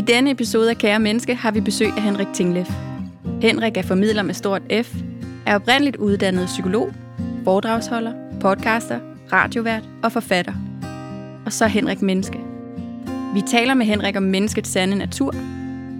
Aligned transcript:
I 0.00 0.02
denne 0.02 0.30
episode 0.30 0.70
af 0.70 0.78
Kære 0.78 0.98
Menneske 0.98 1.34
har 1.34 1.50
vi 1.50 1.60
besøg 1.60 1.92
af 1.96 2.02
Henrik 2.02 2.26
Tinglev. 2.34 2.64
Henrik 3.42 3.76
er 3.76 3.82
formidler 3.82 4.22
med 4.22 4.34
stort 4.34 4.62
F, 4.82 4.94
er 5.46 5.54
oprindeligt 5.54 5.96
uddannet 5.96 6.46
psykolog, 6.46 6.92
foredragsholder, 7.44 8.12
podcaster, 8.40 9.00
radiovært 9.32 9.82
og 10.02 10.12
forfatter. 10.12 10.52
Og 11.46 11.52
så 11.52 11.66
Henrik 11.66 12.02
Menneske. 12.02 12.38
Vi 13.34 13.40
taler 13.40 13.74
med 13.74 13.86
Henrik 13.86 14.16
om 14.16 14.22
menneskets 14.22 14.70
sande 14.70 14.96
natur, 14.96 15.34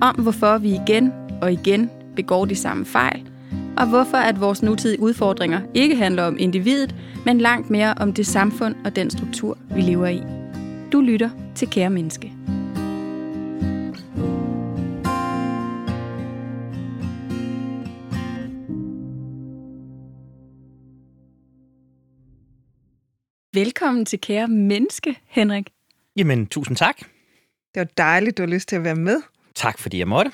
om 0.00 0.14
hvorfor 0.14 0.58
vi 0.58 0.68
igen 0.84 1.12
og 1.42 1.52
igen 1.52 1.90
begår 2.16 2.44
de 2.44 2.56
samme 2.56 2.84
fejl, 2.84 3.22
og 3.76 3.86
hvorfor 3.86 4.18
at 4.18 4.40
vores 4.40 4.62
nutidige 4.62 5.00
udfordringer 5.00 5.60
ikke 5.74 5.96
handler 5.96 6.22
om 6.22 6.36
individet, 6.38 6.94
men 7.24 7.38
langt 7.38 7.70
mere 7.70 7.94
om 7.94 8.12
det 8.12 8.26
samfund 8.26 8.74
og 8.84 8.96
den 8.96 9.10
struktur, 9.10 9.58
vi 9.74 9.80
lever 9.80 10.08
i. 10.08 10.22
Du 10.92 11.00
lytter 11.00 11.30
til 11.54 11.70
Kære 11.70 11.90
Menneske. 11.90 12.32
Velkommen 23.54 24.04
til 24.04 24.20
Kære 24.20 24.48
Menneske, 24.48 25.18
Henrik. 25.26 25.70
Jamen, 26.16 26.46
tusind 26.46 26.76
tak. 26.76 26.98
Det 27.74 27.80
var 27.80 27.84
dejligt, 27.96 28.38
du 28.38 28.42
har 28.42 28.46
lyst 28.48 28.68
til 28.68 28.76
at 28.76 28.84
være 28.84 28.94
med. 28.94 29.22
Tak, 29.54 29.78
fordi 29.78 29.98
jeg 29.98 30.08
måtte. 30.08 30.30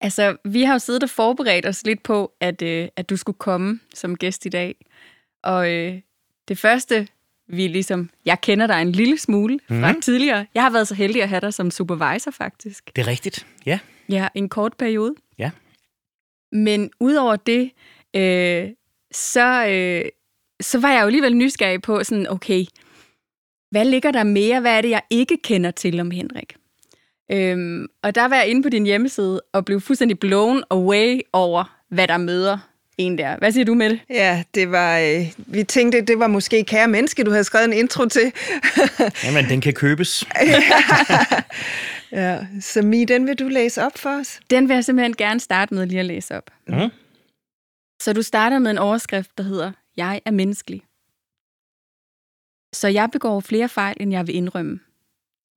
Altså, 0.00 0.36
vi 0.44 0.62
har 0.62 0.72
jo 0.72 0.78
siddet 0.78 1.02
og 1.02 1.10
forberedt 1.10 1.66
os 1.66 1.84
lidt 1.84 2.02
på, 2.02 2.32
at, 2.40 2.62
øh, 2.62 2.88
at 2.96 3.10
du 3.10 3.16
skulle 3.16 3.38
komme 3.38 3.80
som 3.94 4.16
gæst 4.16 4.46
i 4.46 4.48
dag. 4.48 4.74
Og 5.42 5.72
øh, 5.72 6.00
det 6.48 6.58
første, 6.58 7.08
vi 7.48 7.66
ligesom... 7.68 8.10
Jeg 8.24 8.40
kender 8.40 8.66
dig 8.66 8.82
en 8.82 8.92
lille 8.92 9.18
smule 9.18 9.60
fra 9.68 9.92
Mhm. 9.92 10.00
tidligere. 10.00 10.46
Jeg 10.54 10.62
har 10.62 10.70
været 10.70 10.88
så 10.88 10.94
heldig 10.94 11.22
at 11.22 11.28
have 11.28 11.40
dig 11.40 11.54
som 11.54 11.70
supervisor, 11.70 12.30
faktisk. 12.30 12.96
Det 12.96 13.02
er 13.02 13.06
rigtigt. 13.06 13.46
Ja. 13.66 13.78
Ja, 14.08 14.28
en 14.34 14.48
kort 14.48 14.74
periode. 14.78 15.14
Ja. 15.38 15.50
Men 16.52 16.90
udover 17.00 17.36
det, 17.36 17.70
øh, 18.16 18.70
så, 19.12 19.66
øh, 19.68 20.04
så 20.60 20.78
var 20.78 20.92
jeg 20.92 21.00
jo 21.00 21.06
alligevel 21.06 21.36
nysgerrig 21.36 21.82
på 21.82 22.04
sådan, 22.04 22.26
okay, 22.30 22.64
hvad 23.70 23.84
ligger 23.84 24.10
der 24.10 24.22
mere? 24.22 24.60
Hvad 24.60 24.76
er 24.76 24.80
det, 24.80 24.90
jeg 24.90 25.02
ikke 25.10 25.36
kender 25.44 25.70
til 25.70 26.00
om 26.00 26.10
Henrik? 26.10 26.54
Øhm, 27.32 27.86
og 28.02 28.14
der 28.14 28.28
var 28.28 28.36
jeg 28.36 28.46
inde 28.48 28.62
på 28.62 28.68
din 28.68 28.84
hjemmeside 28.84 29.42
og 29.52 29.64
blev 29.64 29.80
fuldstændig 29.80 30.18
blown 30.18 30.62
away 30.70 31.20
over, 31.32 31.78
hvad 31.88 32.08
der 32.08 32.18
møder 32.18 32.58
en 32.98 33.18
der. 33.18 33.36
Hvad 33.36 33.52
siger 33.52 33.64
du 33.64 33.74
med 33.74 33.90
det? 33.90 34.00
Ja, 34.10 34.42
det 34.54 34.70
var, 34.70 34.98
øh, 34.98 35.32
vi 35.36 35.64
tænkte, 35.64 36.00
det 36.00 36.18
var 36.18 36.26
måske 36.26 36.64
kære 36.64 36.88
menneske, 36.88 37.24
du 37.24 37.30
havde 37.30 37.44
skrevet 37.44 37.66
en 37.66 37.72
intro 37.72 38.04
til. 38.04 38.32
Jamen, 39.24 39.44
den 39.48 39.60
kan 39.60 39.74
købes. 39.74 40.24
ja, 42.12 42.38
så 42.60 42.82
Mi, 42.82 43.04
den 43.04 43.26
vil 43.26 43.38
du 43.38 43.48
læse 43.48 43.82
op 43.82 43.98
for 43.98 44.20
os? 44.20 44.40
Den 44.50 44.68
vil 44.68 44.74
jeg 44.74 44.84
simpelthen 44.84 45.16
gerne 45.16 45.40
starte 45.40 45.74
med 45.74 45.86
lige 45.86 46.00
at 46.00 46.06
læse 46.06 46.36
op. 46.36 46.50
Mhm. 46.68 46.90
Så 48.02 48.12
du 48.12 48.22
starter 48.22 48.58
med 48.58 48.70
en 48.70 48.78
overskrift, 48.78 49.30
der 49.38 49.44
hedder, 49.44 49.72
jeg 50.00 50.22
er 50.24 50.30
menneskelig. 50.30 50.82
Så 52.72 52.88
jeg 52.88 53.08
begår 53.12 53.40
flere 53.40 53.68
fejl, 53.68 53.96
end 54.00 54.12
jeg 54.12 54.26
vil 54.26 54.34
indrømme. 54.34 54.80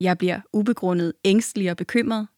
Jeg 0.00 0.18
bliver 0.18 0.40
ubegrundet 0.52 1.12
ængstelig 1.24 1.70
og 1.70 1.76
bekymret. 1.76 2.28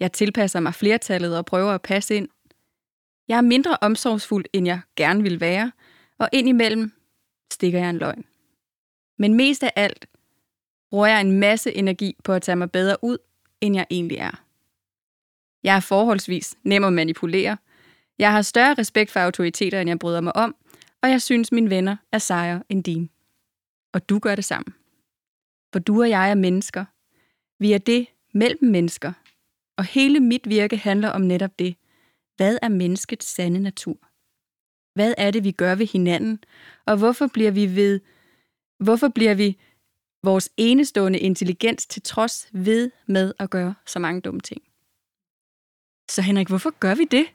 Jeg 0.00 0.12
tilpasser 0.12 0.60
mig 0.60 0.74
flertallet 0.74 1.38
og 1.38 1.46
prøver 1.46 1.72
at 1.72 1.82
passe 1.82 2.14
ind. 2.14 2.28
Jeg 3.28 3.36
er 3.36 3.40
mindre 3.40 3.76
omsorgsfuld, 3.80 4.44
end 4.52 4.66
jeg 4.66 4.80
gerne 4.96 5.22
vil 5.22 5.40
være, 5.40 5.72
og 6.18 6.28
indimellem 6.32 6.92
stikker 7.52 7.78
jeg 7.78 7.90
en 7.90 7.98
løgn. 7.98 8.24
Men 9.18 9.34
mest 9.34 9.62
af 9.62 9.72
alt 9.76 10.06
bruger 10.90 11.06
jeg 11.06 11.20
en 11.20 11.40
masse 11.40 11.72
energi 11.74 12.16
på 12.24 12.32
at 12.32 12.42
tage 12.42 12.56
mig 12.56 12.70
bedre 12.70 12.96
ud, 13.02 13.18
end 13.60 13.76
jeg 13.76 13.86
egentlig 13.90 14.18
er. 14.18 14.44
Jeg 15.62 15.76
er 15.76 15.80
forholdsvis 15.80 16.56
nem 16.62 16.84
at 16.84 16.92
manipulere. 16.92 17.56
Jeg 18.18 18.32
har 18.32 18.42
større 18.42 18.74
respekt 18.74 19.10
for 19.10 19.20
autoriteter, 19.20 19.80
end 19.80 19.90
jeg 19.90 19.98
bryder 19.98 20.20
mig 20.20 20.36
om, 20.36 20.56
og 21.02 21.10
jeg 21.10 21.22
synes, 21.22 21.52
mine 21.52 21.70
venner 21.70 21.96
er 22.12 22.18
sejere 22.18 22.62
end 22.68 22.84
dine. 22.84 23.08
Og 23.92 24.08
du 24.08 24.18
gør 24.18 24.34
det 24.34 24.44
sammen. 24.44 24.74
For 25.72 25.78
du 25.78 26.00
og 26.00 26.10
jeg 26.10 26.30
er 26.30 26.34
mennesker. 26.34 26.84
Vi 27.58 27.72
er 27.72 27.78
det 27.78 28.06
mellem 28.34 28.70
mennesker. 28.70 29.12
Og 29.76 29.84
hele 29.84 30.20
mit 30.20 30.48
virke 30.48 30.76
handler 30.76 31.08
om 31.08 31.20
netop 31.20 31.58
det. 31.58 31.76
Hvad 32.36 32.58
er 32.62 32.68
menneskets 32.68 33.26
sande 33.26 33.60
natur? 33.60 33.98
Hvad 34.94 35.14
er 35.18 35.30
det, 35.30 35.44
vi 35.44 35.52
gør 35.52 35.74
ved 35.74 35.86
hinanden? 35.86 36.44
Og 36.86 36.96
hvorfor 36.96 37.26
bliver 37.26 37.50
vi 37.50 37.76
ved, 37.76 38.00
hvorfor 38.80 39.08
bliver 39.08 39.34
vi 39.34 39.58
vores 40.22 40.50
enestående 40.56 41.18
intelligens 41.18 41.86
til 41.86 42.02
trods 42.02 42.48
ved 42.52 42.90
med 43.06 43.32
at 43.38 43.50
gøre 43.50 43.74
så 43.86 43.98
mange 43.98 44.20
dumme 44.20 44.40
ting? 44.40 44.62
Så 46.10 46.22
Henrik, 46.22 46.48
hvorfor 46.48 46.70
gør 46.70 46.94
vi 46.94 47.04
det? 47.04 47.26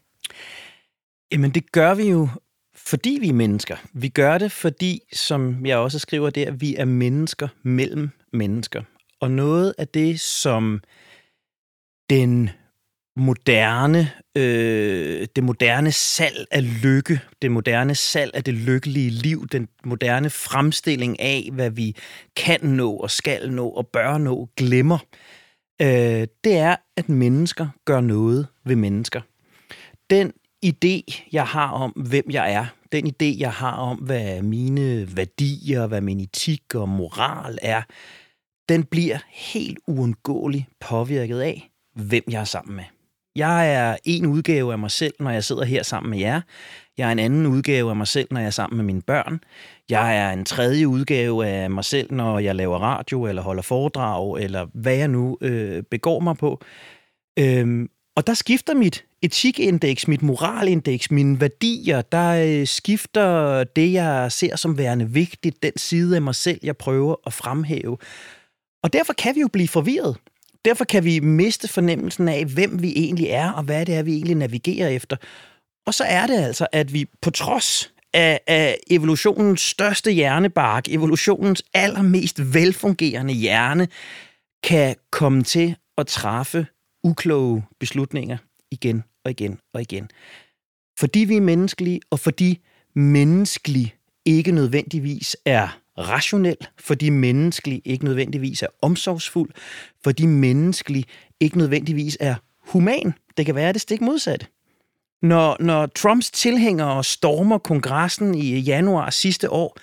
Jamen, 1.32 1.50
det 1.50 1.72
gør 1.72 1.94
vi 1.94 2.10
jo, 2.10 2.28
fordi 2.86 3.18
vi 3.20 3.28
er 3.28 3.32
mennesker. 3.32 3.76
Vi 3.92 4.08
gør 4.08 4.38
det, 4.38 4.52
fordi, 4.52 5.00
som 5.12 5.66
jeg 5.66 5.76
også 5.76 5.98
skriver 5.98 6.30
der, 6.30 6.50
vi 6.50 6.76
er 6.76 6.84
mennesker 6.84 7.48
mellem 7.62 8.10
mennesker. 8.32 8.82
Og 9.20 9.30
noget 9.30 9.74
af 9.78 9.88
det, 9.88 10.20
som 10.20 10.80
den 12.10 12.50
moderne, 13.16 14.10
øh, 14.36 15.26
det 15.36 15.44
moderne 15.44 15.92
salg 15.92 16.46
af 16.50 16.82
lykke, 16.82 17.20
det 17.42 17.50
moderne 17.50 17.94
salg 17.94 18.30
af 18.34 18.44
det 18.44 18.54
lykkelige 18.54 19.10
liv, 19.10 19.48
den 19.48 19.68
moderne 19.84 20.30
fremstilling 20.30 21.20
af, 21.20 21.48
hvad 21.52 21.70
vi 21.70 21.96
kan 22.36 22.60
nå 22.62 22.96
og 22.96 23.10
skal 23.10 23.50
nå 23.50 23.68
og 23.68 23.86
bør 23.86 24.18
nå, 24.18 24.48
glemmer, 24.56 24.98
øh, 25.82 26.26
det 26.44 26.56
er, 26.56 26.76
at 26.96 27.08
mennesker 27.08 27.68
gør 27.84 28.00
noget 28.00 28.46
ved 28.64 28.76
mennesker. 28.76 29.20
Den 30.10 30.32
idé, 30.64 31.28
jeg 31.32 31.46
har 31.46 31.70
om, 31.70 31.90
hvem 31.90 32.24
jeg 32.30 32.52
er, 32.52 32.66
den 32.92 33.06
idé, 33.06 33.38
jeg 33.38 33.52
har 33.52 33.72
om, 33.72 33.98
hvad 33.98 34.42
mine 34.42 35.16
værdier, 35.16 35.86
hvad 35.86 36.00
min 36.00 36.20
etik 36.20 36.74
og 36.74 36.88
moral 36.88 37.58
er, 37.62 37.82
den 38.68 38.84
bliver 38.84 39.18
helt 39.28 39.78
uundgåeligt 39.86 40.64
påvirket 40.80 41.40
af, 41.40 41.70
hvem 41.94 42.22
jeg 42.30 42.40
er 42.40 42.44
sammen 42.44 42.76
med. 42.76 42.84
Jeg 43.36 43.74
er 43.74 43.96
en 44.04 44.26
udgave 44.26 44.72
af 44.72 44.78
mig 44.78 44.90
selv, 44.90 45.14
når 45.20 45.30
jeg 45.30 45.44
sidder 45.44 45.64
her 45.64 45.82
sammen 45.82 46.10
med 46.10 46.18
jer. 46.18 46.40
Jeg 46.98 47.08
er 47.08 47.12
en 47.12 47.18
anden 47.18 47.46
udgave 47.46 47.90
af 47.90 47.96
mig 47.96 48.06
selv, 48.06 48.28
når 48.30 48.40
jeg 48.40 48.46
er 48.46 48.50
sammen 48.50 48.76
med 48.76 48.84
mine 48.84 49.02
børn. 49.02 49.40
Jeg 49.90 50.18
er 50.18 50.30
en 50.30 50.44
tredje 50.44 50.88
udgave 50.88 51.46
af 51.46 51.70
mig 51.70 51.84
selv, 51.84 52.12
når 52.12 52.38
jeg 52.38 52.54
laver 52.54 52.78
radio, 52.78 53.26
eller 53.26 53.42
holder 53.42 53.62
foredrag, 53.62 54.42
eller 54.42 54.66
hvad 54.74 54.96
jeg 54.96 55.08
nu 55.08 55.38
øh, 55.40 55.82
begår 55.90 56.20
mig 56.20 56.36
på. 56.36 56.60
Øhm, 57.38 57.88
og 58.16 58.26
der 58.26 58.34
skifter 58.34 58.74
mit 58.74 59.04
etikindeks, 59.22 60.08
mit 60.08 60.22
moralindeks, 60.22 61.10
mine 61.10 61.40
værdier, 61.40 62.02
der 62.02 62.60
øh, 62.60 62.66
skifter 62.66 63.64
det, 63.64 63.92
jeg 63.92 64.32
ser 64.32 64.56
som 64.56 64.78
værende 64.78 65.10
vigtigt, 65.10 65.62
den 65.62 65.72
side 65.76 66.16
af 66.16 66.22
mig 66.22 66.34
selv, 66.34 66.60
jeg 66.62 66.76
prøver 66.76 67.14
at 67.26 67.32
fremhæve. 67.32 67.98
Og 68.82 68.92
derfor 68.92 69.12
kan 69.12 69.34
vi 69.34 69.40
jo 69.40 69.48
blive 69.48 69.68
forvirret. 69.68 70.16
Derfor 70.64 70.84
kan 70.84 71.04
vi 71.04 71.20
miste 71.20 71.68
fornemmelsen 71.68 72.28
af, 72.28 72.44
hvem 72.44 72.82
vi 72.82 72.92
egentlig 72.96 73.26
er, 73.26 73.50
og 73.50 73.62
hvad 73.62 73.86
det 73.86 73.94
er, 73.94 74.02
vi 74.02 74.14
egentlig 74.14 74.36
navigerer 74.36 74.88
efter. 74.88 75.16
Og 75.86 75.94
så 75.94 76.04
er 76.04 76.26
det 76.26 76.38
altså, 76.38 76.66
at 76.72 76.92
vi 76.92 77.06
på 77.22 77.30
trods 77.30 77.92
af, 78.14 78.40
af 78.46 78.78
evolutionens 78.90 79.60
største 79.60 80.10
hjernebark, 80.10 80.88
evolutionens 80.88 81.62
allermest 81.74 82.54
velfungerende 82.54 83.34
hjerne, 83.34 83.88
kan 84.62 84.96
komme 85.10 85.42
til 85.42 85.76
at 85.98 86.06
træffe 86.06 86.66
ukloge 87.04 87.62
beslutninger 87.80 88.36
igen 88.70 89.04
og 89.24 89.30
igen 89.30 89.58
og 89.72 89.80
igen. 89.80 90.08
Fordi 90.98 91.20
vi 91.20 91.36
er 91.36 91.40
menneskelige, 91.40 92.00
og 92.10 92.20
fordi 92.20 92.60
menneskelig 92.94 93.94
ikke 94.24 94.52
nødvendigvis 94.52 95.36
er 95.44 95.78
rationel, 95.98 96.56
fordi 96.78 97.10
menneskelig 97.10 97.82
ikke 97.84 98.04
nødvendigvis 98.04 98.62
er 98.62 98.66
omsorgsfuld, 98.82 99.50
fordi 100.04 100.26
menneskelig 100.26 101.04
ikke 101.40 101.58
nødvendigvis 101.58 102.16
er 102.20 102.34
human. 102.58 103.14
Det 103.36 103.46
kan 103.46 103.54
være 103.54 103.72
det 103.72 103.80
stik 103.80 104.00
modsatte. 104.00 104.46
Når, 105.22 105.56
når 105.60 105.86
Trumps 105.86 106.30
tilhængere 106.30 107.04
stormer 107.04 107.58
kongressen 107.58 108.34
i 108.34 108.58
januar 108.58 109.10
sidste 109.10 109.50
år, 109.50 109.78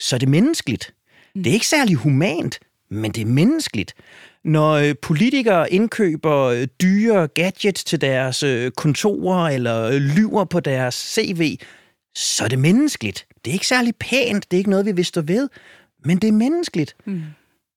så 0.00 0.16
er 0.16 0.18
det 0.18 0.28
menneskeligt. 0.28 0.94
Det 1.34 1.46
er 1.46 1.52
ikke 1.52 1.66
særlig 1.66 1.96
humant, 1.96 2.58
men 2.90 3.12
det 3.12 3.20
er 3.20 3.26
menneskeligt. 3.26 3.94
Når 4.44 4.72
øh, 4.72 4.94
politikere 5.02 5.72
indkøber 5.72 6.36
øh, 6.36 6.66
dyre 6.82 7.28
gadgets 7.28 7.84
til 7.84 8.00
deres 8.00 8.42
øh, 8.42 8.70
kontorer 8.70 9.48
eller 9.48 9.98
lyver 9.98 10.44
på 10.44 10.60
deres 10.60 10.94
CV, 10.94 11.56
så 12.14 12.44
er 12.44 12.48
det 12.48 12.58
menneskeligt. 12.58 13.26
Det 13.44 13.50
er 13.50 13.52
ikke 13.54 13.66
særlig 13.66 13.94
pænt, 13.96 14.50
det 14.50 14.56
er 14.56 14.58
ikke 14.58 14.70
noget, 14.70 14.86
vi 14.86 14.92
vil 14.92 15.04
stå 15.04 15.20
ved, 15.20 15.48
men 16.04 16.18
det 16.18 16.28
er 16.28 16.32
menneskeligt. 16.32 16.96
Mm. 17.06 17.22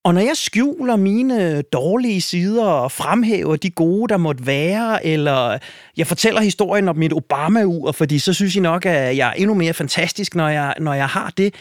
Og 0.04 0.14
når 0.14 0.22
jeg 0.22 0.38
skjuler 0.38 0.96
mine 0.96 1.62
dårlige 1.62 2.22
sider 2.22 2.66
og 2.66 2.92
fremhæver 2.92 3.56
de 3.56 3.70
gode, 3.70 4.10
der 4.10 4.18
måtte 4.18 4.46
være, 4.46 5.06
eller 5.06 5.58
jeg 5.98 6.08
fortæller 6.08 6.42
historien 6.42 6.88
om 6.88 6.98
mit 6.98 7.14
Obama-ur, 7.14 7.92
fordi 7.92 8.20
så 8.20 8.34
synes 8.34 8.56
I 8.56 8.60
nok, 8.60 8.86
at 8.86 9.18
jeg 9.18 9.30
er 9.30 9.34
endnu 9.34 9.54
mere 9.54 9.74
fantastisk, 9.74 10.36
når 10.36 10.50
jeg, 10.50 10.74
når 10.80 10.94
jeg 10.94 11.08
har 11.08 11.34
det, 11.38 11.54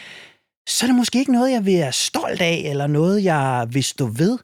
så 0.67 0.85
er 0.85 0.87
det 0.87 0.95
måske 0.95 1.19
ikke 1.19 1.31
noget, 1.31 1.51
jeg 1.51 1.65
vil 1.65 1.73
være 1.73 1.91
stolt 1.91 2.41
af, 2.41 2.63
eller 2.65 2.87
noget, 2.87 3.23
jeg 3.23 3.67
vil 3.69 3.83
stå 3.83 4.05
ved, 4.05 4.37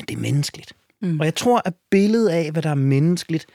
men 0.00 0.06
det 0.08 0.16
er 0.16 0.32
menneskeligt. 0.32 0.72
Mm. 1.02 1.20
Og 1.20 1.26
jeg 1.26 1.34
tror, 1.34 1.62
at 1.64 1.74
billedet 1.90 2.28
af, 2.28 2.52
hvad 2.52 2.62
der 2.62 2.70
er 2.70 2.74
menneskeligt, 2.74 3.46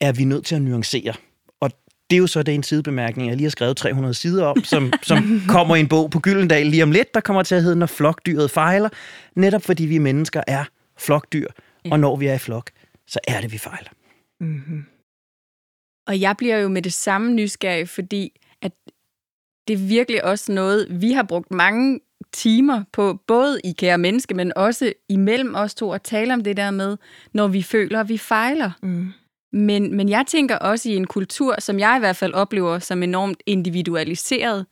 er 0.00 0.12
vi 0.12 0.24
nødt 0.24 0.46
til 0.46 0.54
at 0.54 0.62
nuancere. 0.62 1.14
Og 1.60 1.70
det 2.10 2.16
er 2.16 2.20
jo 2.20 2.26
så 2.26 2.42
det 2.42 2.54
en 2.54 2.62
sidebemærkning, 2.62 3.28
jeg 3.28 3.36
lige 3.36 3.44
har 3.44 3.50
skrevet 3.50 3.76
300 3.76 4.14
sider 4.14 4.46
om, 4.46 4.64
som, 4.64 4.92
som 5.02 5.40
kommer 5.48 5.76
i 5.76 5.80
en 5.80 5.88
bog 5.88 6.10
på 6.10 6.20
Gyldendal 6.20 6.66
lige 6.66 6.82
om 6.82 6.90
lidt, 6.90 7.14
der 7.14 7.20
kommer 7.20 7.42
til 7.42 7.54
at 7.54 7.62
hedde, 7.62 7.76
når 7.76 7.86
flokdyret 7.86 8.50
fejler. 8.50 8.88
Netop 9.34 9.62
fordi 9.62 9.86
vi 9.86 9.98
mennesker 9.98 10.42
er 10.46 10.64
flokdyr, 10.98 11.46
ja. 11.84 11.90
og 11.92 12.00
når 12.00 12.16
vi 12.16 12.26
er 12.26 12.34
i 12.34 12.38
flok, 12.38 12.70
så 13.06 13.18
er 13.28 13.40
det, 13.40 13.52
vi 13.52 13.58
fejler. 13.58 13.90
Mm-hmm. 14.40 14.84
Og 16.06 16.20
jeg 16.20 16.36
bliver 16.36 16.56
jo 16.56 16.68
med 16.68 16.82
det 16.82 16.92
samme 16.92 17.32
nysgerrig, 17.32 17.88
fordi 17.88 18.40
at 18.62 18.72
det 19.68 19.74
er 19.74 19.88
virkelig 19.88 20.24
også 20.24 20.52
noget, 20.52 21.00
vi 21.00 21.12
har 21.12 21.22
brugt 21.22 21.50
mange 21.50 22.00
timer 22.32 22.82
på, 22.92 23.18
både 23.26 23.60
i 23.64 23.72
kære 23.72 23.98
menneske, 23.98 24.34
men 24.34 24.52
også 24.56 24.92
imellem 25.08 25.54
os 25.54 25.74
to, 25.74 25.92
at 25.92 26.02
tale 26.02 26.34
om 26.34 26.42
det 26.42 26.56
der 26.56 26.70
med, 26.70 26.96
når 27.32 27.48
vi 27.48 27.62
føler, 27.62 28.00
at 28.00 28.08
vi 28.08 28.18
fejler. 28.18 28.70
Mm. 28.82 29.12
Men, 29.52 29.96
men 29.96 30.08
jeg 30.08 30.24
tænker 30.26 30.56
også 30.56 30.90
i 30.90 30.96
en 30.96 31.06
kultur, 31.06 31.56
som 31.58 31.78
jeg 31.78 31.96
i 31.96 31.98
hvert 31.98 32.16
fald 32.16 32.34
oplever 32.34 32.78
som 32.78 33.02
enormt 33.02 33.42
individualiseret, 33.46 34.66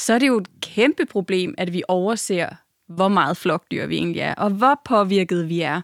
så 0.00 0.14
er 0.14 0.18
det 0.18 0.26
jo 0.26 0.36
et 0.36 0.48
kæmpe 0.60 1.06
problem, 1.06 1.54
at 1.58 1.72
vi 1.72 1.82
overser, 1.88 2.48
hvor 2.88 3.08
meget 3.08 3.36
flokdyr 3.36 3.86
vi 3.86 3.96
egentlig 3.96 4.20
er, 4.20 4.34
og 4.34 4.50
hvor 4.50 4.80
påvirket 4.84 5.48
vi 5.48 5.60
er 5.60 5.80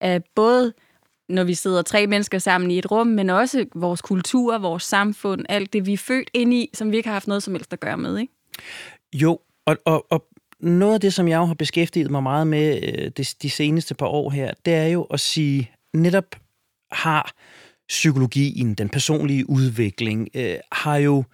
af 0.00 0.22
både 0.34 0.72
når 1.28 1.44
vi 1.44 1.54
sidder 1.54 1.82
tre 1.82 2.06
mennesker 2.06 2.38
sammen 2.38 2.70
i 2.70 2.78
et 2.78 2.90
rum, 2.90 3.06
men 3.06 3.30
også 3.30 3.66
vores 3.74 4.02
kultur, 4.02 4.58
vores 4.58 4.82
samfund, 4.82 5.44
alt 5.48 5.72
det, 5.72 5.86
vi 5.86 5.92
er 5.92 5.96
født 5.98 6.30
ind 6.34 6.54
i, 6.54 6.70
som 6.74 6.92
vi 6.92 6.96
ikke 6.96 7.08
har 7.08 7.14
haft 7.14 7.28
noget 7.28 7.42
som 7.42 7.54
helst 7.54 7.72
at 7.72 7.80
gøre 7.80 7.96
med, 7.96 8.18
ikke? 8.18 8.32
Jo, 9.14 9.38
og, 9.66 9.76
og, 9.84 10.06
og 10.10 10.26
noget 10.60 10.94
af 10.94 11.00
det, 11.00 11.14
som 11.14 11.28
jeg 11.28 11.36
jo 11.36 11.44
har 11.44 11.54
beskæftiget 11.54 12.10
mig 12.10 12.22
meget 12.22 12.46
med 12.46 12.82
øh, 12.82 13.10
de, 13.16 13.24
de 13.42 13.50
seneste 13.50 13.94
par 13.94 14.06
år 14.06 14.30
her, 14.30 14.52
det 14.64 14.74
er 14.74 14.86
jo 14.86 15.02
at 15.02 15.20
sige, 15.20 15.70
netop 15.94 16.36
har 16.92 17.32
psykologien, 17.88 18.74
den 18.74 18.88
personlige 18.88 19.50
udvikling, 19.50 20.28
øh, 20.34 20.56
har 20.72 20.96
jo 20.96 21.24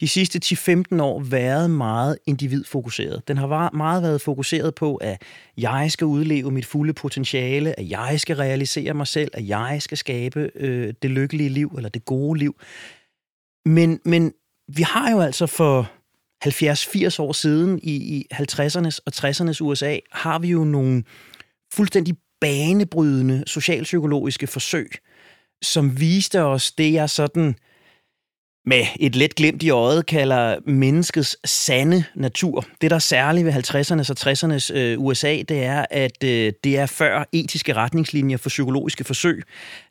de 0.00 0.08
sidste 0.08 0.40
10-15 0.44 1.02
år 1.02 1.20
været 1.20 1.70
meget 1.70 2.18
individfokuseret. 2.26 3.28
Den 3.28 3.38
har 3.38 3.70
meget 3.76 4.02
været 4.02 4.22
fokuseret 4.22 4.74
på, 4.74 4.96
at 4.96 5.22
jeg 5.56 5.92
skal 5.92 6.04
udleve 6.04 6.50
mit 6.50 6.66
fulde 6.66 6.92
potentiale, 6.92 7.80
at 7.80 7.90
jeg 7.90 8.20
skal 8.20 8.36
realisere 8.36 8.94
mig 8.94 9.06
selv, 9.06 9.30
at 9.34 9.48
jeg 9.48 9.76
skal 9.80 9.98
skabe 9.98 10.50
øh, 10.54 10.94
det 11.02 11.10
lykkelige 11.10 11.48
liv, 11.48 11.72
eller 11.76 11.88
det 11.88 12.04
gode 12.04 12.38
liv. 12.38 12.56
Men, 13.64 14.00
men 14.04 14.32
vi 14.68 14.82
har 14.82 15.10
jo 15.10 15.20
altså 15.20 15.46
for 15.46 15.90
70-80 16.46 17.16
år 17.18 17.32
siden 17.32 17.80
i, 17.82 17.92
i 17.92 18.26
50'ernes 18.34 18.98
og 19.06 19.12
60'ernes 19.14 19.60
USA, 19.60 19.98
har 20.12 20.38
vi 20.38 20.48
jo 20.48 20.64
nogle 20.64 21.02
fuldstændig 21.72 22.16
banebrydende 22.40 23.44
socialpsykologiske 23.46 24.46
forsøg, 24.46 24.90
som 25.62 26.00
viste 26.00 26.42
os 26.42 26.72
det, 26.72 26.92
jeg 26.92 27.10
sådan 27.10 27.54
med 28.66 28.86
et 29.00 29.16
let 29.16 29.34
glimt 29.34 29.62
i 29.62 29.70
øjet 29.70 30.06
kalder 30.06 30.56
menneskets 30.66 31.36
sande 31.50 32.04
natur. 32.14 32.66
Det, 32.80 32.90
der 32.90 32.96
er 32.96 33.00
særligt 33.00 33.46
ved 33.46 33.52
50'ernes 33.52 34.10
og 34.10 34.16
60'ernes 34.20 34.74
øh, 34.78 35.00
USA, 35.00 35.42
det 35.48 35.64
er, 35.64 35.86
at 35.90 36.24
øh, 36.24 36.52
det 36.64 36.78
er 36.78 36.86
før 36.86 37.24
etiske 37.32 37.72
retningslinjer 37.72 38.36
for 38.36 38.48
psykologiske 38.48 39.04
forsøg. 39.04 39.42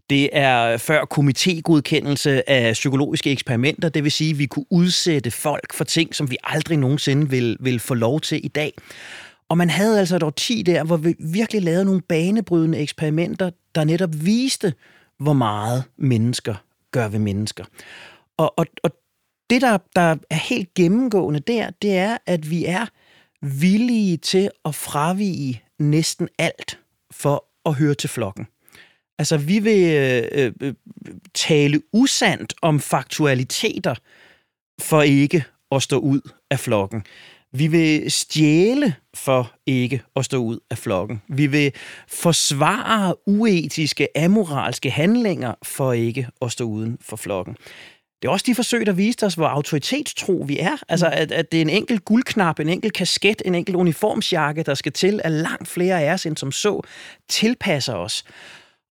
Det 0.09 0.29
er 0.31 0.77
før 0.77 1.05
komitégodkendelse 1.05 2.49
af 2.49 2.73
psykologiske 2.73 3.31
eksperimenter, 3.31 3.89
det 3.89 4.03
vil 4.03 4.11
sige, 4.11 4.31
at 4.31 4.39
vi 4.39 4.45
kunne 4.45 4.65
udsætte 4.69 5.31
folk 5.31 5.73
for 5.73 5.83
ting, 5.83 6.15
som 6.15 6.31
vi 6.31 6.37
aldrig 6.43 6.77
nogensinde 6.77 7.29
vil, 7.29 7.57
vil 7.59 7.79
få 7.79 7.93
lov 7.93 8.21
til 8.21 8.45
i 8.45 8.47
dag. 8.47 8.73
Og 9.49 9.57
man 9.57 9.69
havde 9.69 9.99
altså 9.99 10.15
et 10.15 10.23
årti 10.23 10.61
der, 10.61 10.83
hvor 10.83 10.97
vi 10.97 11.15
virkelig 11.19 11.61
lavede 11.61 11.85
nogle 11.85 12.01
banebrydende 12.01 12.77
eksperimenter, 12.77 13.49
der 13.75 13.83
netop 13.83 14.09
viste, 14.13 14.73
hvor 15.19 15.33
meget 15.33 15.83
mennesker 15.97 16.55
gør 16.91 17.07
ved 17.07 17.19
mennesker. 17.19 17.65
Og, 18.37 18.59
og, 18.59 18.65
og 18.83 18.91
det, 19.49 19.61
der, 19.61 19.77
der 19.95 20.15
er 20.29 20.35
helt 20.35 20.73
gennemgående 20.73 21.39
der, 21.39 21.69
det 21.81 21.97
er, 21.97 22.17
at 22.25 22.49
vi 22.49 22.65
er 22.65 22.85
villige 23.41 24.17
til 24.17 24.49
at 24.65 24.75
fravige 24.75 25.63
næsten 25.79 26.27
alt 26.37 26.79
for 27.11 27.45
at 27.65 27.73
høre 27.73 27.93
til 27.93 28.09
flokken. 28.09 28.47
Altså, 29.19 29.37
vi 29.37 29.59
vil 29.59 29.93
øh, 30.33 30.51
øh, 30.61 30.73
tale 31.33 31.81
usandt 31.93 32.53
om 32.61 32.79
faktualiteter 32.79 33.95
for 34.81 35.01
ikke 35.01 35.43
at 35.71 35.83
stå 35.83 35.99
ud 35.99 36.21
af 36.51 36.59
flokken. 36.59 37.03
Vi 37.51 37.67
vil 37.67 38.11
stjæle 38.11 38.95
for 39.13 39.51
ikke 39.65 40.01
at 40.15 40.25
stå 40.25 40.37
ud 40.37 40.59
af 40.69 40.77
flokken. 40.77 41.21
Vi 41.27 41.47
vil 41.47 41.71
forsvare 42.07 43.15
uetiske, 43.27 44.17
amoralske 44.17 44.89
handlinger 44.89 45.53
for 45.63 45.93
ikke 45.93 46.27
at 46.41 46.51
stå 46.51 46.63
uden 46.63 46.97
for 47.01 47.15
flokken. 47.15 47.55
Det 48.21 48.27
er 48.27 48.31
også 48.31 48.45
de 48.47 48.55
forsøg, 48.55 48.85
der 48.85 48.91
viste 48.91 49.25
os, 49.25 49.33
hvor 49.33 49.47
autoritetstro 49.47 50.43
vi 50.47 50.59
er. 50.59 50.77
Altså, 50.89 51.07
mm. 51.07 51.13
at, 51.15 51.31
at 51.31 51.51
det 51.51 51.57
er 51.57 51.61
en 51.61 51.69
enkelt 51.69 52.05
guldknap, 52.05 52.59
en 52.59 52.69
enkelt 52.69 52.93
kasket, 52.93 53.41
en 53.45 53.55
enkelt 53.55 53.75
uniformsjakke, 53.75 54.63
der 54.63 54.73
skal 54.73 54.91
til, 54.91 55.21
at 55.23 55.31
langt 55.31 55.67
flere 55.67 56.03
af 56.03 56.13
os, 56.13 56.25
end 56.25 56.37
som 56.37 56.51
så, 56.51 56.81
tilpasser 57.29 57.93
os. 57.93 58.23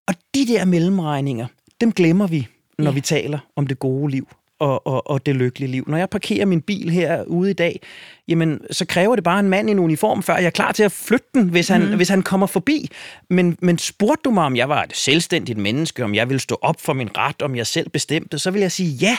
Og 0.09 0.15
de 0.35 0.47
der 0.47 0.65
mellemregninger, 0.65 1.47
dem 1.81 1.93
glemmer 1.93 2.27
vi, 2.27 2.47
når 2.79 2.85
ja. 2.85 2.91
vi 2.91 3.01
taler 3.01 3.39
om 3.57 3.67
det 3.67 3.79
gode 3.79 4.11
liv 4.11 4.29
og, 4.59 4.87
og, 4.87 5.11
og 5.11 5.27
det 5.27 5.37
lykkelige 5.37 5.71
liv. 5.71 5.85
Når 5.87 5.99
jeg 5.99 6.11
parkerer 6.11 6.47
min 6.47 6.63
bil 6.63 6.91
her 6.91 7.25
ude 7.25 7.51
i 7.51 7.55
dag, 7.55 7.81
jamen, 8.29 8.61
så 8.71 8.87
kræver 8.87 9.15
det 9.15 9.25
bare 9.25 9.41
en 9.41 9.49
mand 9.49 9.69
i 9.69 9.73
en 9.73 9.79
uniform, 9.79 10.23
før 10.23 10.37
jeg 10.37 10.47
er 10.47 10.51
klar 10.51 10.73
til 10.73 10.83
at 10.83 10.93
flytte 10.93 11.29
den, 11.35 11.49
hvis 11.49 11.69
han, 11.69 11.87
mm. 11.87 11.97
hvis 11.97 12.09
han 12.09 12.23
kommer 12.23 12.47
forbi. 12.47 12.89
Men, 13.31 13.59
men 13.63 13.79
spurgte 13.79 14.23
du 14.25 14.31
mig, 14.31 14.45
om 14.45 14.57
jeg 14.57 14.69
var 14.69 14.83
et 14.83 14.97
selvstændigt 14.97 15.59
menneske, 15.59 16.05
om 16.05 16.15
jeg 16.15 16.29
ville 16.29 16.41
stå 16.41 16.59
op 16.63 16.81
for 16.81 16.93
min 16.93 17.09
ret, 17.17 17.43
om 17.43 17.57
jeg 17.57 17.67
selv 17.67 17.91
bestemte, 17.91 18.39
så 18.39 18.51
vil 18.51 18.61
jeg 18.61 18.73
sige 18.73 18.91
ja, 18.91 19.17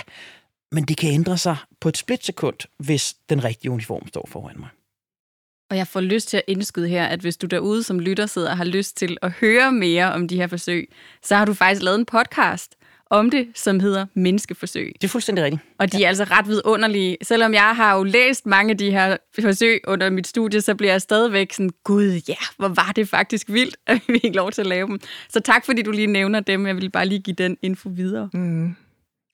men 0.71 0.83
det 0.83 0.97
kan 0.97 1.13
ændre 1.13 1.37
sig 1.37 1.55
på 1.81 1.89
et 1.89 1.97
splitsekund, 1.97 2.57
hvis 2.77 3.15
den 3.29 3.43
rigtige 3.43 3.71
uniform 3.71 4.07
står 4.07 4.27
foran 4.31 4.55
mig. 4.59 4.69
Og 5.69 5.77
jeg 5.77 5.87
får 5.87 6.01
lyst 6.01 6.29
til 6.29 6.37
at 6.37 6.43
indskyde 6.47 6.87
her, 6.87 7.05
at 7.05 7.19
hvis 7.19 7.37
du 7.37 7.47
derude 7.47 7.83
som 7.83 7.99
lytter 7.99 8.25
sidder 8.25 8.51
og 8.51 8.57
har 8.57 8.65
lyst 8.65 8.97
til 8.97 9.17
at 9.21 9.31
høre 9.31 9.71
mere 9.71 10.11
om 10.13 10.27
de 10.27 10.35
her 10.35 10.47
forsøg, 10.47 10.89
så 11.23 11.35
har 11.35 11.45
du 11.45 11.53
faktisk 11.53 11.83
lavet 11.83 11.99
en 11.99 12.05
podcast, 12.05 12.75
om 13.09 13.29
det, 13.29 13.47
som 13.55 13.79
hedder 13.79 14.05
Menneskeforsøg. 14.13 14.93
Det 15.01 15.07
er 15.07 15.11
fuldstændig 15.11 15.43
rigtigt. 15.45 15.61
Og 15.77 15.91
de 15.91 15.97
ja. 15.97 16.03
er 16.03 16.07
altså 16.07 16.23
ret 16.23 16.47
vidunderlige. 16.47 17.17
Selvom 17.21 17.53
jeg 17.53 17.75
har 17.75 17.97
jo 17.97 18.03
læst 18.03 18.45
mange 18.45 18.71
af 18.71 18.77
de 18.77 18.91
her 18.91 19.17
forsøg 19.41 19.81
under 19.87 20.09
mit 20.09 20.27
studie, 20.27 20.61
så 20.61 20.75
bliver 20.75 20.93
jeg 20.93 21.01
stadigvæk 21.01 21.53
sådan, 21.53 21.71
gud 21.83 22.21
ja, 22.27 22.35
hvor 22.57 22.67
var 22.67 22.91
det 22.95 23.09
faktisk 23.09 23.49
vildt, 23.49 23.77
at 23.87 24.01
vi 24.07 24.19
ikke 24.23 24.35
lov 24.37 24.51
til 24.51 24.61
at 24.61 24.67
lave 24.67 24.87
dem. 24.87 24.99
Så 25.29 25.39
tak, 25.39 25.65
fordi 25.65 25.81
du 25.81 25.91
lige 25.91 26.07
nævner 26.07 26.39
dem. 26.39 26.67
Jeg 26.67 26.75
vil 26.75 26.89
bare 26.89 27.05
lige 27.05 27.19
give 27.19 27.35
den 27.35 27.57
info 27.61 27.89
videre. 27.89 28.29
Mm. 28.33 28.75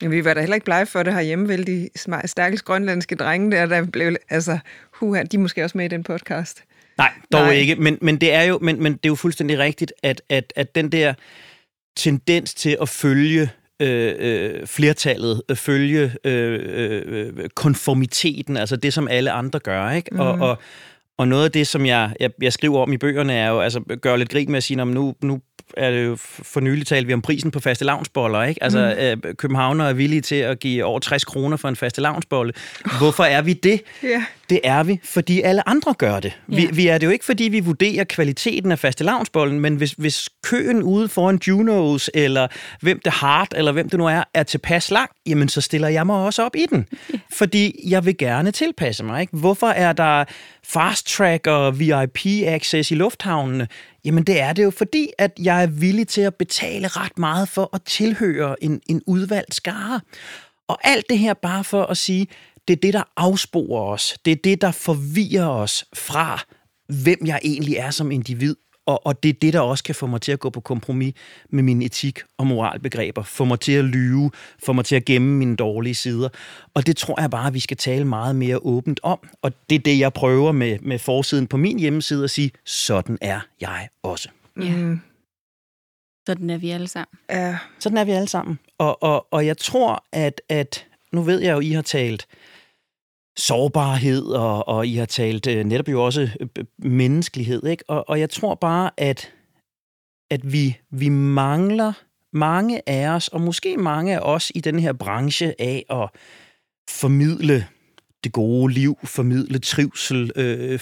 Ja, 0.01 0.07
vi 0.07 0.25
var 0.25 0.33
da 0.33 0.39
heller 0.39 0.55
ikke 0.55 0.65
blege 0.65 0.85
for 0.85 1.03
det 1.03 1.13
herhjemme, 1.13 1.47
vel, 1.47 1.67
de 1.67 1.89
stærkels 2.25 2.61
grønlandske 2.61 3.15
drenge 3.15 3.51
der, 3.51 3.65
der 3.65 3.85
blev, 3.85 4.15
altså, 4.29 4.59
huha, 4.93 5.23
de 5.23 5.37
er 5.37 5.41
måske 5.41 5.63
også 5.63 5.77
med 5.77 5.85
i 5.85 5.87
den 5.87 6.03
podcast. 6.03 6.63
Nej, 6.97 7.11
dog 7.31 7.41
Nej. 7.41 7.51
ikke, 7.51 7.75
men, 7.75 7.97
men, 8.01 8.17
det 8.21 8.33
er 8.33 8.43
jo, 8.43 8.59
men, 8.61 8.83
men 8.83 8.93
det 8.93 9.05
er 9.05 9.09
jo 9.09 9.15
fuldstændig 9.15 9.59
rigtigt, 9.59 9.93
at, 10.03 10.21
at, 10.29 10.53
at 10.55 10.75
den 10.75 10.91
der 10.91 11.13
tendens 11.95 12.53
til 12.53 12.77
at 12.81 12.89
følge 12.89 13.49
øh, 13.79 14.15
øh, 14.19 14.67
flertallet 14.67 15.41
øh, 15.49 15.55
følge 15.55 16.11
øh, 16.23 16.59
øh, 17.05 17.49
konformiteten, 17.55 18.57
altså 18.57 18.75
det, 18.75 18.93
som 18.93 19.07
alle 19.07 19.31
andre 19.31 19.59
gør. 19.59 19.91
Ikke? 19.91 20.09
Mm. 20.11 20.19
Og, 20.19 20.33
og, 20.33 20.57
og 21.17 21.27
noget 21.27 21.45
af 21.45 21.51
det, 21.51 21.67
som 21.67 21.85
jeg, 21.85 22.15
jeg, 22.19 22.31
jeg 22.41 22.53
skriver 22.53 22.79
om 22.81 22.93
i 22.93 22.97
bøgerne, 22.97 23.33
er 23.33 23.49
jo 23.49 23.59
altså 23.59 23.79
gøre 24.01 24.17
lidt 24.17 24.29
grin 24.29 24.51
med 24.51 24.57
at 24.57 24.63
sige, 24.63 24.85
nu, 24.85 25.15
nu 25.21 25.41
er 25.77 25.91
det 25.91 26.05
jo 26.05 26.15
for 26.19 26.59
nylig 26.59 26.87
talt 26.87 27.07
vi 27.07 27.13
om 27.13 27.21
prisen 27.21 27.51
på 27.51 27.59
faste 27.59 27.85
lavnsboller, 27.85 28.43
ikke? 28.43 28.63
Altså, 28.63 28.95
mm. 29.23 29.27
øh, 29.29 29.35
københavner 29.35 29.85
er 29.85 29.93
villige 29.93 30.21
til 30.21 30.35
at 30.35 30.59
give 30.59 30.83
over 30.83 30.99
60 30.99 31.23
kroner 31.23 31.57
for 31.57 31.69
en 31.69 31.75
faste 31.75 32.01
lavnsbolle. 32.01 32.53
Hvorfor 32.97 33.23
er 33.23 33.41
vi 33.41 33.53
det? 33.53 33.81
yeah. 34.03 34.21
Det 34.49 34.59
er 34.63 34.83
vi, 34.83 34.99
fordi 35.03 35.41
alle 35.41 35.69
andre 35.69 35.93
gør 35.93 36.19
det. 36.19 36.33
Yeah. 36.53 36.61
Vi, 36.61 36.69
vi 36.75 36.87
er 36.87 36.97
det 36.97 37.05
jo 37.05 37.11
ikke, 37.11 37.25
fordi 37.25 37.43
vi 37.43 37.59
vurderer 37.59 38.03
kvaliteten 38.03 38.71
af 38.71 38.79
faste 38.79 39.03
lavnsbollen, 39.03 39.59
men 39.59 39.75
hvis, 39.75 39.91
hvis 39.91 40.29
køen 40.43 40.83
ude 40.83 41.09
foran 41.09 41.39
Junos, 41.47 42.09
eller 42.13 42.47
hvem 42.81 42.99
det 43.05 43.13
Hart, 43.13 43.53
eller 43.55 43.71
hvem 43.71 43.89
det 43.89 43.99
nu 43.99 44.05
er, 44.05 44.23
er 44.33 44.43
tilpas 44.43 44.91
lang, 44.91 45.09
jamen 45.25 45.49
så 45.49 45.61
stiller 45.61 45.87
jeg 45.87 46.05
mig 46.05 46.15
også 46.15 46.43
op 46.43 46.55
i 46.55 46.65
den. 46.69 46.87
Yeah. 47.11 47.19
Fordi 47.33 47.89
jeg 47.89 48.05
vil 48.05 48.17
gerne 48.17 48.51
tilpasse 48.51 49.03
mig, 49.03 49.21
ikke? 49.21 49.37
Hvorfor 49.37 49.67
er 49.67 49.93
der 49.93 50.25
fast 50.63 51.07
track 51.07 51.47
og 51.47 51.73
VIP-access 51.79 52.91
i 52.91 52.95
lufthavnene? 52.95 53.67
Jamen 54.05 54.23
det 54.23 54.39
er 54.39 54.53
det 54.53 54.63
jo, 54.63 54.71
fordi 54.71 55.09
at 55.17 55.31
jeg 55.39 55.63
er 55.63 55.67
villig 55.67 56.07
til 56.07 56.21
at 56.21 56.35
betale 56.35 56.87
ret 56.87 57.17
meget 57.17 57.49
for 57.49 57.69
at 57.73 57.83
tilhøre 57.83 58.63
en, 58.63 58.81
en 58.89 59.01
udvalgt 59.07 59.55
skare. 59.55 60.01
Og 60.67 60.79
alt 60.83 61.05
det 61.09 61.19
her 61.19 61.33
bare 61.33 61.63
for 61.63 61.83
at 61.83 61.97
sige, 61.97 62.27
det 62.67 62.75
er 62.75 62.81
det, 62.81 62.93
der 62.93 63.03
afsporer 63.17 63.93
os. 63.93 64.17
Det 64.25 64.31
er 64.31 64.35
det, 64.43 64.61
der 64.61 64.71
forvirrer 64.71 65.47
os 65.47 65.85
fra, 65.93 66.43
hvem 67.03 67.19
jeg 67.25 67.39
egentlig 67.43 67.75
er 67.75 67.91
som 67.91 68.11
individ. 68.11 68.55
Og, 68.85 69.05
og 69.05 69.23
det 69.23 69.29
er 69.29 69.33
det, 69.33 69.53
der 69.53 69.59
også 69.59 69.83
kan 69.83 69.95
få 69.95 70.07
mig 70.07 70.21
til 70.21 70.31
at 70.31 70.39
gå 70.39 70.49
på 70.49 70.59
kompromis 70.59 71.13
med 71.49 71.63
min 71.63 71.81
etik 71.81 72.19
og 72.37 72.47
moralbegreber. 72.47 73.23
Få 73.23 73.45
mig 73.45 73.59
til 73.59 73.71
at 73.71 73.85
lyve, 73.85 74.31
få 74.63 74.73
mig 74.73 74.85
til 74.85 74.95
at 74.95 75.05
gemme 75.05 75.37
mine 75.37 75.55
dårlige 75.55 75.95
sider. 75.95 76.29
Og 76.73 76.87
det 76.87 76.97
tror 76.97 77.21
jeg 77.21 77.29
bare, 77.29 77.47
at 77.47 77.53
vi 77.53 77.59
skal 77.59 77.77
tale 77.77 78.05
meget 78.05 78.35
mere 78.35 78.57
åbent 78.57 78.99
om. 79.03 79.19
Og 79.41 79.51
det 79.69 79.75
er 79.75 79.79
det, 79.79 79.99
jeg 79.99 80.13
prøver 80.13 80.51
med, 80.51 80.79
med 80.79 80.99
forsiden 80.99 81.47
på 81.47 81.57
min 81.57 81.79
hjemmeside 81.79 82.23
at 82.23 82.29
sige, 82.29 82.51
sådan 82.65 83.17
er 83.21 83.39
jeg 83.61 83.87
også. 84.03 84.29
Ja. 84.61 84.75
Mm. 84.75 84.99
Sådan 86.27 86.49
er 86.49 86.57
vi 86.57 86.69
alle 86.69 86.87
sammen. 86.87 87.19
Ja. 87.29 87.57
Sådan 87.79 87.97
er 87.97 88.03
vi 88.03 88.11
alle 88.11 88.27
sammen. 88.27 88.59
Og, 88.77 89.03
og, 89.03 89.27
og 89.31 89.45
jeg 89.45 89.57
tror, 89.57 90.03
at, 90.11 90.41
at 90.49 90.85
nu 91.11 91.21
ved 91.21 91.41
jeg 91.41 91.53
jo, 91.53 91.59
I 91.59 91.71
har 91.71 91.81
talt 91.81 92.27
sårbarhed, 93.37 94.23
og, 94.25 94.67
og 94.67 94.87
I 94.87 94.95
har 94.95 95.05
talt 95.05 95.47
øh, 95.47 95.63
netop 95.63 95.89
jo 95.89 96.05
også 96.05 96.29
øh, 96.39 96.65
menneskelighed. 96.77 97.65
Ikke? 97.65 97.83
Og, 97.87 98.09
og 98.09 98.19
jeg 98.19 98.29
tror 98.29 98.55
bare, 98.55 98.91
at, 98.97 99.33
at 100.31 100.53
vi, 100.53 100.77
vi 100.91 101.09
mangler 101.09 101.93
mange 102.33 102.89
af 102.89 103.09
os, 103.09 103.27
og 103.27 103.41
måske 103.41 103.77
mange 103.77 104.15
af 104.15 104.19
os 104.19 104.51
i 104.55 104.59
den 104.59 104.79
her 104.79 104.93
branche 104.93 105.61
af 105.61 105.85
at 105.89 106.09
formidle 106.89 107.67
det 108.23 108.31
gode 108.31 108.73
liv, 108.73 108.97
formidle 109.03 109.59
trivsel, 109.59 110.31
øh, 110.35 110.79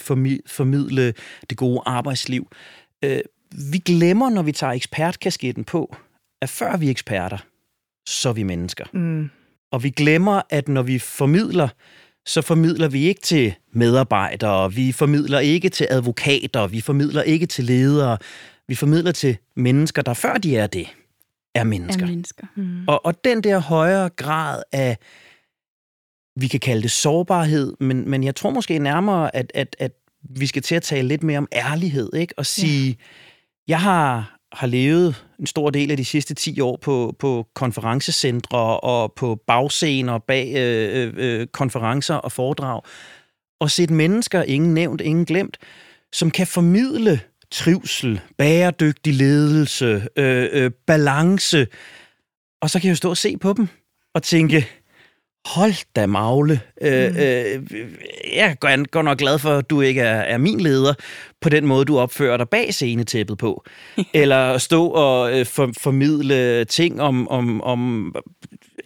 formidle 0.47 1.13
det 1.49 1.57
gode 1.57 1.81
arbejdsliv. 1.85 2.47
Øh, 3.03 3.21
vi 3.71 3.77
glemmer, 3.77 4.29
når 4.29 4.41
vi 4.41 4.51
tager 4.51 4.73
ekspertkasketten 4.73 5.63
på, 5.63 5.95
at 6.41 6.49
før 6.49 6.77
vi 6.77 6.85
er 6.85 6.91
eksperter, 6.91 7.37
så 8.07 8.29
er 8.29 8.33
vi 8.33 8.43
mennesker. 8.43 8.85
Mm. 8.93 9.29
Og 9.71 9.83
vi 9.83 9.89
glemmer, 9.89 10.41
at 10.49 10.67
når 10.67 10.81
vi 10.81 10.99
formidler, 10.99 11.67
så 12.25 12.41
formidler 12.41 12.87
vi 12.87 13.07
ikke 13.07 13.21
til 13.21 13.53
medarbejdere, 13.71 14.73
vi 14.73 14.91
formidler 14.91 15.39
ikke 15.39 15.69
til 15.69 15.87
advokater, 15.89 16.67
vi 16.67 16.81
formidler 16.81 17.21
ikke 17.21 17.45
til 17.45 17.63
ledere, 17.63 18.17
vi 18.67 18.75
formidler 18.75 19.11
til 19.11 19.37
mennesker, 19.55 20.01
der 20.01 20.13
før 20.13 20.33
de 20.33 20.57
er 20.57 20.67
det, 20.67 20.87
er 21.55 21.63
mennesker. 21.63 22.03
Er 22.03 22.09
mennesker. 22.09 22.47
Mm. 22.55 22.87
Og, 22.87 23.05
og 23.05 23.23
den 23.23 23.43
der 23.43 23.59
højere 23.59 24.09
grad 24.09 24.63
af, 24.71 24.97
vi 26.35 26.47
kan 26.47 26.59
kalde 26.59 26.81
det 26.81 26.91
sårbarhed, 26.91 27.73
men, 27.79 28.09
men 28.09 28.23
jeg 28.23 28.35
tror 28.35 28.49
måske 28.49 28.79
nærmere, 28.79 29.35
at, 29.35 29.51
at, 29.55 29.75
at 29.79 29.91
vi 30.29 30.45
skal 30.45 30.61
til 30.61 30.75
at 30.75 30.83
tale 30.83 31.07
lidt 31.07 31.23
mere 31.23 31.37
om 31.37 31.47
ærlighed, 31.53 32.13
ikke? 32.13 32.33
Og 32.37 32.45
sige, 32.45 32.87
ja. 32.87 32.95
jeg 33.67 33.81
har, 33.81 34.32
har 34.53 34.67
levet 34.67 35.25
en 35.39 35.47
stor 35.47 35.69
del 35.69 35.91
af 35.91 35.97
de 35.97 36.05
sidste 36.05 36.33
10 36.33 36.61
år 36.61 36.77
på, 36.81 37.15
på 37.19 37.47
konferencecentre 37.53 38.79
og 38.79 39.13
på 39.13 39.39
bagscener 39.47 40.17
bag 40.17 40.53
øh, 40.55 41.13
øh, 41.17 41.47
konferencer 41.47 42.15
og 42.15 42.31
foredrag, 42.31 42.81
og 43.59 43.71
set 43.71 43.89
mennesker, 43.89 44.43
ingen 44.43 44.73
nævnt, 44.73 45.01
ingen 45.01 45.25
glemt, 45.25 45.57
som 46.13 46.31
kan 46.31 46.47
formidle 46.47 47.19
trivsel, 47.51 48.21
bæredygtig 48.37 49.13
ledelse, 49.13 50.07
øh, 50.15 50.49
øh, 50.51 50.71
balance, 50.87 51.67
og 52.61 52.69
så 52.69 52.79
kan 52.79 52.87
jeg 52.87 52.91
jo 52.91 52.95
stå 52.95 53.09
og 53.09 53.17
se 53.17 53.37
på 53.37 53.53
dem 53.53 53.67
og 54.13 54.23
tænke, 54.23 54.67
hold 55.45 55.93
da 55.95 56.05
magle. 56.05 56.59
Øh, 56.81 57.11
mm. 57.11 57.17
Øh, 57.17 57.63
jeg 58.35 58.57
er 58.61 58.85
godt 58.85 59.05
nok 59.05 59.17
glad 59.17 59.39
for, 59.39 59.57
at 59.57 59.69
du 59.69 59.81
ikke 59.81 60.01
er, 60.01 60.21
er 60.21 60.37
min 60.37 60.59
leder 60.59 60.93
på 61.43 61.49
den 61.49 61.65
måde, 61.65 61.85
du 61.85 61.99
opfører 61.99 62.37
dig 62.37 62.49
bag 62.49 62.73
scenetæppet 62.73 63.37
på. 63.37 63.65
Eller 64.13 64.57
stå 64.57 64.87
og 64.87 65.39
øh, 65.39 65.45
for, 65.45 65.71
formidle 65.79 66.65
ting 66.65 67.01
om, 67.01 67.27
om, 67.27 67.61
om 67.61 68.15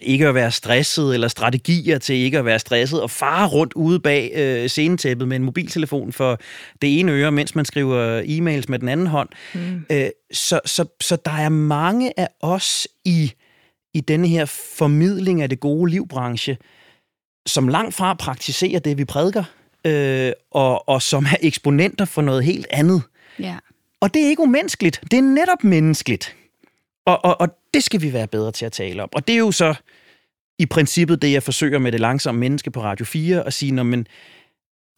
ikke 0.02 0.28
at 0.28 0.36
være 0.36 0.52
stresset, 0.52 1.14
eller 1.14 1.28
strategier 1.28 1.98
til 1.98 2.16
ikke 2.16 2.40
at 2.40 2.46
være 2.46 2.60
stresset, 2.60 3.02
og 3.02 3.12
fare 3.12 3.48
rundt 3.48 3.74
ude 3.74 4.00
bag 4.00 4.32
øh, 4.36 4.70
scenetæppet 4.70 5.28
med 5.28 5.36
en 5.36 5.44
mobiltelefon 5.44 6.14
for 6.14 6.40
det 6.82 7.00
ene 7.00 7.12
øre, 7.12 7.32
mens 7.32 7.56
man 7.56 7.66
skriver 7.66 8.22
e-mails 8.22 8.66
med 8.68 8.80
den 8.80 8.90
anden 8.90 9.08
hånd. 9.08 9.30
Mm. 9.54 9.86
Øh, 9.92 10.10
så, 10.34 10.60
så, 10.66 10.86
så 11.02 11.18
der 11.26 11.32
er 11.32 11.50
mange 11.50 12.20
af 12.20 12.28
os 12.42 12.88
i 13.06 13.32
i 13.94 14.02
denne 14.02 14.28
her 14.28 14.46
formidling 14.78 15.42
af 15.42 15.50
det 15.50 15.60
gode 15.60 15.92
livbranche, 15.92 16.58
som 17.46 17.68
langt 17.68 17.96
fra 17.96 18.14
praktiserer 18.14 18.80
det, 18.80 18.98
vi 18.98 19.06
prædiker, 19.06 19.44
øh, 19.86 20.32
og, 20.52 20.90
og 20.90 21.02
som 21.02 21.26
er 21.26 21.38
eksponenter 21.42 22.06
for 22.06 22.22
noget 22.22 22.44
helt 22.44 22.68
andet. 22.70 23.02
Ja. 23.40 23.58
Og 24.02 24.14
det 24.14 24.26
er 24.26 24.30
ikke 24.30 24.42
umenneskeligt, 24.42 25.02
det 25.12 25.18
er 25.18 25.22
netop 25.22 25.64
menneskeligt. 25.64 26.36
Og, 27.06 27.26
og, 27.26 27.42
og 27.42 27.50
det 27.74 27.84
skal 27.84 28.02
vi 28.02 28.14
være 28.14 28.28
bedre 28.28 28.52
til 28.52 28.66
at 28.66 28.72
tale 28.72 29.04
om. 29.04 29.10
Og 29.14 29.28
det 29.28 29.34
er 29.34 29.40
jo 29.40 29.52
så 29.52 29.76
i 30.60 30.66
princippet 30.66 31.22
det, 31.22 31.32
jeg 31.32 31.44
forsøger 31.44 31.80
med 31.80 31.92
det 31.92 32.00
langsomme 32.00 32.40
menneske 32.40 32.72
på 32.72 32.82
Radio 32.82 33.06
4, 33.06 33.48
at 33.48 33.54
sige, 33.54 33.84
men 33.84 34.08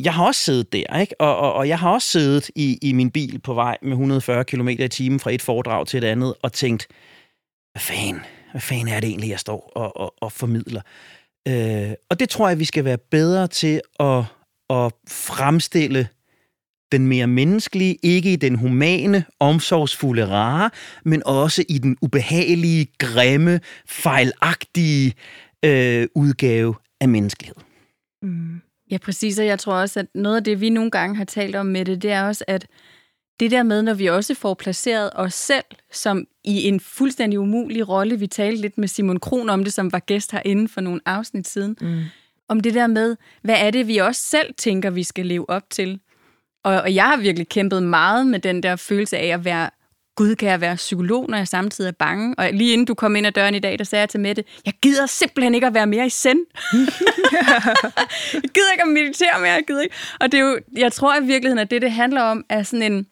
jeg 0.04 0.14
har 0.14 0.26
også 0.26 0.42
siddet 0.42 0.74
der, 0.74 1.00
ikke? 1.00 1.22
Og, 1.22 1.38
og, 1.38 1.54
og 1.54 1.68
jeg 1.68 1.80
har 1.80 1.92
også 1.92 2.08
siddet 2.08 2.50
i, 2.56 2.80
i 2.82 2.94
min 2.94 3.12
bil 3.12 3.40
på 3.40 3.54
vej 3.54 3.78
med 3.82 3.92
140 3.92 4.44
km 4.44 4.68
i 4.68 4.88
timen 4.88 5.20
fra 5.20 5.32
et 5.32 5.42
foredrag 5.42 5.88
til 5.88 5.98
et 5.98 6.08
andet, 6.08 6.34
og 6.42 6.54
tænkt, 6.54 6.88
hvad 7.72 7.82
fanden, 7.82 8.22
hvad 8.52 8.62
fanden 8.62 8.88
er 8.88 9.00
det 9.00 9.10
egentlig, 9.10 9.30
jeg 9.30 9.40
står 9.40 9.72
og, 9.76 9.98
og, 9.98 10.14
og 10.22 10.32
formidler? 10.32 10.82
Øh, 11.48 11.92
og 12.10 12.20
det 12.20 12.30
tror 12.30 12.48
jeg, 12.48 12.60
vi 12.60 12.66
skal 12.66 12.86
være 12.86 12.98
bedre 12.98 13.48
til 13.48 13.82
at, 14.00 14.24
at 14.70 14.94
fremstille 15.08 16.08
den 16.92 17.08
mere 17.08 17.28
menneskelige, 17.28 17.98
ikke 18.04 18.34
i 18.34 18.36
den 18.36 18.56
humane, 18.56 19.26
omsorgsfulde 19.40 20.28
rare, 20.28 20.70
men 21.06 21.24
også 21.26 21.64
i 21.70 21.78
den 21.78 21.98
ubehagelige, 22.02 22.88
grimme, 22.98 23.60
fejlagtige 23.88 25.14
øh, 25.66 26.08
udgave 26.16 26.76
af 27.02 27.10
menneskelighed. 27.10 27.56
Mm. 28.22 28.62
Ja, 28.92 28.98
præcis, 28.98 29.40
og 29.40 29.46
jeg 29.46 29.60
tror 29.60 29.74
også, 29.74 30.00
at 30.00 30.06
noget 30.16 30.36
af 30.36 30.44
det, 30.44 30.62
vi 30.62 30.70
nogle 30.70 30.92
gange 30.92 31.16
har 31.16 31.26
talt 31.26 31.56
om 31.56 31.66
med 31.66 31.86
det, 31.86 32.02
det 32.02 32.12
er 32.12 32.24
også, 32.24 32.44
at 32.48 32.68
det 33.40 33.52
der 33.52 33.64
med, 33.64 33.82
når 33.82 33.94
vi 33.94 34.06
også 34.06 34.36
får 34.36 34.54
placeret 34.54 35.10
os 35.16 35.34
selv 35.34 35.66
som 35.92 36.28
i 36.44 36.68
en 36.68 36.80
fuldstændig 36.80 37.40
umulig 37.40 37.90
rolle, 37.90 38.20
vi 38.20 38.28
talte 38.28 38.62
lidt 38.62 38.78
med 38.78 38.88
Simon 38.88 39.20
Kron 39.20 39.50
om 39.50 39.64
det, 39.64 39.74
som 39.74 39.92
var 39.92 40.00
gæst 40.00 40.32
herinde 40.32 40.68
for 40.68 40.82
nogle 40.82 41.02
afsnit 41.06 41.48
siden, 41.48 41.76
mm 41.82 42.04
om 42.50 42.60
det 42.60 42.74
der 42.74 42.88
med, 42.88 43.16
hvad 43.42 43.56
er 43.58 43.72
det, 43.72 43.88
vi 43.88 43.98
også 43.98 44.22
selv 44.22 44.54
tænker, 44.58 44.90
vi 44.90 45.04
skal 45.04 45.26
leve 45.26 45.50
op 45.50 45.70
til. 45.70 46.00
Og, 46.64 46.82
og 46.82 46.96
jeg 46.96 47.04
har 47.04 47.18
virkelig 47.18 47.50
kæmpet 47.50 47.84
meget 47.84 48.28
med 48.28 48.40
den 48.40 48.64
der 48.64 48.76
følelse 48.76 49.18
af 49.18 49.28
at 49.28 49.46
være 49.46 49.70
Gud, 50.20 50.36
kan 50.36 50.50
jeg 50.50 50.62
være 50.62 50.76
psykolog, 50.76 51.26
når 51.30 51.38
jeg 51.38 51.48
samtidig 51.48 51.88
er 51.88 51.92
bange? 51.92 52.36
Og 52.38 52.50
lige 52.54 52.74
inden 52.74 52.86
du 52.86 52.94
kom 52.94 53.16
ind 53.16 53.28
ad 53.28 53.32
døren 53.32 53.56
i 53.56 53.60
dag, 53.60 53.80
der 53.80 53.86
sagde 53.86 54.02
jeg 54.02 54.10
til 54.10 54.20
Mette, 54.20 54.44
jeg 54.66 54.74
gider 54.82 55.06
simpelthen 55.06 55.56
ikke 55.56 55.68
at 55.68 55.74
være 55.74 55.88
mere 55.88 56.06
i 56.06 56.10
send. 56.10 56.40
jeg 58.34 58.50
gider 58.54 58.72
ikke 58.72 58.84
at 58.84 58.88
meditere 58.88 59.40
mere, 59.40 59.52
jeg 59.52 59.64
gider 59.68 59.82
ikke. 59.82 59.96
Og 60.20 60.32
det 60.32 60.40
er 60.40 60.42
jo, 60.42 60.60
jeg 60.78 60.94
tror 60.94 61.22
i 61.22 61.26
virkeligheden, 61.26 61.60
at 61.60 61.72
det, 61.72 61.82
det 61.82 61.92
handler 61.92 62.22
om, 62.22 62.46
er 62.50 62.64
sådan 62.64 62.92
en, 62.92 63.06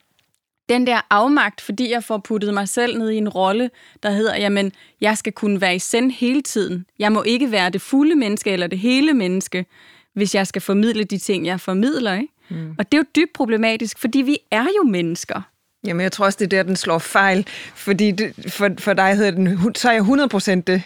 den 0.69 0.87
der 0.87 1.01
afmagt, 1.09 1.61
fordi 1.61 1.91
jeg 1.91 2.03
får 2.03 2.17
puttet 2.17 2.53
mig 2.53 2.69
selv 2.69 2.99
ned 2.99 3.09
i 3.09 3.17
en 3.17 3.29
rolle, 3.29 3.69
der 4.03 4.11
hedder, 4.11 4.35
jamen, 4.35 4.71
jeg 5.01 5.17
skal 5.17 5.33
kunne 5.33 5.61
være 5.61 5.75
i 5.75 5.79
send 5.79 6.11
hele 6.11 6.41
tiden. 6.41 6.85
Jeg 6.99 7.11
må 7.11 7.23
ikke 7.23 7.51
være 7.51 7.69
det 7.69 7.81
fulde 7.81 8.15
menneske 8.15 8.51
eller 8.51 8.67
det 8.67 8.79
hele 8.79 9.13
menneske, 9.13 9.65
hvis 10.13 10.35
jeg 10.35 10.47
skal 10.47 10.61
formidle 10.61 11.03
de 11.03 11.17
ting, 11.17 11.45
jeg 11.45 11.61
formidler. 11.61 12.13
Ikke? 12.13 12.33
Mm. 12.49 12.75
Og 12.79 12.91
det 12.91 12.97
er 12.97 13.01
jo 13.01 13.05
dybt 13.15 13.33
problematisk, 13.33 13.99
fordi 13.99 14.21
vi 14.21 14.37
er 14.51 14.67
jo 14.77 14.83
mennesker. 14.83 15.41
Jamen, 15.87 16.01
jeg 16.01 16.11
tror 16.11 16.25
også, 16.25 16.37
det 16.39 16.45
er 16.45 16.57
der, 16.57 16.63
den 16.63 16.75
slår 16.75 16.97
fejl. 16.97 17.47
Fordi 17.75 18.11
det, 18.11 18.51
for, 18.51 18.69
for 18.79 18.93
dig 18.93 19.15
hedder 19.15 19.31
den, 19.31 19.75
så 19.75 19.87
er 19.87 19.93
jeg 19.93 19.99
100 19.99 20.29
procent 20.29 20.67
det. 20.67 20.81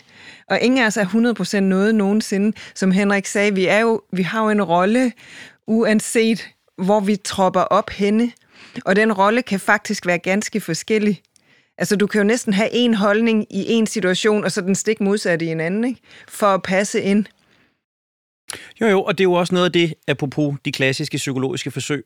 Og 0.50 0.60
ingen 0.60 0.82
af 0.82 0.88
os 0.88 0.98
er 0.98 1.02
100 1.02 1.36
procent 1.36 1.68
noget 1.68 1.96
nogensinde. 1.96 2.58
Som 2.76 2.92
Henrik 2.92 3.26
sagde, 3.26 3.56
vi, 3.56 3.66
er 3.66 3.80
jo, 3.80 4.02
vi 4.12 4.22
har 4.22 4.44
jo 4.44 4.50
en 4.50 4.64
rolle, 4.64 5.12
uanset 5.68 6.50
hvor 6.78 7.00
vi 7.00 7.16
tropper 7.16 7.62
op 7.62 7.90
henne. 7.90 8.32
Og 8.86 8.96
den 8.96 9.14
rolle 9.14 9.42
kan 9.42 9.60
faktisk 9.60 10.06
være 10.06 10.18
ganske 10.18 10.62
forskellig. 10.62 11.22
Altså, 11.78 11.96
du 11.96 12.08
kan 12.08 12.20
jo 12.20 12.24
næsten 12.24 12.54
have 12.54 12.70
en 12.74 12.94
holdning 12.94 13.48
i 13.50 13.72
en 13.72 13.88
situation, 13.88 14.44
og 14.44 14.52
så 14.52 14.62
den 14.62 14.76
stik 14.76 15.02
modsatte 15.02 15.46
i 15.46 15.50
en 15.50 15.60
anden, 15.60 15.84
ikke? 15.84 16.02
for 16.28 16.48
at 16.48 16.64
passe 16.64 17.02
ind. 17.02 17.26
Jo, 18.82 18.88
jo, 18.88 19.04
og 19.04 19.18
det 19.18 19.24
er 19.24 19.30
jo 19.30 19.34
også 19.34 19.54
noget 19.54 19.66
af 19.66 19.72
det, 19.72 19.94
apropos 20.08 20.56
de 20.66 20.72
klassiske 20.72 21.18
psykologiske 21.18 21.72
forsøg. 21.72 22.06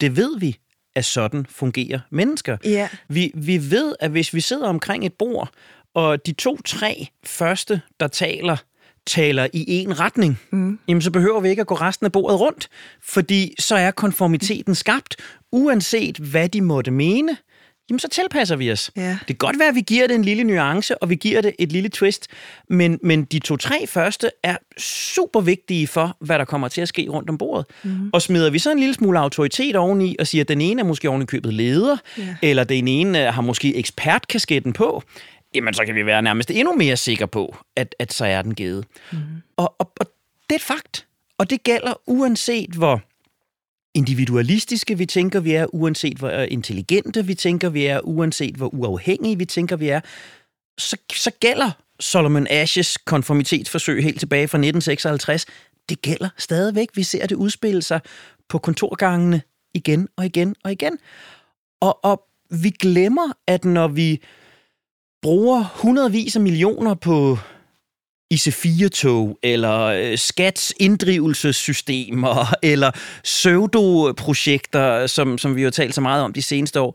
Det 0.00 0.16
ved 0.16 0.38
vi, 0.38 0.58
at 0.96 1.04
sådan 1.04 1.46
fungerer 1.46 2.00
mennesker. 2.10 2.56
Ja. 2.64 2.88
Vi, 3.08 3.32
vi 3.34 3.70
ved, 3.70 3.94
at 4.00 4.10
hvis 4.10 4.34
vi 4.34 4.40
sidder 4.40 4.68
omkring 4.68 5.06
et 5.06 5.12
bord, 5.12 5.50
og 5.94 6.26
de 6.26 6.32
to-tre 6.32 7.08
første, 7.24 7.80
der 8.00 8.08
taler, 8.08 8.56
taler 9.06 9.46
i 9.52 9.64
en 9.68 10.00
retning, 10.00 10.40
mm. 10.50 10.78
jamen 10.88 11.02
så 11.02 11.10
behøver 11.10 11.40
vi 11.40 11.48
ikke 11.48 11.60
at 11.60 11.66
gå 11.66 11.74
resten 11.74 12.06
af 12.06 12.12
bordet 12.12 12.40
rundt, 12.40 12.68
fordi 13.02 13.54
så 13.58 13.76
er 13.76 13.90
konformiteten 13.90 14.74
skabt, 14.74 15.16
uanset 15.52 16.16
hvad 16.16 16.48
de 16.48 16.60
måtte 16.60 16.90
mene, 16.90 17.36
jamen 17.90 17.98
så 17.98 18.08
tilpasser 18.08 18.56
vi 18.56 18.72
os. 18.72 18.90
Ja. 18.96 19.10
Det 19.10 19.26
kan 19.26 19.36
godt 19.36 19.58
være, 19.58 19.68
at 19.68 19.74
vi 19.74 19.80
giver 19.80 20.06
det 20.06 20.14
en 20.14 20.24
lille 20.24 20.44
nuance, 20.44 21.02
og 21.02 21.10
vi 21.10 21.14
giver 21.14 21.40
det 21.40 21.54
et 21.58 21.72
lille 21.72 21.88
twist, 21.88 22.26
men, 22.68 22.98
men 23.02 23.24
de 23.24 23.38
to-tre 23.38 23.86
første 23.86 24.30
er 24.42 24.56
super 24.78 25.40
vigtige 25.40 25.86
for, 25.86 26.16
hvad 26.20 26.38
der 26.38 26.44
kommer 26.44 26.68
til 26.68 26.80
at 26.80 26.88
ske 26.88 27.06
rundt 27.08 27.30
om 27.30 27.38
bordet. 27.38 27.66
Mm. 27.82 28.10
Og 28.12 28.22
smider 28.22 28.50
vi 28.50 28.58
så 28.58 28.72
en 28.72 28.78
lille 28.78 28.94
smule 28.94 29.18
autoritet 29.18 29.76
oveni, 29.76 30.16
og 30.18 30.26
siger, 30.26 30.44
at 30.44 30.48
den 30.48 30.60
ene 30.60 30.80
er 30.80 30.84
måske 30.84 31.08
oven 31.08 31.22
i 31.22 31.24
købet 31.24 31.54
leder, 31.54 31.96
ja. 32.18 32.36
eller 32.42 32.64
den 32.64 32.88
ene 32.88 33.18
har 33.18 33.42
måske 33.42 33.76
ekspertkasketten 33.76 34.72
på, 34.72 35.02
jamen 35.54 35.74
så 35.74 35.84
kan 35.84 35.94
vi 35.94 36.06
være 36.06 36.22
nærmest 36.22 36.50
endnu 36.50 36.76
mere 36.76 36.96
sikre 36.96 37.28
på, 37.28 37.56
at, 37.76 37.94
at 37.98 38.12
så 38.12 38.24
er 38.24 38.42
den 38.42 38.54
givet. 38.54 38.84
Mm. 39.12 39.18
Og, 39.56 39.74
og, 39.78 39.92
og 40.00 40.06
det 40.50 40.54
er 40.54 40.58
et 40.58 40.62
fakt. 40.62 41.06
Og 41.38 41.50
det 41.50 41.62
gælder 41.62 41.94
uanset 42.06 42.70
hvor 42.70 43.02
individualistiske 43.94 44.98
vi 44.98 45.06
tænker, 45.06 45.40
vi 45.40 45.52
er, 45.52 45.66
uanset 45.74 46.18
hvor 46.18 46.30
intelligente 46.30 47.26
vi 47.26 47.34
tænker, 47.34 47.68
vi 47.68 47.86
er, 47.86 48.00
uanset 48.00 48.54
hvor 48.54 48.74
uafhængige 48.74 49.38
vi 49.38 49.44
tænker, 49.44 49.76
vi 49.76 49.88
er, 49.88 50.00
så, 50.78 50.96
så 51.12 51.30
gælder 51.40 51.70
Solomon 52.00 52.46
Ashes 52.50 52.96
konformitetsforsøg 52.96 54.02
helt 54.02 54.20
tilbage 54.20 54.48
fra 54.48 54.58
1956. 54.58 55.46
Det 55.88 56.02
gælder 56.02 56.28
stadigvæk. 56.38 56.88
Vi 56.94 57.02
ser 57.02 57.26
det 57.26 57.34
udspille 57.34 57.82
sig 57.82 58.00
på 58.48 58.58
kontorgangene 58.58 59.42
igen 59.74 60.08
og 60.16 60.26
igen 60.26 60.54
og 60.64 60.72
igen. 60.72 60.98
Og, 61.80 62.04
og 62.04 62.24
vi 62.50 62.70
glemmer, 62.70 63.32
at 63.46 63.64
når 63.64 63.88
vi 63.88 64.20
bruger 65.22 65.64
hundredvis 65.74 66.36
af 66.36 66.42
millioner 66.42 66.94
på 66.94 67.38
IC4-tog, 68.34 69.38
eller 69.42 69.80
øh, 69.80 70.18
skats 70.18 70.74
inddrivelsessystemer, 70.80 72.54
eller 72.62 72.90
pseudo-projekter, 73.22 75.06
som, 75.06 75.38
som 75.38 75.56
vi 75.56 75.62
har 75.62 75.70
talt 75.70 75.94
så 75.94 76.00
meget 76.00 76.24
om 76.24 76.32
de 76.32 76.42
seneste 76.42 76.80
år, 76.80 76.94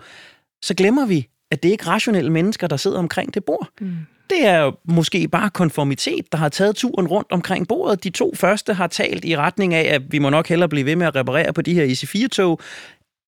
så 0.62 0.74
glemmer 0.74 1.06
vi, 1.06 1.28
at 1.52 1.64
det 1.64 1.70
er 1.70 1.72
ikke 1.72 1.88
rationelle 1.88 2.32
mennesker, 2.32 2.68
der 2.68 2.78
sidder 2.78 3.00
omkring 3.00 3.34
det 3.34 3.46
bord. 3.46 3.70
Mm. 3.82 3.98
Det 4.30 4.46
er 4.46 4.72
måske 4.86 5.28
bare 5.28 5.50
konformitet, 5.50 6.32
der 6.32 6.38
har 6.38 6.50
taget 6.50 6.76
turen 6.76 7.08
rundt 7.08 7.32
omkring 7.32 7.68
bordet. 7.68 8.04
De 8.04 8.10
to 8.10 8.36
første 8.36 8.74
har 8.74 8.88
talt 8.88 9.26
i 9.26 9.38
retning 9.38 9.74
af, 9.74 9.96
at 9.96 10.02
vi 10.12 10.20
må 10.20 10.30
nok 10.30 10.48
hellere 10.48 10.70
blive 10.70 10.86
ved 10.86 10.96
med 10.96 11.08
at 11.08 11.16
reparere 11.16 11.54
på 11.54 11.62
de 11.62 11.74
her 11.74 11.86
IC4-tog, 11.86 12.60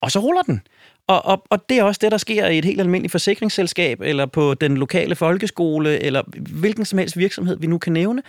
og 0.01 0.11
så 0.11 0.19
ruller 0.19 0.41
den. 0.41 0.61
Og, 1.07 1.25
og, 1.25 1.43
og 1.49 1.69
det 1.69 1.77
er 1.77 1.83
også 1.83 1.99
det, 2.01 2.11
der 2.11 2.17
sker 2.17 2.47
i 2.47 2.57
et 2.57 2.65
helt 2.65 2.79
almindeligt 2.79 3.11
forsikringsselskab, 3.11 4.01
eller 4.01 4.25
på 4.25 4.53
den 4.53 4.77
lokale 4.77 5.15
folkeskole, 5.15 5.99
eller 6.03 6.23
hvilken 6.59 6.85
som 6.85 6.99
helst 6.99 7.17
virksomhed, 7.17 7.57
vi 7.59 7.67
nu 7.67 7.77
kan 7.77 7.93
nævne. 7.93 8.21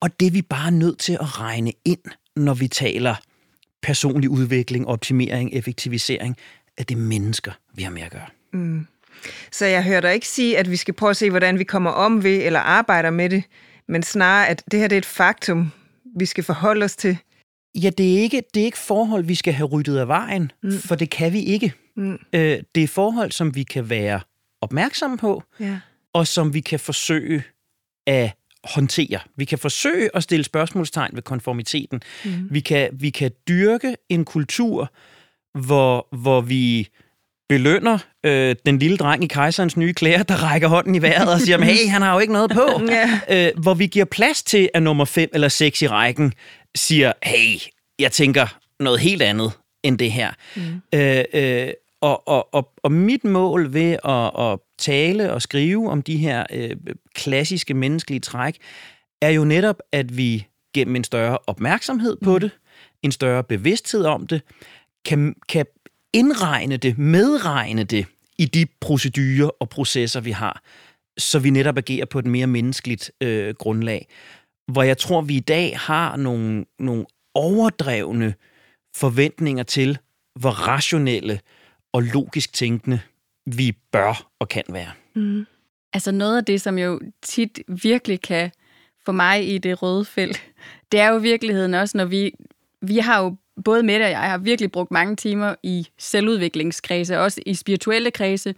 Og 0.00 0.20
det 0.20 0.26
er 0.26 0.30
vi 0.30 0.42
bare 0.42 0.70
nødt 0.70 0.98
til 0.98 1.12
at 1.12 1.40
regne 1.40 1.72
ind, 1.84 2.00
når 2.36 2.54
vi 2.54 2.68
taler 2.68 3.14
personlig 3.82 4.30
udvikling, 4.30 4.86
optimering, 4.86 5.50
effektivisering, 5.52 6.36
at 6.78 6.88
det 6.88 6.94
er 6.94 6.98
mennesker, 6.98 7.52
vi 7.74 7.82
har 7.82 7.90
med 7.90 8.02
at 8.02 8.10
gøre. 8.10 8.26
Mm. 8.52 8.86
Så 9.52 9.66
jeg 9.66 9.84
hører 9.84 10.00
dig 10.00 10.14
ikke 10.14 10.28
sige, 10.28 10.58
at 10.58 10.70
vi 10.70 10.76
skal 10.76 10.94
prøve 10.94 11.10
at 11.10 11.16
se, 11.16 11.30
hvordan 11.30 11.58
vi 11.58 11.64
kommer 11.64 11.90
om 11.90 12.24
ved 12.24 12.42
eller 12.42 12.60
arbejder 12.60 13.10
med 13.10 13.30
det, 13.30 13.42
men 13.88 14.02
snarere, 14.02 14.48
at 14.48 14.62
det 14.70 14.80
her 14.80 14.88
det 14.88 14.96
er 14.96 15.00
et 15.00 15.06
faktum, 15.06 15.72
vi 16.16 16.26
skal 16.26 16.44
forholde 16.44 16.84
os 16.84 16.96
til. 16.96 17.18
Ja, 17.74 17.90
det 17.90 18.16
er 18.16 18.20
ikke, 18.20 18.42
det 18.54 18.60
er 18.60 18.64
ikke 18.64 18.78
forhold, 18.78 19.24
vi 19.24 19.34
skal 19.34 19.52
have 19.52 19.68
ryddet 19.68 19.98
af 19.98 20.08
vejen, 20.08 20.52
mm. 20.62 20.78
for 20.78 20.94
det 20.94 21.10
kan 21.10 21.32
vi 21.32 21.42
ikke. 21.42 21.72
Mm. 21.96 22.18
Øh, 22.32 22.62
det 22.74 22.82
er 22.82 22.88
forhold, 22.88 23.32
som 23.32 23.54
vi 23.54 23.62
kan 23.62 23.90
være 23.90 24.20
opmærksomme 24.60 25.18
på, 25.18 25.42
ja. 25.60 25.78
og 26.12 26.26
som 26.26 26.54
vi 26.54 26.60
kan 26.60 26.80
forsøge 26.80 27.42
at 28.06 28.30
håndtere. 28.64 29.18
Vi 29.36 29.44
kan 29.44 29.58
forsøge 29.58 30.10
at 30.14 30.22
stille 30.22 30.44
spørgsmålstegn 30.44 31.10
ved 31.14 31.22
konformiteten. 31.22 32.02
Mm. 32.24 32.48
Vi, 32.50 32.60
kan, 32.60 32.88
vi 32.92 33.10
kan 33.10 33.30
dyrke 33.48 33.96
en 34.08 34.24
kultur, 34.24 34.92
hvor, 35.54 36.08
hvor 36.16 36.40
vi 36.40 36.88
belønner 37.48 37.98
øh, 38.24 38.56
den 38.66 38.78
lille 38.78 38.96
dreng 38.96 39.24
i 39.24 39.26
kejserens 39.26 39.76
nye 39.76 39.94
klæder, 39.94 40.22
der 40.22 40.34
rækker 40.34 40.68
hånden 40.68 40.94
i 40.94 41.02
vejret 41.02 41.32
og 41.32 41.40
siger, 41.40 41.64
hey, 41.64 41.88
han 41.88 42.02
har 42.02 42.12
jo 42.12 42.18
ikke 42.18 42.32
noget 42.32 42.50
på. 42.50 42.82
ja. 42.88 43.20
øh, 43.30 43.60
hvor 43.62 43.74
vi 43.74 43.86
giver 43.86 44.04
plads 44.04 44.42
til, 44.42 44.68
at 44.74 44.82
nummer 44.82 45.04
5 45.04 45.30
eller 45.32 45.48
6 45.48 45.82
i 45.82 45.88
rækken 45.88 46.32
siger, 46.74 47.12
hey, 47.22 47.60
jeg 47.98 48.12
tænker 48.12 48.58
noget 48.80 49.00
helt 49.00 49.22
andet 49.22 49.52
end 49.82 49.98
det 49.98 50.12
her. 50.12 50.32
Mm. 50.56 50.62
Øh, 50.94 51.24
øh, 51.34 51.68
og, 52.00 52.28
og, 52.28 52.54
og, 52.54 52.72
og 52.82 52.92
mit 52.92 53.24
mål 53.24 53.72
ved 53.72 53.96
at, 54.04 54.52
at 54.52 54.58
tale 54.78 55.32
og 55.32 55.42
skrive 55.42 55.90
om 55.90 56.02
de 56.02 56.16
her 56.16 56.44
øh, 56.52 56.76
klassiske 57.14 57.74
menneskelige 57.74 58.20
træk, 58.20 58.56
er 59.22 59.30
jo 59.30 59.44
netop, 59.44 59.76
at 59.92 60.16
vi 60.16 60.46
gennem 60.74 60.96
en 60.96 61.04
større 61.04 61.38
opmærksomhed 61.46 62.16
på 62.24 62.32
mm. 62.32 62.40
det, 62.40 62.50
en 63.02 63.12
større 63.12 63.44
bevidsthed 63.44 64.04
om 64.04 64.26
det, 64.26 64.42
kan, 65.04 65.34
kan 65.48 65.66
indregne 66.12 66.76
det, 66.76 66.98
medregne 66.98 67.84
det 67.84 68.06
i 68.38 68.44
de 68.44 68.66
procedurer 68.80 69.50
og 69.60 69.68
processer, 69.68 70.20
vi 70.20 70.30
har, 70.30 70.62
så 71.18 71.38
vi 71.38 71.50
netop 71.50 71.78
agerer 71.78 72.06
på 72.06 72.18
et 72.18 72.26
mere 72.26 72.46
menneskeligt 72.46 73.12
øh, 73.20 73.54
grundlag. 73.54 74.08
Hvor 74.72 74.82
jeg 74.82 74.98
tror, 74.98 75.20
vi 75.20 75.36
i 75.36 75.40
dag 75.40 75.78
har 75.78 76.16
nogle, 76.16 76.64
nogle 76.78 77.06
overdrevne 77.34 78.34
forventninger 78.96 79.62
til, 79.62 79.98
hvor 80.40 80.50
rationelle 80.50 81.40
og 81.96 82.02
logisk 82.02 82.52
tænkende 82.52 83.00
vi 83.46 83.76
bør 83.92 84.28
og 84.38 84.48
kan 84.48 84.62
være. 84.68 84.90
Mm. 85.14 85.46
Altså 85.92 86.12
noget 86.12 86.36
af 86.36 86.44
det, 86.44 86.60
som 86.60 86.78
jo 86.78 87.00
tit 87.22 87.60
virkelig 87.68 88.20
kan 88.20 88.50
få 89.06 89.12
mig 89.12 89.54
i 89.54 89.58
det 89.58 89.82
røde 89.82 90.04
felt, 90.04 90.42
det 90.92 91.00
er 91.00 91.08
jo 91.08 91.16
virkeligheden 91.16 91.74
også, 91.74 91.96
når 91.96 92.04
vi, 92.04 92.32
vi 92.82 92.98
har 92.98 93.22
jo 93.22 93.36
både 93.64 93.82
Mette 93.82 94.04
og 94.04 94.10
jeg 94.10 94.20
har 94.20 94.38
virkelig 94.38 94.72
brugt 94.72 94.90
mange 94.90 95.16
timer 95.16 95.54
i 95.62 95.88
selvudviklingskredse, 95.98 97.18
også 97.18 97.40
i 97.46 97.54
spirituelle 97.54 98.10
kredse, 98.10 98.54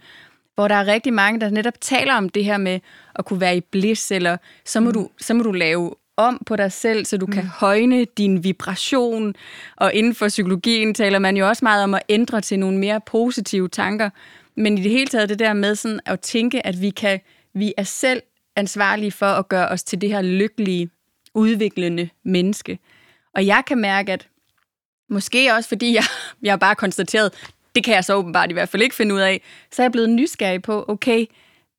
hvor 0.55 0.67
der 0.67 0.75
er 0.75 0.87
rigtig 0.87 1.13
mange, 1.13 1.39
der 1.39 1.49
netop 1.49 1.81
taler 1.81 2.13
om 2.13 2.29
det 2.29 2.45
her 2.45 2.57
med 2.57 2.79
at 3.15 3.25
kunne 3.25 3.41
være 3.41 3.57
i 3.57 3.61
bliss, 3.61 4.11
eller 4.11 4.37
så 4.65 4.79
må, 4.79 4.89
mm. 4.89 4.93
du, 4.93 5.09
så 5.17 5.33
må 5.33 5.43
du 5.43 5.51
lave 5.51 5.95
om 6.19 6.41
på 6.45 6.55
dig 6.55 6.71
selv, 6.71 7.05
så 7.05 7.17
du 7.17 7.25
mm. 7.25 7.31
kan 7.31 7.43
højne 7.43 8.05
din 8.05 8.43
vibration. 8.43 9.35
Og 9.75 9.93
inden 9.93 10.15
for 10.15 10.27
psykologien 10.27 10.93
taler 10.93 11.19
man 11.19 11.37
jo 11.37 11.47
også 11.47 11.65
meget 11.65 11.83
om 11.83 11.93
at 11.93 12.01
ændre 12.09 12.41
til 12.41 12.59
nogle 12.59 12.77
mere 12.77 13.01
positive 13.01 13.67
tanker. 13.67 14.09
Men 14.55 14.77
i 14.77 14.81
det 14.81 14.91
hele 14.91 15.07
taget 15.07 15.29
det 15.29 15.39
der 15.39 15.53
med 15.53 15.75
sådan 15.75 15.99
at 16.05 16.19
tænke, 16.19 16.65
at 16.65 16.81
vi, 16.81 16.89
kan, 16.89 17.19
vi 17.53 17.73
er 17.77 17.83
selv 17.83 18.21
ansvarlige 18.55 19.11
for 19.11 19.25
at 19.25 19.49
gøre 19.49 19.67
os 19.67 19.83
til 19.83 20.01
det 20.01 20.09
her 20.09 20.21
lykkelige, 20.21 20.89
udviklende 21.33 22.09
menneske. 22.23 22.79
Og 23.35 23.45
jeg 23.45 23.63
kan 23.67 23.77
mærke, 23.77 24.11
at 24.11 24.27
måske 25.09 25.53
også 25.53 25.69
fordi 25.69 25.95
jeg, 25.95 26.03
jeg 26.43 26.51
har 26.51 26.57
bare 26.57 26.75
konstateret, 26.75 27.33
det 27.75 27.83
kan 27.83 27.93
jeg 27.93 28.05
så 28.05 28.15
åbenbart 28.15 28.49
i 28.49 28.53
hvert 28.53 28.69
fald 28.69 28.83
ikke 28.83 28.95
finde 28.95 29.15
ud 29.15 29.19
af, 29.19 29.41
så 29.71 29.81
er 29.81 29.83
jeg 29.83 29.91
blevet 29.91 30.09
nysgerrig 30.09 30.61
på, 30.61 30.85
okay, 30.87 31.25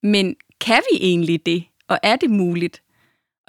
men 0.02 0.36
kan 0.60 0.82
vi 0.92 0.98
egentlig 1.00 1.46
det? 1.46 1.64
Og 1.88 1.98
er 2.02 2.16
det 2.16 2.30
muligt? 2.30 2.82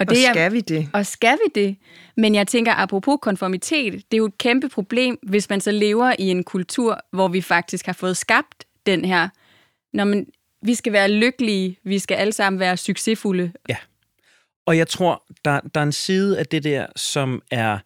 Og, 0.02 0.10
det 0.10 0.28
og 0.28 0.34
skal 0.34 0.46
er, 0.46 0.50
vi 0.50 0.60
det? 0.60 0.90
Og 0.94 1.06
skal 1.06 1.38
vi 1.46 1.62
det? 1.62 1.76
Men 2.18 2.36
jeg 2.36 2.48
tænker, 2.48 2.74
apropos 2.74 3.18
konformitet, 3.22 3.94
det 3.94 4.14
er 4.14 4.18
jo 4.18 4.26
et 4.26 4.38
kæmpe 4.38 4.70
problem, 4.70 5.20
hvis 5.24 5.50
man 5.50 5.62
så 5.62 5.72
lever 5.72 6.14
i 6.20 6.24
en 6.24 6.44
kultur, 6.44 7.00
hvor 7.12 7.28
vi 7.28 7.42
faktisk 7.42 7.86
har 7.86 7.94
fået 7.94 8.18
skabt 8.18 8.66
den 8.86 9.06
her, 9.06 9.30
når 9.94 10.04
man, 10.04 10.28
vi 10.62 10.76
skal 10.76 10.94
være 10.94 11.12
lykkelige, 11.12 11.80
vi 11.84 12.00
skal 12.00 12.16
alle 12.16 12.34
sammen 12.34 12.60
være 12.60 12.78
succesfulde. 12.78 13.52
Ja. 13.70 13.78
Og 14.66 14.78
jeg 14.78 14.88
tror, 14.88 15.24
der, 15.46 15.60
der 15.60 15.80
er 15.82 15.86
en 15.86 15.92
side 15.92 16.40
af 16.40 16.46
det 16.46 16.64
der, 16.64 16.86
som 16.96 17.42
er 17.52 17.80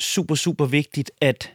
super, 0.00 0.34
super 0.34 0.66
vigtigt, 0.66 1.10
at 1.20 1.52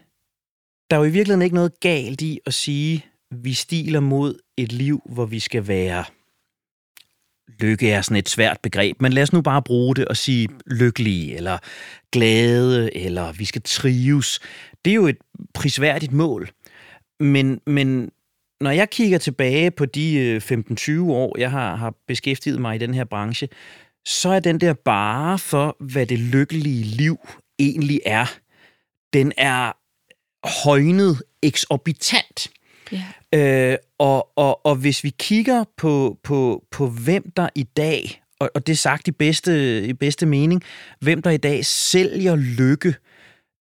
der 0.89 0.97
er 0.97 1.01
jo 1.01 1.05
i 1.05 1.09
virkeligheden 1.09 1.41
ikke 1.41 1.55
noget 1.55 1.79
galt 1.79 2.21
i 2.21 2.39
at 2.45 2.53
sige, 2.53 3.05
at 3.31 3.37
vi 3.43 3.53
stiler 3.53 3.99
mod 3.99 4.39
et 4.57 4.71
liv, 4.71 5.01
hvor 5.05 5.25
vi 5.25 5.39
skal 5.39 5.67
være 5.67 6.03
lykke 7.59 7.91
er 7.91 8.01
sådan 8.01 8.17
et 8.17 8.29
svært 8.29 8.59
begreb, 8.63 9.01
men 9.01 9.13
lad 9.13 9.23
os 9.23 9.33
nu 9.33 9.41
bare 9.41 9.61
bruge 9.61 9.95
det 9.95 10.05
og 10.05 10.17
sige 10.17 10.49
lykkelige, 10.65 11.35
eller 11.35 11.57
glade, 12.11 12.97
eller 12.97 13.31
vi 13.31 13.45
skal 13.45 13.61
trives. 13.61 14.39
Det 14.85 14.91
er 14.91 14.95
jo 14.95 15.07
et 15.07 15.17
prisværdigt 15.53 16.11
mål. 16.11 16.49
Men, 17.19 17.61
men 17.67 18.11
når 18.61 18.71
jeg 18.71 18.89
kigger 18.89 19.17
tilbage 19.17 19.71
på 19.71 19.85
de 19.85 20.15
øh, 20.15 20.41
15-20 20.71 21.01
år, 21.01 21.37
jeg 21.37 21.51
har, 21.51 21.75
har 21.75 21.93
beskæftiget 22.07 22.61
mig 22.61 22.75
i 22.75 22.79
den 22.79 22.93
her 22.93 23.03
branche, 23.03 23.47
så 24.05 24.29
er 24.29 24.39
den 24.39 24.59
der 24.59 24.73
bare 24.73 25.39
for, 25.39 25.77
hvad 25.79 26.05
det 26.05 26.19
lykkelige 26.19 26.83
liv 26.83 27.17
egentlig 27.59 28.01
er, 28.05 28.25
den 29.13 29.33
er 29.37 29.71
højnet 30.63 31.23
eksorbitant. 31.43 32.47
Yeah. 32.93 33.71
Øh, 33.71 33.77
og, 33.99 34.29
og, 34.35 34.65
og 34.65 34.75
hvis 34.75 35.03
vi 35.03 35.13
kigger 35.19 35.63
på, 35.77 36.17
på, 36.23 36.63
på 36.71 36.87
hvem 36.87 37.31
der 37.37 37.49
i 37.55 37.63
dag, 37.63 38.21
og, 38.39 38.49
og 38.55 38.67
det 38.67 38.73
er 38.73 38.77
sagt 38.77 39.07
i 39.07 39.11
bedste, 39.11 39.83
i 39.85 39.93
bedste 39.93 40.25
mening, 40.25 40.63
hvem 40.99 41.21
der 41.21 41.29
i 41.29 41.37
dag 41.37 41.65
sælger 41.65 42.35
lykke, 42.35 42.95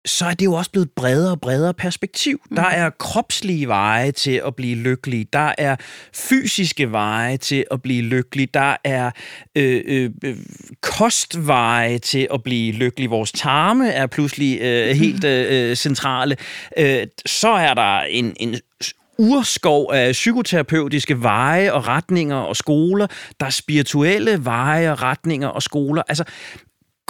så 0.04 0.26
er 0.26 0.34
det 0.34 0.44
jo 0.44 0.52
også 0.52 0.70
blevet 0.70 0.90
bredere 0.90 1.30
og 1.30 1.40
bredere 1.40 1.74
perspektiv. 1.74 2.40
Mm. 2.50 2.56
Der 2.56 2.62
er 2.62 2.90
kropslige 2.90 3.68
veje 3.68 4.12
til 4.12 4.42
at 4.46 4.56
blive 4.56 4.76
lykkelig. 4.76 5.32
Der 5.32 5.54
er 5.58 5.76
fysiske 6.14 6.92
veje 6.92 7.36
til 7.36 7.64
at 7.70 7.82
blive 7.82 8.02
lykkelig. 8.02 8.54
Der 8.54 8.76
er 8.84 9.10
øh, 9.56 9.82
øh, 9.86 10.10
øh 10.24 10.36
kostveje 10.80 11.98
til 11.98 12.28
at 12.34 12.42
blive 12.42 12.72
lykkelig. 12.72 13.10
Vores 13.10 13.32
tarme 13.32 13.90
er 13.90 14.06
pludselig 14.06 14.60
øh, 14.60 14.96
helt 14.96 15.24
øh, 15.24 15.70
øh 15.70 15.76
centrale. 15.76 16.36
Øh, 16.78 17.06
så 17.26 17.48
er 17.48 17.74
der 17.74 18.00
en, 18.00 18.36
en 18.40 18.56
urskov 19.20 19.90
af 19.92 20.12
psykoterapeutiske 20.12 21.22
veje 21.22 21.72
og 21.72 21.88
retninger 21.88 22.36
og 22.36 22.56
skoler. 22.56 23.06
Der 23.40 23.46
er 23.46 23.50
spirituelle 23.50 24.44
veje 24.44 24.92
og 24.92 25.02
retninger 25.02 25.48
og 25.48 25.62
skoler. 25.62 26.02
Altså, 26.08 26.24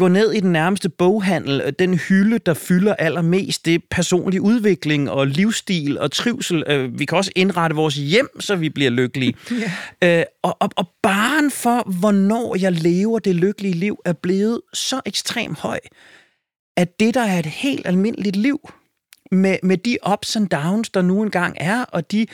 gå 0.01 0.09
ned 0.09 0.33
i 0.33 0.40
den 0.40 0.53
nærmeste 0.53 0.88
boghandel, 0.88 1.75
den 1.79 1.94
hylde, 1.94 2.38
der 2.38 2.55
fylder 2.55 2.94
allermest, 2.94 3.66
det 3.66 3.75
er 3.75 3.79
personlig 3.90 4.40
udvikling 4.40 5.11
og 5.11 5.27
livsstil 5.27 5.99
og 5.99 6.12
trivsel. 6.12 6.64
Øh, 6.66 6.99
vi 6.99 7.05
kan 7.05 7.18
også 7.18 7.33
indrette 7.37 7.77
vores 7.77 7.94
hjem, 7.94 8.40
så 8.40 8.57
vi 8.57 8.68
bliver 8.68 8.90
lykkelige. 8.90 9.35
Yeah. 10.03 10.25
Og, 10.42 10.57
og, 10.61 10.70
og 10.77 10.88
baren 11.03 11.51
for, 11.51 11.99
hvornår 11.99 12.57
jeg 12.61 12.73
lever 12.73 13.18
det 13.18 13.35
lykkelige 13.35 13.75
liv, 13.75 13.99
er 14.05 14.12
blevet 14.12 14.61
så 14.73 15.01
ekstremt 15.07 15.59
høj, 15.59 15.79
at 16.77 17.01
det, 17.01 17.14
der 17.14 17.20
er 17.20 17.38
et 17.38 17.46
helt 17.46 17.87
almindeligt 17.87 18.37
liv, 18.37 18.70
med, 19.31 19.57
med 19.62 19.77
de 19.77 19.97
ups 20.12 20.37
and 20.37 20.49
downs, 20.49 20.90
der 20.90 21.03
nu 21.03 21.23
engang 21.23 21.57
er, 21.61 21.83
og 21.83 22.12
de 22.12 22.27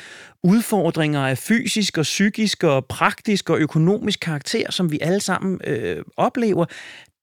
udfordringer 0.42 1.26
af 1.26 1.38
fysisk 1.38 1.98
og 1.98 2.02
psykisk 2.02 2.64
og 2.64 2.86
praktisk 2.86 3.50
og 3.50 3.58
økonomisk 3.58 4.20
karakter, 4.20 4.72
som 4.72 4.92
vi 4.92 4.98
alle 5.02 5.20
sammen 5.20 5.60
øh, 5.64 6.04
oplever, 6.16 6.64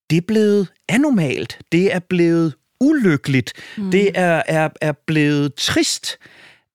det 0.10 0.18
er 0.18 0.22
blevet 0.28 0.68
anormalt. 0.90 1.60
Det 1.72 1.94
er 1.96 2.00
blevet 2.00 2.54
ulykkeligt. 2.82 3.54
Mm. 3.78 3.92
Det 3.92 4.12
er, 4.16 4.44
er, 4.48 4.70
er 4.82 4.92
blevet 4.92 5.54
trist. 5.56 6.18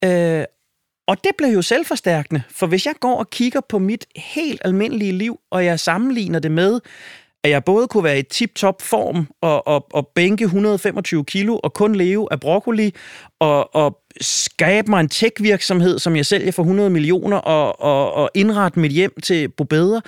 Øh, 0.05 0.45
Og 1.09 1.25
det 1.25 1.31
blev 1.39 1.49
jo 1.49 1.63
selvforstærkende, 1.63 2.43
for 2.51 2.67
hvis 2.67 2.87
jeg 2.87 2.95
går 3.01 3.19
og 3.19 3.31
kigger 3.31 3.61
på 3.69 3.79
mit 3.79 4.07
helt 4.17 4.61
almindelige 4.65 5.13
liv, 5.13 5.41
og 5.51 5.65
jeg 5.65 5.81
sammenligner 5.81 6.39
det 6.39 6.51
med, 6.51 6.81
at 7.49 7.53
jeg 7.53 7.65
både 7.65 7.89
kunne 7.89 8.05
være 8.05 8.19
i 8.19 8.23
tip-top 8.23 8.83
form 8.83 9.29
og, 9.43 9.67
og, 9.67 9.87
og 9.93 10.09
bænke 10.15 10.45
125 10.45 11.25
kilo 11.25 11.59
og 11.63 11.73
kun 11.73 11.95
leve 11.95 12.29
af 12.31 12.41
broccoli 12.41 12.95
og, 13.41 13.75
og 13.75 13.99
skabe 14.21 14.91
mig 14.91 15.01
en 15.01 15.09
tech-virksomhed, 15.09 15.99
som 15.99 16.17
jeg 16.17 16.27
sælger 16.27 16.53
for 16.53 16.63
100 16.63 16.91
millioner 16.91 17.37
og, 17.37 17.81
og, 17.81 18.13
og 18.13 18.31
indrette 18.35 18.81
mit 18.81 18.93
hjem 18.93 19.13
til 19.23 19.49
bedre, 19.49 20.03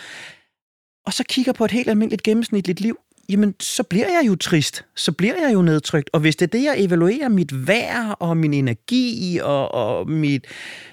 og 1.07 1.13
så 1.13 1.25
kigger 1.29 1.53
på 1.53 1.65
et 1.65 1.71
helt 1.71 1.89
almindeligt 1.89 2.23
gennemsnitligt 2.23 2.81
liv, 2.81 2.99
jamen 3.29 3.55
så 3.61 3.83
bliver 3.83 4.07
jeg 4.07 4.27
jo 4.27 4.37
trist, 4.37 4.85
så 4.97 5.13
bliver 5.13 5.35
jeg 5.47 5.55
jo 5.55 5.63
nedtrykt. 5.63 6.11
Og 6.13 6.21
hvis 6.21 6.37
det 6.37 6.47
er 6.47 6.59
det, 6.59 6.65
jeg 6.65 6.75
evaluerer 6.79 7.29
mit 7.29 7.67
værd 7.67 8.17
og 8.21 8.37
min 8.37 8.55
energi 8.55 9.41
og, 9.43 9.75
og 9.75 10.11
mit, 10.11 10.47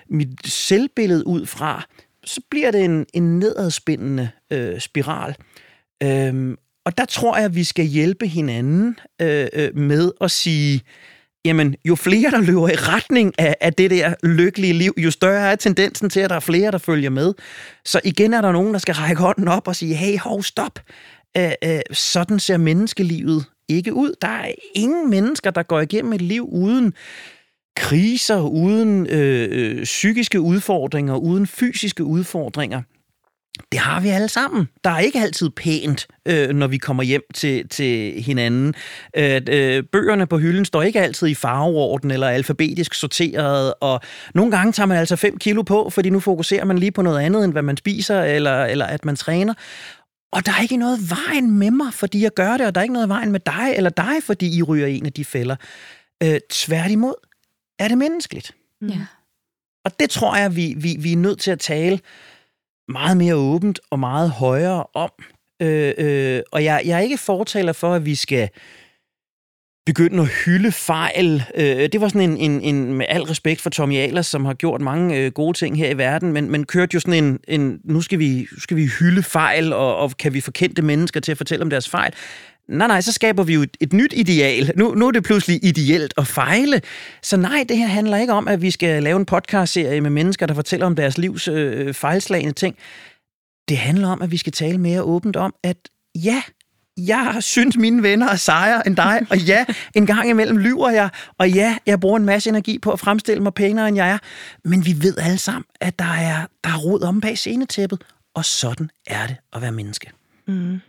mit 0.10 0.30
selvbillede 0.46 1.28
ud 1.28 1.46
fra, 1.46 1.84
så 2.26 2.42
bliver 2.52 2.72
det 2.72 2.86
en, 2.86 3.06
en 3.14 3.40
nedadspændende 3.40 4.30
øh, 4.52 4.80
spiral. 4.80 5.36
Øhm, 6.04 6.56
og 6.86 6.98
der 6.98 7.06
tror 7.06 7.36
jeg, 7.36 7.46
at 7.46 7.56
vi 7.56 7.64
skal 7.64 7.86
hjælpe 7.86 8.28
hinanden 8.28 9.00
øh, 9.22 9.48
øh, 9.54 9.78
med 9.78 10.12
at 10.22 10.32
sige, 10.32 10.82
jamen 11.46 11.76
jo 11.86 11.96
flere, 11.96 12.32
der 12.32 12.42
løber 12.42 12.70
i 12.70 12.76
retning 12.76 13.34
af, 13.38 13.56
af 13.62 13.74
det 13.74 13.92
der 13.92 14.14
lykkelige 14.24 14.74
liv, 14.74 14.94
jo 14.98 15.12
større 15.12 15.52
er 15.52 15.56
tendensen 15.56 16.10
til, 16.10 16.20
at 16.20 16.30
der 16.30 16.36
er 16.36 16.40
flere, 16.40 16.72
der 16.72 16.78
følger 16.78 17.10
med. 17.10 17.34
Så 17.86 18.02
igen 18.04 18.34
er 18.34 18.42
der 18.42 18.52
nogen, 18.52 18.74
der 18.74 18.80
skal 18.80 18.96
række 18.96 19.22
hånden 19.22 19.48
op 19.48 19.68
og 19.68 19.76
sige, 19.76 19.96
hey, 19.96 20.18
hov, 20.20 20.44
stop. 20.44 20.80
Øh, 21.38 21.52
øh, 21.64 21.80
sådan 21.92 22.40
ser 22.40 22.58
menneskelivet 22.58 23.46
ikke 23.68 23.94
ud. 23.94 24.14
Der 24.22 24.28
er 24.28 24.52
ingen 24.76 25.10
mennesker, 25.10 25.52
der 25.52 25.64
går 25.64 25.82
igennem 25.82 26.14
et 26.14 26.22
liv 26.22 26.50
uden 26.52 26.94
kriser, 27.76 28.40
uden 28.40 29.08
øh, 29.08 29.48
øh 29.52 29.84
psykiske 29.84 30.42
udfordringer, 30.42 31.16
uden 31.16 31.48
fysiske 31.48 32.04
udfordringer. 32.04 32.82
Det 33.72 33.80
har 33.80 34.02
vi 34.02 34.10
alle 34.10 34.30
sammen. 34.30 34.70
Der 34.84 34.89
er 34.89 35.00
ikke 35.00 35.20
altid 35.20 35.50
pænt, 35.50 36.08
øh, 36.26 36.50
når 36.50 36.67
vi 36.67 36.78
kommer 36.78 37.04
hjem 37.04 37.22
til, 37.34 37.70
til 37.70 38.24
hinanden. 38.24 38.74
Øh, 39.17 39.41
øh, 39.50 39.84
bøgerne 39.91 40.28
på 40.28 40.38
hylden 40.38 40.65
står 40.65 40.82
ikke 40.82 41.02
altid 41.02 41.28
i 41.28 41.36
farveorden 41.36 42.12
eller 42.12 42.28
alfabetisk 42.28 42.93
sorteret, 42.93 43.74
og 43.82 44.02
nogle 44.36 44.52
gange 44.52 44.74
tager 44.74 44.88
man 44.88 44.98
altså 44.98 45.15
5 45.15 45.38
kilo 45.38 45.62
på, 45.62 45.89
fordi 45.89 46.10
nu 46.10 46.20
fokuserer 46.20 46.65
man 46.65 46.80
lige 46.80 46.91
på 46.91 47.02
noget 47.02 47.20
andet, 47.20 47.43
end 47.43 47.52
hvad 47.52 47.62
man 47.62 47.78
spiser, 47.78 48.24
eller, 48.24 48.65
eller 48.65 48.86
at 48.86 49.06
man 49.06 49.15
træner. 49.15 49.54
Og 50.32 50.46
der 50.46 50.52
er 50.52 50.62
ikke 50.62 50.78
noget 50.78 51.00
vejen 51.10 51.52
med 51.52 51.72
mig, 51.72 51.93
fordi 51.93 52.24
jeg 52.24 52.32
gør 52.36 52.58
det, 52.58 52.67
og 52.67 52.76
der 52.76 52.82
er 52.82 52.84
ikke 52.84 52.93
noget 52.93 53.10
vejen 53.10 53.32
med 53.32 53.39
dig 53.39 53.74
eller 53.76 53.89
dig, 53.89 54.24
fordi 54.24 54.58
I 54.58 54.63
ryger 54.63 54.88
en 54.88 55.06
af 55.06 55.13
de 55.13 55.26
fælder. 55.26 55.56
Øh, 56.24 56.39
tværtimod 56.50 57.13
er 57.80 57.88
det 57.88 57.98
menneskeligt. 57.98 58.56
Ja. 58.82 59.06
Og 59.86 60.00
det 60.00 60.10
tror 60.10 60.36
jeg, 60.36 60.56
vi, 60.56 60.74
vi, 60.78 60.96
vi 61.00 61.12
er 61.12 61.17
nødt 61.17 61.39
til 61.39 61.52
at 61.52 61.60
tale 61.60 62.00
meget 62.89 63.17
mere 63.17 63.36
åbent 63.36 63.80
og 63.89 64.00
meget 64.00 64.32
højere 64.32 64.86
om. 64.93 65.12
Øh, 65.62 65.93
øh, 65.97 66.41
og 66.52 66.63
jeg, 66.63 66.82
jeg 66.86 66.97
er 66.97 67.02
ikke 67.02 67.17
fortaler 67.17 67.73
for, 67.73 67.93
at 67.93 68.06
vi 68.06 68.15
skal 68.15 68.50
begynde 69.86 70.21
at 70.21 70.30
hylde 70.45 70.71
fejl. 70.71 71.43
Øh, 71.56 71.89
det 71.91 72.02
var 72.02 72.08
sådan 72.08 72.30
en, 72.30 72.38
en, 72.38 72.62
en, 72.62 72.93
med 72.93 73.06
al 73.10 73.23
respekt 73.23 73.62
for 73.62 73.69
Tommy 73.69 73.97
Ahlers, 73.97 74.28
som 74.28 74.45
har 74.45 74.54
gjort 74.54 74.82
mange 74.82 75.17
øh, 75.17 75.32
gode 75.32 75.58
ting 75.58 75.78
her 75.78 75.89
i 75.89 75.97
verden, 75.97 76.32
men, 76.32 76.52
men 76.52 76.65
kørte 76.65 76.93
jo 76.93 77.00
sådan 77.00 77.23
en, 77.23 77.39
en 77.47 77.80
nu 77.84 78.02
skal 78.02 78.19
vi, 78.19 78.47
skal 78.58 78.78
vi 78.78 78.86
hylde 79.00 79.23
fejl, 79.23 79.73
og, 79.73 79.97
og 79.97 80.12
kan 80.19 80.34
vi 80.34 80.41
få 80.41 80.52
kendte 80.52 80.82
mennesker 80.82 81.19
til 81.19 81.32
at 81.32 81.38
fortælle 81.38 81.63
om 81.63 81.69
deres 81.69 81.89
fejl. 81.89 82.13
Nej, 82.70 82.88
nej, 82.88 83.02
så 83.02 83.12
skaber 83.12 83.44
vi 83.44 83.54
jo 83.54 83.62
et, 83.62 83.78
et 83.80 83.94
nyt 83.94 84.14
ideal. 84.16 84.72
Nu, 84.76 84.94
nu 84.94 85.08
er 85.08 85.12
det 85.12 85.24
pludselig 85.24 85.60
ideelt 85.64 86.14
at 86.18 86.28
fejle. 86.28 86.82
Så 87.24 87.38
nej, 87.38 87.66
det 87.70 87.78
her 87.78 87.88
handler 87.88 88.18
ikke 88.18 88.34
om, 88.34 88.48
at 88.48 88.62
vi 88.62 88.72
skal 88.72 89.04
lave 89.04 89.20
en 89.20 89.26
podcast-serie 89.26 90.02
med 90.02 90.10
mennesker, 90.10 90.46
der 90.46 90.54
fortæller 90.54 90.86
om 90.86 90.96
deres 90.96 91.18
livs 91.18 91.48
øh, 91.48 91.94
fejlslagende 91.94 92.54
ting. 92.54 92.76
Det 93.70 93.78
handler 93.78 94.08
om, 94.08 94.22
at 94.22 94.32
vi 94.32 94.38
skal 94.38 94.54
tale 94.54 94.78
mere 94.78 95.04
åbent 95.04 95.36
om, 95.36 95.56
at 95.64 95.78
ja, 96.16 96.42
jeg 96.98 97.38
synes, 97.40 97.78
mine 97.78 98.04
venner 98.04 98.30
er 98.30 98.36
sejere 98.36 98.88
end 98.88 98.96
dig, 98.96 99.22
og 99.30 99.38
ja, 99.38 99.66
en 99.96 100.06
gang 100.06 100.30
imellem 100.30 100.58
lyver 100.58 100.90
jeg, 100.90 101.10
og 101.40 101.50
ja, 101.50 101.78
jeg 101.86 102.00
bruger 102.00 102.18
en 102.18 102.26
masse 102.26 102.50
energi 102.50 102.80
på 102.80 102.92
at 102.92 103.00
fremstille 103.00 103.44
mig 103.44 103.54
pænere, 103.54 103.88
end 103.88 103.98
jeg 103.98 104.10
er. 104.10 104.18
Men 104.64 104.86
vi 104.86 104.96
ved 105.02 105.18
alle 105.18 105.38
sammen, 105.38 105.66
at 105.82 106.00
der 106.00 106.06
er, 106.06 106.46
der 106.64 106.70
er 106.70 106.78
rod 106.78 107.02
om 107.02 107.22
bag 107.22 107.38
scenetæppet, 107.38 108.04
og 108.36 108.46
sådan 108.46 108.90
er 109.08 109.28
det 109.28 109.36
at 109.54 109.62
være 109.62 109.72
menneske. 109.72 110.12
Mm. 110.48 110.80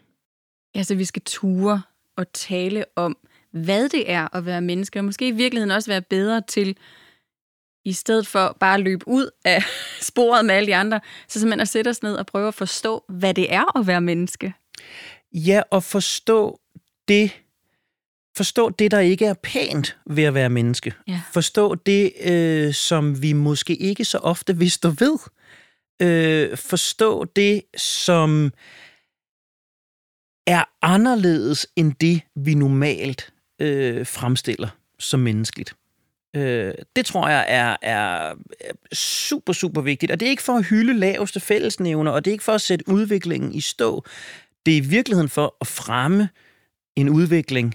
Ja, 0.78 0.82
så 0.82 0.94
vi 0.94 1.04
skal 1.04 1.22
ture 1.22 1.82
og 2.16 2.32
tale 2.32 2.84
om, 2.96 3.16
hvad 3.50 3.88
det 3.88 4.10
er 4.10 4.36
at 4.36 4.46
være 4.46 4.60
menneske, 4.60 4.98
og 4.98 5.04
måske 5.04 5.28
i 5.28 5.30
virkeligheden 5.30 5.70
også 5.70 5.90
være 5.90 6.02
bedre 6.02 6.42
til, 6.48 6.76
i 7.84 7.92
stedet 7.92 8.26
for 8.26 8.56
bare 8.60 8.74
at 8.74 8.80
løbe 8.80 9.08
ud 9.08 9.30
af 9.44 9.62
sporet 10.10 10.44
med 10.44 10.54
alle 10.54 10.66
de 10.66 10.76
andre, 10.76 11.00
så 11.28 11.40
simpelthen 11.40 11.60
at 11.60 11.68
sætte 11.68 11.88
os 11.88 12.02
ned 12.02 12.14
og 12.14 12.26
prøve 12.26 12.48
at 12.48 12.54
forstå, 12.54 13.04
hvad 13.08 13.34
det 13.34 13.54
er 13.54 13.78
at 13.78 13.86
være 13.86 14.00
menneske. 14.00 14.54
Ja, 15.32 15.62
og 15.70 15.84
forstå 15.84 16.60
det, 17.08 17.30
forstå 18.36 18.70
det, 18.70 18.90
der 18.90 19.00
ikke 19.00 19.26
er 19.26 19.34
pænt 19.34 19.96
ved 20.06 20.24
at 20.24 20.34
være 20.34 20.50
menneske. 20.50 20.92
Ja. 21.08 21.20
Forstå 21.32 21.74
det, 21.74 22.12
øh, 22.24 22.74
som 22.74 23.22
vi 23.22 23.32
måske 23.32 23.76
ikke 23.76 24.04
så 24.04 24.18
ofte 24.18 24.56
vil 24.56 24.70
stå 24.70 24.88
ved. 24.88 25.18
Øh, 26.02 26.56
forstå 26.56 27.24
det, 27.24 27.62
som 27.76 28.52
er 30.48 30.64
anderledes 30.82 31.66
end 31.76 31.92
det, 32.00 32.20
vi 32.36 32.54
normalt 32.54 33.32
øh, 33.60 34.06
fremstiller 34.06 34.68
som 34.98 35.20
menneskeligt. 35.20 35.74
Øh, 36.36 36.74
det 36.96 37.06
tror 37.06 37.28
jeg 37.28 37.44
er, 37.48 37.76
er 37.82 38.34
super, 38.92 39.52
super 39.52 39.80
vigtigt. 39.80 40.12
Og 40.12 40.20
det 40.20 40.26
er 40.26 40.30
ikke 40.30 40.42
for 40.42 40.52
at 40.52 40.64
hylde 40.64 40.94
laveste 40.94 41.40
fællesnævner, 41.40 42.10
og 42.10 42.24
det 42.24 42.30
er 42.30 42.32
ikke 42.32 42.44
for 42.44 42.52
at 42.52 42.60
sætte 42.60 42.88
udviklingen 42.88 43.54
i 43.54 43.60
stå. 43.60 44.04
Det 44.66 44.72
er 44.72 44.78
i 44.78 44.86
virkeligheden 44.86 45.28
for 45.28 45.56
at 45.60 45.66
fremme 45.66 46.28
en 46.96 47.08
udvikling, 47.08 47.74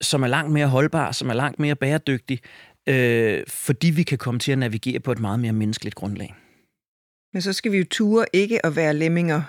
som 0.00 0.22
er 0.22 0.26
langt 0.26 0.52
mere 0.52 0.66
holdbar, 0.66 1.12
som 1.12 1.30
er 1.30 1.34
langt 1.34 1.58
mere 1.58 1.76
bæredygtig, 1.76 2.40
øh, 2.88 3.42
fordi 3.48 3.90
vi 3.90 4.02
kan 4.02 4.18
komme 4.18 4.40
til 4.40 4.52
at 4.52 4.58
navigere 4.58 5.00
på 5.00 5.12
et 5.12 5.18
meget 5.18 5.40
mere 5.40 5.52
menneskeligt 5.52 5.94
grundlag. 5.94 6.34
Men 7.32 7.42
så 7.42 7.52
skal 7.52 7.72
vi 7.72 7.78
jo 7.78 7.84
ture 7.90 8.26
ikke 8.32 8.66
at 8.66 8.76
være 8.76 8.94
lemminger. 8.94 9.42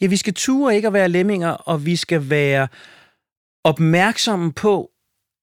Ja, 0.00 0.06
vi 0.06 0.16
skal 0.16 0.34
ture 0.34 0.76
ikke 0.76 0.86
at 0.86 0.92
være 0.92 1.08
lemminger, 1.08 1.50
og 1.50 1.86
vi 1.86 1.96
skal 1.96 2.30
være 2.30 2.68
opmærksomme 3.64 4.52
på, 4.52 4.90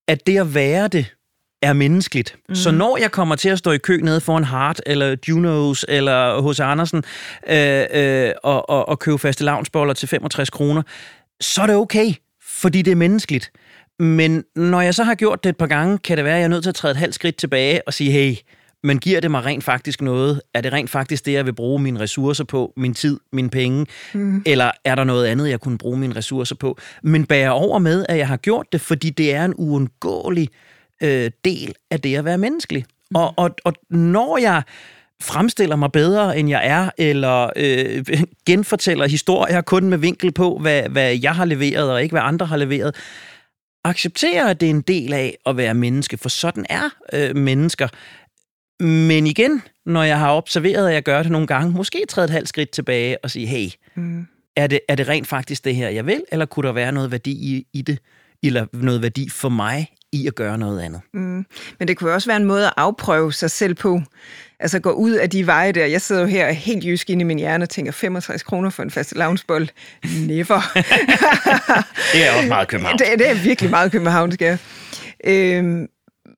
at 0.07 0.27
det 0.27 0.37
at 0.39 0.55
være 0.55 0.87
det 0.87 1.05
er 1.61 1.73
menneskeligt. 1.73 2.35
Mm. 2.49 2.55
Så 2.55 2.71
når 2.71 2.97
jeg 2.97 3.11
kommer 3.11 3.35
til 3.35 3.49
at 3.49 3.57
stå 3.57 3.71
i 3.71 3.77
kø 3.77 3.97
nede 3.97 4.21
foran 4.21 4.43
Hart, 4.43 4.81
eller 4.85 5.15
Junos, 5.27 5.85
eller 5.87 6.41
hos 6.41 6.59
Andersen, 6.59 7.03
øh, 7.49 7.85
øh, 7.93 8.31
og, 8.43 8.69
og, 8.69 8.89
og 8.89 8.99
købe 8.99 9.19
faste 9.19 9.43
lavnsboller 9.43 9.93
til 9.93 10.07
65 10.07 10.49
kroner, 10.49 10.81
så 11.41 11.61
er 11.61 11.67
det 11.67 11.75
okay, 11.75 12.13
fordi 12.43 12.81
det 12.81 12.91
er 12.91 12.95
menneskeligt. 12.95 13.51
Men 13.99 14.43
når 14.55 14.81
jeg 14.81 14.95
så 14.95 15.03
har 15.03 15.15
gjort 15.15 15.43
det 15.43 15.49
et 15.49 15.57
par 15.57 15.67
gange, 15.67 15.97
kan 15.97 16.17
det 16.17 16.25
være, 16.25 16.33
at 16.33 16.39
jeg 16.39 16.45
er 16.45 16.49
nødt 16.49 16.63
til 16.63 16.69
at 16.69 16.75
træde 16.75 16.91
et 16.91 16.97
halvt 16.97 17.15
skridt 17.15 17.35
tilbage 17.35 17.87
og 17.87 17.93
sige, 17.93 18.11
hey, 18.11 18.35
men 18.83 18.99
giver 18.99 19.19
det 19.19 19.31
mig 19.31 19.45
rent 19.45 19.63
faktisk 19.63 20.01
noget? 20.01 20.41
Er 20.53 20.61
det 20.61 20.73
rent 20.73 20.89
faktisk 20.89 21.25
det, 21.25 21.33
jeg 21.33 21.45
vil 21.45 21.53
bruge 21.53 21.79
mine 21.81 21.99
ressourcer 21.99 22.43
på? 22.43 22.73
Min 22.77 22.93
tid, 22.93 23.19
mine 23.31 23.49
penge? 23.49 23.85
Mm. 24.13 24.43
Eller 24.45 24.71
er 24.85 24.95
der 24.95 25.03
noget 25.03 25.25
andet, 25.25 25.49
jeg 25.49 25.59
kunne 25.59 25.77
bruge 25.77 25.97
mine 25.99 26.15
ressourcer 26.15 26.55
på? 26.55 26.77
Men 27.03 27.25
bærer 27.25 27.49
over 27.49 27.79
med, 27.79 28.05
at 28.09 28.17
jeg 28.17 28.27
har 28.27 28.37
gjort 28.37 28.65
det, 28.71 28.81
fordi 28.81 29.09
det 29.09 29.33
er 29.33 29.45
en 29.45 29.53
uundgåelig 29.57 30.49
øh, 31.03 31.31
del 31.45 31.73
af 31.91 32.01
det 32.01 32.15
at 32.15 32.25
være 32.25 32.37
menneskelig. 32.37 32.85
Mm. 33.11 33.15
Og, 33.15 33.33
og, 33.37 33.55
og 33.65 33.73
når 33.89 34.37
jeg 34.37 34.63
fremstiller 35.21 35.75
mig 35.75 35.91
bedre, 35.91 36.39
end 36.39 36.49
jeg 36.49 36.61
er, 36.67 36.89
eller 36.97 37.49
øh, 37.55 38.05
genfortæller 38.47 39.07
historier 39.07 39.61
kun 39.61 39.89
med 39.89 39.97
vinkel 39.97 40.31
på, 40.31 40.57
hvad, 40.61 40.83
hvad 40.89 41.19
jeg 41.21 41.35
har 41.35 41.45
leveret, 41.45 41.91
og 41.91 42.03
ikke 42.03 42.13
hvad 42.13 42.21
andre 42.21 42.45
har 42.45 42.57
leveret, 42.57 42.95
accepterer, 43.83 44.47
at 44.47 44.61
det 44.61 44.65
er 44.65 44.69
en 44.69 44.81
del 44.81 45.13
af 45.13 45.37
at 45.45 45.57
være 45.57 45.73
menneske, 45.73 46.17
for 46.17 46.29
sådan 46.29 46.65
er 46.69 46.89
øh, 47.13 47.35
mennesker. 47.35 47.87
Men 48.79 49.27
igen, 49.27 49.61
når 49.85 50.03
jeg 50.03 50.19
har 50.19 50.33
observeret, 50.33 50.87
at 50.87 50.93
jeg 50.93 51.03
gør 51.03 51.23
det 51.23 51.31
nogle 51.31 51.47
gange, 51.47 51.71
måske 51.71 52.05
træde 52.09 52.25
et 52.25 52.31
halvt 52.31 52.49
skridt 52.49 52.69
tilbage 52.69 53.23
og 53.23 53.31
sige, 53.31 53.47
hey, 53.47 53.69
mm. 53.95 54.27
er, 54.55 54.67
det, 54.67 54.79
er 54.87 54.95
det 54.95 55.07
rent 55.07 55.27
faktisk 55.27 55.65
det 55.65 55.75
her, 55.75 55.89
jeg 55.89 56.05
vil, 56.05 56.23
eller 56.31 56.45
kunne 56.45 56.67
der 56.67 56.73
være 56.73 56.91
noget 56.91 57.11
værdi 57.11 57.31
i, 57.31 57.67
i 57.73 57.81
det, 57.81 57.99
eller 58.43 58.65
noget 58.73 59.01
værdi 59.01 59.29
for 59.29 59.49
mig 59.49 59.87
i 60.11 60.27
at 60.27 60.35
gøre 60.35 60.57
noget 60.57 60.81
andet. 60.81 61.01
Mm. 61.13 61.45
Men 61.79 61.87
det 61.87 61.97
kunne 61.97 62.11
også 62.13 62.29
være 62.29 62.37
en 62.37 62.45
måde 62.45 62.67
at 62.67 62.73
afprøve 62.77 63.33
sig 63.33 63.51
selv 63.51 63.73
på. 63.73 64.01
Altså 64.59 64.79
gå 64.79 64.91
ud 64.91 65.11
af 65.11 65.29
de 65.29 65.47
veje 65.47 65.71
der. 65.71 65.85
Jeg 65.85 66.01
sidder 66.01 66.21
jo 66.21 66.27
her 66.27 66.51
helt 66.51 66.85
jysk 66.85 67.09
inde 67.09 67.21
i 67.21 67.23
min 67.23 67.39
hjerne 67.39 67.63
og 67.63 67.69
tænker, 67.69 67.91
65 67.91 68.43
kroner 68.43 68.69
for 68.69 68.83
en 68.83 68.91
fast 68.91 69.15
lavnsbold. 69.15 69.67
Never. 70.27 70.61
det 72.13 72.27
er 72.27 72.31
også 72.37 72.47
meget 72.47 72.67
københavn. 72.67 72.97
Det, 72.99 73.07
det 73.19 73.29
er 73.29 73.43
virkelig 73.43 73.69
meget 73.69 73.91
københavnsk, 73.91 74.41
ja. 74.41 74.57
Øhm, 75.23 75.87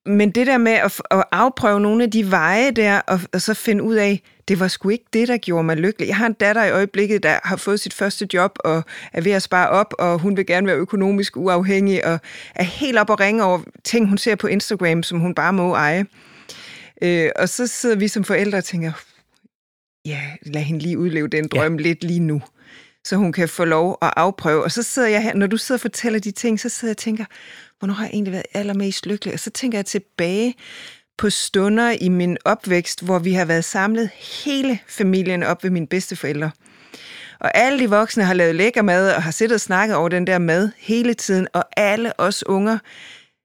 men 0.05 0.31
det 0.31 0.47
der 0.47 0.57
med 0.57 0.71
at, 0.71 1.01
at 1.11 1.23
afprøve 1.31 1.79
nogle 1.79 2.03
af 2.03 2.11
de 2.11 2.31
veje 2.31 2.71
der, 2.71 3.01
og, 3.07 3.19
og 3.33 3.41
så 3.41 3.53
finde 3.53 3.83
ud 3.83 3.95
af, 3.95 4.21
det 4.47 4.59
var 4.59 4.67
sgu 4.67 4.89
ikke 4.89 5.05
det, 5.13 5.27
der 5.27 5.37
gjorde 5.37 5.63
mig 5.63 5.77
lykkelig. 5.77 6.07
Jeg 6.07 6.17
har 6.17 6.25
en 6.25 6.33
datter 6.33 6.63
i 6.63 6.71
øjeblikket, 6.71 7.23
der 7.23 7.39
har 7.43 7.55
fået 7.55 7.79
sit 7.79 7.93
første 7.93 8.27
job 8.33 8.57
og 8.59 8.83
er 9.13 9.21
ved 9.21 9.31
at 9.31 9.41
spare 9.41 9.69
op, 9.69 9.93
og 9.99 10.19
hun 10.19 10.37
vil 10.37 10.45
gerne 10.45 10.67
være 10.67 10.75
økonomisk 10.75 11.37
uafhængig, 11.37 12.05
og 12.05 12.19
er 12.55 12.63
helt 12.63 12.97
op 12.97 13.09
og 13.09 13.19
ringe 13.19 13.43
over 13.43 13.59
ting, 13.83 14.07
hun 14.07 14.17
ser 14.17 14.35
på 14.35 14.47
Instagram, 14.47 15.03
som 15.03 15.19
hun 15.19 15.35
bare 15.35 15.53
må 15.53 15.73
eje. 15.73 16.05
Øh, 17.01 17.29
og 17.35 17.49
så 17.49 17.67
sidder 17.67 17.95
vi 17.95 18.07
som 18.07 18.23
forældre 18.23 18.57
og 18.57 18.63
tænker, 18.63 18.91
ja, 20.05 20.21
lad 20.41 20.61
hende 20.61 20.81
lige 20.81 20.97
udleve 20.97 21.27
den 21.27 21.47
drøm 21.47 21.75
ja. 21.75 21.81
lidt 21.81 22.03
lige 22.03 22.19
nu, 22.19 22.41
så 23.05 23.15
hun 23.15 23.31
kan 23.31 23.49
få 23.49 23.65
lov 23.65 23.97
at 24.01 24.13
afprøve. 24.15 24.63
Og 24.63 24.71
så 24.71 24.83
sidder 24.83 25.07
jeg 25.07 25.23
her, 25.23 25.33
når 25.33 25.47
du 25.47 25.57
sidder 25.57 25.77
og 25.77 25.81
fortæller 25.81 26.19
de 26.19 26.31
ting, 26.31 26.59
så 26.59 26.69
sidder 26.69 26.89
jeg 26.89 26.93
og 26.93 26.97
tænker, 26.97 27.25
hvornår 27.79 27.93
har 27.93 28.03
jeg 28.05 28.13
egentlig 28.13 28.31
været 28.31 28.45
allermest 28.53 29.05
lykkelig? 29.05 29.33
Og 29.33 29.39
så 29.39 29.49
tænker 29.49 29.77
jeg 29.77 29.85
tilbage 29.85 30.55
på 31.17 31.29
stunder 31.29 31.95
i 32.01 32.09
min 32.09 32.37
opvækst, 32.45 33.03
hvor 33.03 33.19
vi 33.19 33.33
har 33.33 33.45
været 33.45 33.65
samlet 33.65 34.09
hele 34.45 34.79
familien 34.87 35.43
op 35.43 35.63
ved 35.63 35.71
mine 35.71 35.87
bedsteforældre. 35.87 36.51
Og 37.39 37.57
alle 37.57 37.79
de 37.79 37.89
voksne 37.89 38.23
har 38.23 38.33
lavet 38.33 38.55
lækker 38.55 38.81
mad 38.81 39.15
og 39.15 39.23
har 39.23 39.31
siddet 39.31 39.55
og 39.55 39.61
snakket 39.61 39.95
over 39.95 40.09
den 40.09 40.27
der 40.27 40.37
mad 40.37 40.69
hele 40.77 41.13
tiden, 41.13 41.47
og 41.53 41.65
alle 41.77 42.19
os 42.19 42.47
unger, 42.47 42.77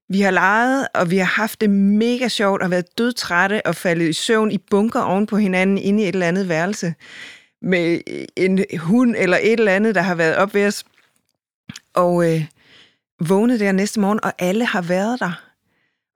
vi 0.08 0.20
har 0.20 0.30
leget, 0.30 0.88
og 0.94 1.10
vi 1.10 1.18
har 1.18 1.24
haft 1.24 1.60
det 1.60 1.70
mega 1.70 2.28
sjovt 2.28 2.62
og 2.62 2.70
været 2.70 2.98
dødtrætte 2.98 3.66
og 3.66 3.74
faldet 3.74 4.08
i 4.08 4.12
søvn 4.12 4.50
i 4.50 4.58
bunker 4.70 5.00
oven 5.00 5.26
på 5.26 5.36
hinanden 5.36 5.78
inde 5.78 6.02
i 6.02 6.08
et 6.08 6.12
eller 6.12 6.28
andet 6.28 6.48
værelse 6.48 6.94
med 7.64 8.00
en 8.36 8.64
hund 8.78 9.14
eller 9.18 9.38
et 9.42 9.52
eller 9.52 9.72
andet, 9.72 9.94
der 9.94 10.02
har 10.02 10.14
været 10.14 10.36
op 10.36 10.54
ved 10.54 10.66
os. 10.66 10.84
Og 11.94 12.32
øh, 12.32 12.44
vågnet 13.20 13.60
der 13.60 13.72
næste 13.72 14.00
morgen, 14.00 14.20
og 14.22 14.32
alle 14.38 14.64
har 14.64 14.82
været 14.82 15.20
der. 15.20 15.40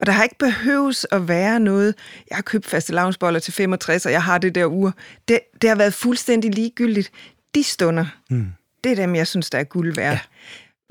Og 0.01 0.07
der 0.07 0.13
har 0.13 0.23
ikke 0.23 0.39
behøves 0.39 1.07
at 1.13 1.29
være 1.29 1.61
noget, 1.61 1.95
jeg 2.31 2.37
har 2.37 2.43
købt 2.43 2.67
faste 2.67 2.93
lavnsboller 2.93 3.41
til 3.41 3.53
65, 3.53 4.07
og 4.07 4.13
jeg 4.13 4.23
har 4.23 4.39
det 4.39 4.55
der 4.55 4.65
ur. 4.65 4.95
Det, 5.29 5.41
det 5.63 5.71
har 5.71 5.77
været 5.77 5.95
fuldstændig 5.95 6.55
ligegyldigt. 6.55 7.11
De 7.55 7.63
stunder, 7.63 8.07
mm. 8.31 8.47
det 8.85 8.93
er 8.93 8.97
dem, 8.97 9.15
jeg 9.15 9.27
synes, 9.27 9.51
der 9.51 9.59
er 9.59 9.65
guld 9.65 9.95
værd. 9.95 10.13
Ja. 10.13 10.21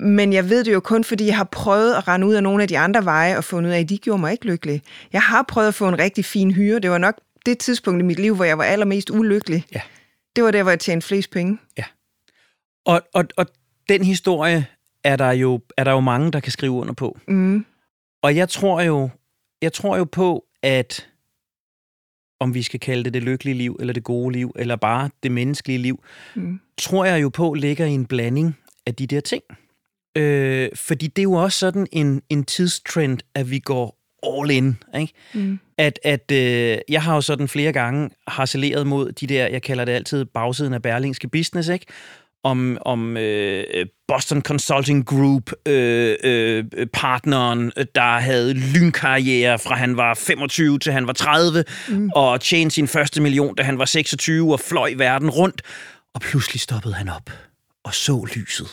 Men 0.00 0.32
jeg 0.32 0.50
ved 0.50 0.64
det 0.64 0.72
jo 0.72 0.80
kun, 0.80 1.04
fordi 1.04 1.26
jeg 1.26 1.36
har 1.36 1.44
prøvet 1.44 1.94
at 1.94 2.08
rende 2.08 2.26
ud 2.26 2.34
af 2.34 2.42
nogle 2.42 2.62
af 2.62 2.68
de 2.68 2.78
andre 2.78 3.04
veje 3.04 3.36
og 3.36 3.44
fundet 3.44 3.70
ud 3.70 3.74
af, 3.74 3.80
at 3.80 3.88
de 3.88 3.98
gjorde 3.98 4.20
mig 4.20 4.32
ikke 4.32 4.46
lykkelig. 4.46 4.82
Jeg 5.12 5.22
har 5.22 5.42
prøvet 5.42 5.68
at 5.68 5.74
få 5.74 5.88
en 5.88 5.98
rigtig 5.98 6.24
fin 6.24 6.50
hyre. 6.50 6.78
Det 6.78 6.90
var 6.90 6.98
nok 6.98 7.14
det 7.46 7.58
tidspunkt 7.58 8.02
i 8.02 8.04
mit 8.04 8.18
liv, 8.18 8.34
hvor 8.34 8.44
jeg 8.44 8.58
var 8.58 8.64
allermest 8.64 9.10
ulykkelig. 9.10 9.64
Ja. 9.74 9.80
Det 10.38 10.44
var 10.44 10.50
der, 10.50 10.62
hvor 10.62 10.70
jeg 10.70 10.80
tjente 10.80 11.06
flest 11.06 11.30
penge. 11.30 11.58
Ja. 11.78 11.84
Og, 12.86 13.02
og, 13.14 13.24
og 13.36 13.46
den 13.88 14.04
historie 14.04 14.66
er 15.04 15.16
der, 15.16 15.30
jo, 15.30 15.60
er 15.76 15.84
der 15.84 15.92
jo 15.92 16.00
mange, 16.00 16.32
der 16.32 16.40
kan 16.40 16.52
skrive 16.52 16.72
under 16.72 16.94
på. 16.94 17.18
Mm. 17.28 17.66
Og 18.22 18.36
jeg 18.36 18.48
tror 18.48 18.80
jo, 18.80 19.10
jeg 19.62 19.72
tror 19.72 19.96
jo 19.96 20.04
på, 20.04 20.44
at 20.62 21.08
om 22.40 22.54
vi 22.54 22.62
skal 22.62 22.80
kalde 22.80 23.04
det 23.04 23.14
det 23.14 23.22
lykkelige 23.22 23.54
liv, 23.54 23.76
eller 23.80 23.94
det 23.94 24.04
gode 24.04 24.32
liv, 24.32 24.52
eller 24.56 24.76
bare 24.76 25.10
det 25.22 25.32
menneskelige 25.32 25.78
liv, 25.78 26.04
mm. 26.34 26.60
tror 26.78 27.04
jeg 27.04 27.22
jo 27.22 27.28
på 27.28 27.54
ligger 27.54 27.86
i 27.86 27.92
en 27.92 28.06
blanding 28.06 28.58
af 28.86 28.94
de 28.94 29.06
der 29.06 29.20
ting. 29.20 29.42
Øh, 30.16 30.68
fordi 30.74 31.06
det 31.06 31.22
er 31.22 31.24
jo 31.24 31.32
også 31.32 31.58
sådan 31.58 31.86
en, 31.92 32.22
en 32.28 32.44
tidstrend, 32.44 33.18
at 33.34 33.50
vi 33.50 33.58
går 33.58 33.97
all 34.26 34.50
in. 34.50 34.76
Ikke? 34.98 35.12
Mm. 35.34 35.58
At, 35.78 35.98
at 36.02 36.32
øh, 36.32 36.78
jeg 36.88 37.02
har 37.02 37.14
jo 37.14 37.20
sådan 37.20 37.48
flere 37.48 37.72
gange 37.72 38.10
harceleret 38.28 38.86
mod 38.86 39.12
de 39.12 39.26
der, 39.26 39.46
jeg 39.46 39.62
kalder 39.62 39.84
det 39.84 39.92
altid 39.92 40.24
bagsiden 40.24 40.74
af 40.74 40.82
berlingske 40.82 41.28
business, 41.28 41.68
ikke? 41.68 41.86
om, 42.44 42.78
om 42.80 43.16
øh, 43.16 43.86
Boston 44.08 44.42
Consulting 44.42 45.06
Group, 45.06 45.52
øh, 45.66 46.16
øh, 46.24 46.64
partneren, 46.92 47.72
der 47.94 48.18
havde 48.18 48.54
lynkarriere 48.54 49.58
fra 49.58 49.74
han 49.74 49.96
var 49.96 50.14
25 50.14 50.78
til 50.78 50.92
han 50.92 51.06
var 51.06 51.12
30, 51.12 51.64
mm. 51.88 52.10
og 52.14 52.40
tjente 52.40 52.74
sin 52.74 52.88
første 52.88 53.22
million, 53.22 53.54
da 53.54 53.62
han 53.62 53.78
var 53.78 53.84
26, 53.84 54.52
og 54.52 54.60
fløj 54.60 54.94
verden 54.96 55.30
rundt. 55.30 55.62
Og 56.14 56.20
pludselig 56.20 56.60
stoppede 56.60 56.94
han 56.94 57.08
op 57.08 57.30
og 57.84 57.94
så 57.94 58.28
lyset, 58.36 58.68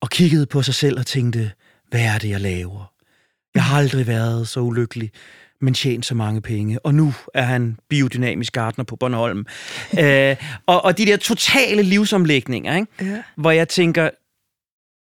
og 0.00 0.10
kiggede 0.10 0.46
på 0.46 0.62
sig 0.62 0.74
selv 0.74 0.98
og 0.98 1.06
tænkte, 1.06 1.50
hvad 1.88 2.00
er 2.00 2.18
det, 2.18 2.28
jeg 2.28 2.40
laver? 2.40 2.92
Jeg 3.58 3.64
har 3.64 3.78
aldrig 3.78 4.06
været 4.06 4.48
så 4.48 4.60
ulykkelig 4.60 5.10
men 5.60 5.74
tjent 5.74 6.06
så 6.06 6.14
mange 6.14 6.40
penge. 6.40 6.78
Og 6.86 6.94
nu 6.94 7.14
er 7.34 7.42
han 7.42 7.78
biodynamisk 7.88 8.52
gartner 8.52 8.84
på 8.84 8.96
Bornholm. 8.96 9.46
Øh, 10.00 10.36
og, 10.66 10.84
og 10.84 10.98
de 10.98 11.06
der 11.06 11.16
totale 11.16 11.82
livsomlægninger, 11.82 12.76
ikke? 12.76 12.92
Ja. 13.00 13.22
hvor 13.36 13.50
jeg 13.50 13.68
tænker, 13.68 14.10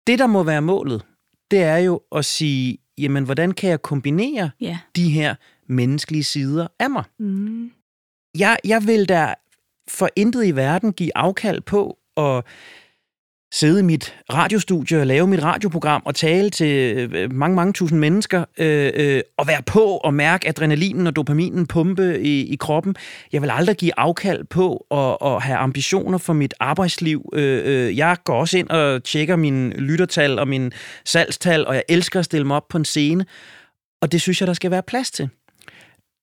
det 0.08 0.20
der 0.20 0.28
må 0.28 0.44
være 0.44 0.62
målet, 0.62 1.06
det 1.52 1.60
er 1.60 1.78
jo 1.78 2.02
at 2.16 2.26
sige, 2.26 2.78
jamen 2.98 3.24
hvordan 3.24 3.52
kan 3.52 3.70
jeg 3.70 3.82
kombinere 3.82 4.52
ja. 4.62 4.78
de 4.96 5.10
her 5.10 5.36
menneskelige 5.68 6.24
sider 6.24 6.68
af 6.80 6.90
mig? 6.90 7.04
Mm. 7.20 7.72
Jeg, 8.38 8.58
jeg 8.64 8.88
vil 8.88 9.10
da 9.10 9.34
for 9.88 10.10
intet 10.16 10.46
i 10.46 10.56
verden 10.56 10.94
give 10.94 11.12
afkald 11.16 11.62
på 11.62 11.98
at 12.18 12.44
sidde 13.52 13.80
i 13.80 13.84
mit 13.84 14.16
radiostudie 14.34 15.00
og 15.00 15.08
lave 15.08 15.28
mit 15.28 15.44
radioprogram 15.44 16.02
og 16.06 16.16
tale 16.16 16.50
til 16.50 16.98
øh, 16.98 17.34
mange, 17.34 17.56
mange 17.56 17.74
tusind 17.74 18.00
mennesker 18.00 18.46
øh, 18.58 18.92
øh, 18.96 19.22
og 19.38 19.48
være 19.48 19.62
på 19.62 19.84
og 19.84 20.14
mærke 20.14 20.48
adrenalinen 20.48 21.08
og 21.08 21.16
dopaminen 21.16 21.68
pumpe 21.68 22.22
i, 22.22 22.54
i 22.54 22.56
kroppen. 22.56 22.96
Jeg 23.34 23.42
vil 23.42 23.50
aldrig 23.52 23.76
give 23.76 23.92
afkald 23.98 24.46
på 24.46 24.86
at, 24.92 25.32
at 25.32 25.44
have 25.44 25.58
ambitioner 25.58 26.18
for 26.18 26.34
mit 26.34 26.54
arbejdsliv. 26.60 27.30
Øh, 27.34 27.62
øh, 27.66 27.98
jeg 27.98 28.18
går 28.24 28.40
også 28.40 28.58
ind 28.58 28.70
og 28.70 29.04
tjekker 29.04 29.36
min 29.36 29.70
lyttertal 29.70 30.40
og 30.40 30.48
min 30.48 30.72
salgstal, 31.06 31.68
og 31.68 31.76
jeg 31.76 31.84
elsker 31.90 32.20
at 32.20 32.26
stille 32.26 32.48
mig 32.48 32.56
op 32.58 32.68
på 32.68 32.78
en 32.78 32.86
scene. 32.86 33.26
Og 34.02 34.12
det 34.12 34.22
synes 34.22 34.42
jeg, 34.42 34.48
der 34.48 34.54
skal 34.54 34.72
være 34.72 34.84
plads 34.84 35.12
til. 35.12 35.30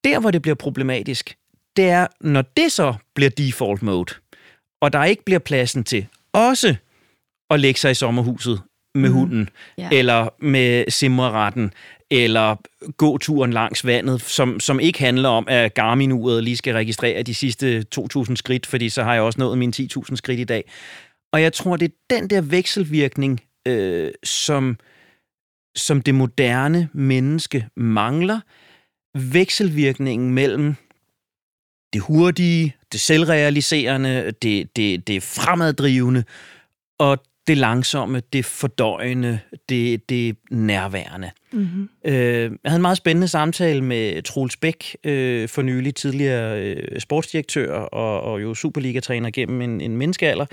Der, 0.04 0.20
hvor 0.20 0.30
det 0.30 0.42
bliver 0.42 0.54
problematisk, 0.54 1.36
det 1.76 1.88
er, 1.88 2.06
når 2.20 2.42
det 2.56 2.72
så 2.72 2.94
bliver 3.14 3.30
default 3.30 3.82
mode, 3.82 4.14
og 4.80 4.92
der 4.92 5.04
ikke 5.04 5.24
bliver 5.24 5.38
pladsen 5.38 5.84
til 5.84 6.06
også 6.32 6.76
at 7.50 7.60
lægge 7.60 7.80
sig 7.80 7.90
i 7.90 7.94
sommerhuset 7.94 8.60
med 8.94 9.08
mm. 9.08 9.14
hunden, 9.14 9.48
ja. 9.78 9.88
eller 9.92 10.28
med 10.44 10.84
simmerretten, 10.88 11.72
eller 12.10 12.56
gå 12.96 13.18
turen 13.18 13.52
langs 13.52 13.86
vandet, 13.86 14.22
som, 14.22 14.60
som 14.60 14.80
ikke 14.80 14.98
handler 14.98 15.28
om, 15.28 15.44
at 15.48 15.74
Garmin-uret 15.74 16.44
lige 16.44 16.56
skal 16.56 16.74
registrere 16.74 17.22
de 17.22 17.34
sidste 17.34 17.84
2.000 17.98 18.36
skridt, 18.36 18.66
fordi 18.66 18.88
så 18.88 19.02
har 19.02 19.14
jeg 19.14 19.22
også 19.22 19.40
nået 19.40 19.58
mine 19.58 19.72
10.000 19.76 20.16
skridt 20.16 20.40
i 20.40 20.44
dag. 20.44 20.70
Og 21.32 21.42
jeg 21.42 21.52
tror, 21.52 21.76
det 21.76 21.88
er 21.88 22.16
den 22.16 22.30
der 22.30 22.40
vekselvirkning, 22.40 23.40
øh, 23.68 24.10
som, 24.24 24.78
som 25.76 26.00
det 26.00 26.14
moderne 26.14 26.88
menneske 26.92 27.68
mangler. 27.76 28.40
Vekselvirkningen 29.18 30.34
mellem 30.34 30.74
det 31.92 32.00
hurtige, 32.00 32.76
det 32.92 33.00
selvrealiserende, 33.00 34.32
det, 34.42 34.76
det, 34.76 35.06
det 35.06 35.22
fremaddrivende, 35.22 36.24
og 36.98 37.18
det 37.46 37.56
langsomme, 37.58 38.22
det 38.32 38.44
fordøjende, 38.44 39.38
det, 39.68 40.08
det 40.08 40.36
nærværende. 40.50 41.30
Mm-hmm. 41.52 41.88
Øh, 42.04 42.14
jeg 42.40 42.50
havde 42.64 42.76
en 42.76 42.82
meget 42.82 42.96
spændende 42.96 43.28
samtale 43.28 43.84
med 43.84 44.22
Troels 44.22 44.56
Bæk, 44.56 44.96
øh, 45.04 45.48
for 45.48 45.62
nylig 45.62 45.94
tidligere 45.94 46.60
øh, 46.60 47.00
sportsdirektør 47.00 47.72
og, 47.72 48.20
og 48.20 48.42
jo 48.42 48.54
Superliga-træner 48.54 49.30
gennem 49.30 49.62
en, 49.62 49.80
en 49.80 49.96
menneskealder. 49.96 50.46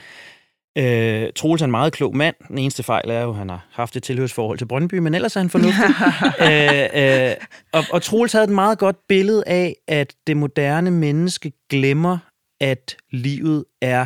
Øh, 0.77 1.29
Troels 1.35 1.61
er 1.61 1.65
en 1.65 1.71
meget 1.71 1.93
klog 1.93 2.15
mand. 2.15 2.35
Den 2.47 2.57
eneste 2.57 2.83
fejl 2.83 3.09
er 3.09 3.21
jo, 3.21 3.29
at 3.29 3.35
han 3.35 3.49
har 3.49 3.67
haft 3.71 3.95
et 3.95 4.03
tilhørsforhold 4.03 4.57
til 4.57 4.65
Brøndby, 4.65 4.95
men 4.95 5.13
ellers 5.13 5.35
er 5.35 5.39
han 5.39 5.49
fornuftig. 5.49 5.83
øh, 6.49 7.29
øh, 7.29 7.35
og, 7.71 7.83
og 7.91 8.01
Troels 8.01 8.31
havde 8.31 8.43
et 8.43 8.49
meget 8.49 8.77
godt 8.77 8.95
billede 9.07 9.43
af, 9.47 9.75
at 9.87 10.13
det 10.27 10.37
moderne 10.37 10.91
menneske 10.91 11.51
glemmer, 11.69 12.17
at 12.61 12.97
livet 13.11 13.65
er 13.81 14.05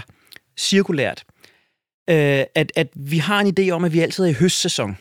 cirkulært 0.57 1.23
øh, 2.09 2.43
at, 2.55 2.71
at 2.75 2.87
vi 2.95 3.17
har 3.17 3.39
en 3.39 3.53
idé 3.59 3.69
om, 3.69 3.83
at 3.83 3.93
vi 3.93 3.99
altid 3.99 4.23
er 4.23 4.29
i 4.29 4.33
høstsæson. 4.33 4.97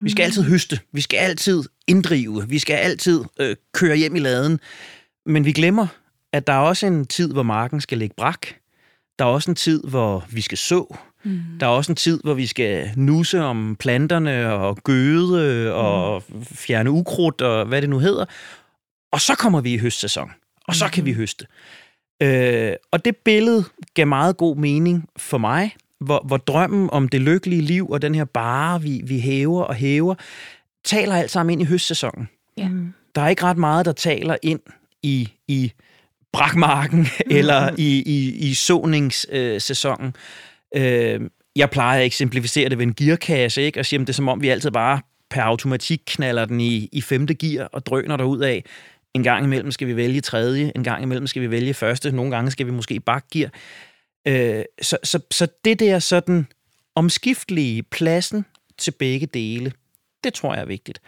Vi 0.00 0.10
skal 0.10 0.22
mm. 0.22 0.24
altid 0.24 0.42
høste. 0.42 0.80
Vi 0.92 1.00
skal 1.00 1.16
altid 1.16 1.64
inddrive. 1.86 2.48
Vi 2.48 2.58
skal 2.58 2.74
altid 2.74 3.24
øh, 3.40 3.56
køre 3.74 3.96
hjem 3.96 4.16
i 4.16 4.18
laden. 4.18 4.60
Men 5.26 5.44
vi 5.44 5.52
glemmer, 5.52 5.86
at 6.32 6.46
der 6.46 6.52
er 6.52 6.58
også 6.58 6.86
en 6.86 7.06
tid, 7.06 7.32
hvor 7.32 7.42
marken 7.42 7.80
skal 7.80 7.98
ligge 7.98 8.14
brak. 8.16 8.46
Der 9.18 9.24
er 9.24 9.28
også 9.28 9.50
en 9.50 9.54
tid, 9.54 9.82
hvor 9.82 10.26
vi 10.30 10.40
skal 10.40 10.58
så. 10.58 10.96
Mm. 11.24 11.40
Der 11.60 11.66
er 11.66 11.70
også 11.70 11.92
en 11.92 11.96
tid, 11.96 12.20
hvor 12.24 12.34
vi 12.34 12.46
skal 12.46 12.90
nusse 12.96 13.40
om 13.40 13.76
planterne 13.76 14.52
og 14.52 14.76
gøde 14.76 15.74
og 15.74 16.22
mm. 16.28 16.44
fjerne 16.44 16.90
ukrudt 16.90 17.40
og 17.40 17.66
hvad 17.66 17.82
det 17.82 17.90
nu 17.90 17.98
hedder. 17.98 18.24
Og 19.12 19.20
så 19.20 19.34
kommer 19.34 19.60
vi 19.60 19.74
i 19.74 19.78
høstsæson. 19.78 20.30
Og 20.66 20.74
så 20.74 20.84
mm. 20.84 20.90
kan 20.90 21.04
vi 21.04 21.12
høste. 21.12 21.46
Øh, 22.22 22.72
og 22.92 23.04
det 23.04 23.16
billede 23.16 23.64
gav 23.94 24.06
meget 24.06 24.36
god 24.36 24.56
mening 24.56 25.08
for 25.16 25.38
mig, 25.38 25.76
hvor, 26.00 26.24
hvor 26.26 26.36
drømmen 26.36 26.90
om 26.92 27.08
det 27.08 27.20
lykkelige 27.20 27.62
liv 27.62 27.90
og 27.90 28.02
den 28.02 28.14
her 28.14 28.24
bare, 28.24 28.82
vi, 28.82 29.00
vi 29.04 29.20
hæver 29.20 29.62
og 29.62 29.74
hæver, 29.74 30.14
taler 30.84 31.16
alt 31.16 31.30
sammen 31.30 31.52
ind 31.52 31.62
i 31.62 31.64
høstsæsonen. 31.64 32.28
Ja. 32.56 32.68
Mm. 32.68 32.92
Der 33.14 33.20
er 33.20 33.28
ikke 33.28 33.42
ret 33.42 33.58
meget, 33.58 33.86
der 33.86 33.92
taler 33.92 34.36
ind 34.42 34.60
i, 35.02 35.28
i 35.48 35.72
brakmarken 36.32 36.98
mm. 36.98 37.06
eller 37.30 37.70
i, 37.78 38.02
i, 38.06 38.48
i 38.50 38.54
såningssæsonen. 38.54 40.16
Øh, 40.76 41.20
jeg 41.56 41.70
plejer 41.70 42.00
at 42.00 42.06
eksemplificere 42.06 42.68
det 42.68 42.78
ved 42.78 42.86
en 42.86 42.94
gearkasse, 42.94 43.62
ikke? 43.62 43.80
og 43.80 43.86
sige, 43.86 44.00
at 44.00 44.06
det 44.06 44.12
er 44.12 44.14
som 44.14 44.28
om, 44.28 44.42
vi 44.42 44.48
altid 44.48 44.70
bare 44.70 45.00
per 45.30 45.42
automatik 45.42 46.00
knaller 46.06 46.44
den 46.44 46.60
i, 46.60 46.88
i 46.92 47.00
femte 47.00 47.34
gear 47.34 47.64
og 47.64 47.86
drøner 47.86 48.16
derud 48.16 48.40
af. 48.40 48.64
En 49.14 49.22
gang 49.22 49.44
imellem 49.44 49.70
skal 49.70 49.88
vi 49.88 49.96
vælge 49.96 50.20
tredje, 50.20 50.72
en 50.76 50.84
gang 50.84 51.02
imellem 51.02 51.26
skal 51.26 51.42
vi 51.42 51.50
vælge 51.50 51.74
første, 51.74 52.12
nogle 52.12 52.30
gange 52.30 52.50
skal 52.50 52.66
vi 52.66 52.70
måske 52.70 53.00
bakgear. 53.00 53.50
Øh, 54.26 54.64
så, 54.82 54.98
så, 55.02 55.20
så 55.30 55.48
det 55.64 55.80
der 55.80 55.98
sådan 55.98 56.46
omskiftelige 56.94 57.82
pladsen 57.82 58.44
til 58.78 58.90
begge 58.90 59.26
dele, 59.26 59.72
det 60.24 60.34
tror 60.34 60.54
jeg 60.54 60.62
er 60.62 60.66
vigtigt. 60.66 61.00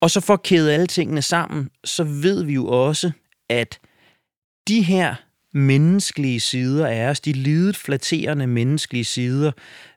Og 0.00 0.10
så 0.10 0.20
for 0.20 0.34
at 0.34 0.42
kæde 0.42 0.74
alle 0.74 0.86
tingene 0.86 1.22
sammen, 1.22 1.70
så 1.84 2.04
ved 2.04 2.44
vi 2.44 2.54
jo 2.54 2.66
også, 2.66 3.10
at 3.48 3.78
de 4.68 4.82
her 4.82 5.14
menneskelige 5.54 6.40
sider 6.40 6.86
af 6.86 7.08
os, 7.10 7.20
de 7.20 7.32
lidet 7.32 7.76
flatterende 7.76 8.46
menneskelige 8.46 9.04
sider, 9.04 9.52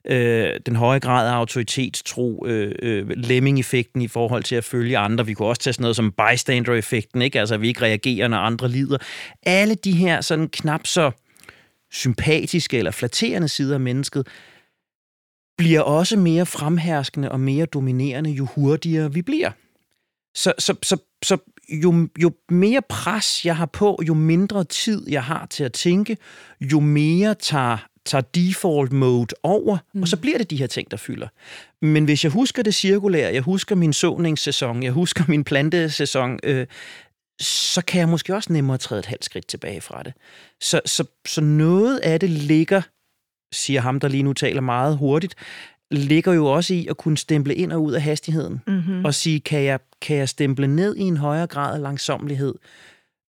øh, 0.06 0.60
den 0.66 0.76
høje 0.76 1.00
grad 1.00 1.28
af 1.28 1.34
autoritetstro, 1.34 2.46
øh, 2.48 2.76
øh, 2.82 3.10
lemming-effekten 3.10 4.02
i 4.02 4.08
forhold 4.08 4.44
til 4.44 4.56
at 4.56 4.64
følge 4.64 4.98
andre. 4.98 5.26
Vi 5.26 5.34
kunne 5.34 5.48
også 5.48 5.62
tage 5.62 5.74
sådan 5.74 5.84
noget 5.84 5.96
som 5.96 6.12
bystander-effekten, 6.12 7.22
ikke? 7.22 7.40
altså 7.40 7.56
at 7.56 7.62
vi 7.62 7.68
ikke 7.68 7.82
reagerer, 7.82 8.28
når 8.28 8.38
andre 8.38 8.70
lider. 8.70 8.98
Alle 9.44 9.76
de 9.76 9.92
her 9.92 10.22
sådan 10.22 10.48
knap 10.48 10.88
så 10.88 11.12
sympatiske 11.92 12.78
eller 12.78 12.92
flatterende 12.92 13.48
sider 13.48 13.74
af 13.74 13.80
mennesket, 13.80 14.28
bliver 15.58 15.82
også 15.82 16.18
mere 16.18 16.46
fremherskende 16.46 17.32
og 17.32 17.40
mere 17.40 17.66
dominerende, 17.66 18.30
jo 18.30 18.46
hurtigere 18.46 19.14
vi 19.14 19.22
bliver. 19.22 19.52
Så, 20.36 20.54
så, 20.60 20.76
så, 20.84 20.98
så 21.24 21.38
jo, 21.70 22.08
jo 22.20 22.32
mere 22.50 22.82
pres 22.90 23.46
jeg 23.46 23.58
har 23.58 23.66
på, 23.66 24.00
jo 24.08 24.14
mindre 24.14 24.64
tid 24.64 25.10
jeg 25.10 25.24
har 25.24 25.46
til 25.46 25.64
at 25.64 25.74
tænke, 25.74 26.18
jo 26.62 26.80
mere 26.80 27.36
tager, 27.36 27.88
tager 28.06 28.22
default 28.22 28.92
mode 28.92 29.36
over, 29.44 29.78
mm. 29.94 30.02
og 30.02 30.08
så 30.08 30.18
bliver 30.18 30.38
det 30.38 30.50
de 30.50 30.58
her 30.58 30.68
ting, 30.68 30.92
der 30.92 30.98
fylder. 30.98 31.28
Men 31.82 32.06
hvis 32.06 32.24
jeg 32.24 32.32
husker 32.32 32.64
det 32.64 32.76
cirkulære, 32.76 33.34
jeg 33.34 33.42
husker 33.42 33.76
min 33.76 33.94
såningssæson, 33.94 34.84
jeg 34.84 34.92
husker 34.92 35.24
min 35.28 35.44
plantesæson, 35.44 36.40
øh, 36.44 36.68
så 37.42 37.82
kan 37.86 38.00
jeg 38.00 38.10
måske 38.10 38.36
også 38.36 38.54
nemmere 38.54 38.78
træde 38.78 39.00
et 39.00 39.06
halvt 39.06 39.26
skridt 39.26 39.48
tilbage 39.48 39.82
fra 39.82 40.04
det. 40.04 40.14
Så, 40.62 40.82
så, 40.86 41.04
så 41.26 41.42
noget 41.42 41.98
af 41.98 42.20
det 42.20 42.30
ligger, 42.30 42.82
siger 43.52 43.82
ham, 43.82 44.00
der 44.00 44.08
lige 44.08 44.24
nu 44.24 44.34
taler 44.34 44.62
meget 44.62 44.98
hurtigt, 44.98 45.36
ligger 45.92 46.34
jo 46.34 46.46
også 46.46 46.74
i 46.74 46.88
at 46.88 46.98
kunne 46.98 47.18
stemple 47.18 47.56
ind 47.56 47.72
og 47.72 47.84
ud 47.84 47.94
af 47.94 48.02
hastigheden. 48.02 48.62
Mm-hmm. 48.68 49.06
Og 49.06 49.14
sige, 49.14 49.40
kan 49.40 49.64
jeg, 49.64 49.80
kan 50.02 50.18
jeg 50.18 50.30
stemple 50.30 50.68
ned 50.68 50.96
i 50.96 51.02
en 51.02 51.18
højere 51.18 51.48
grad 51.48 51.74
af 51.76 51.82
langsomlighed, 51.82 52.56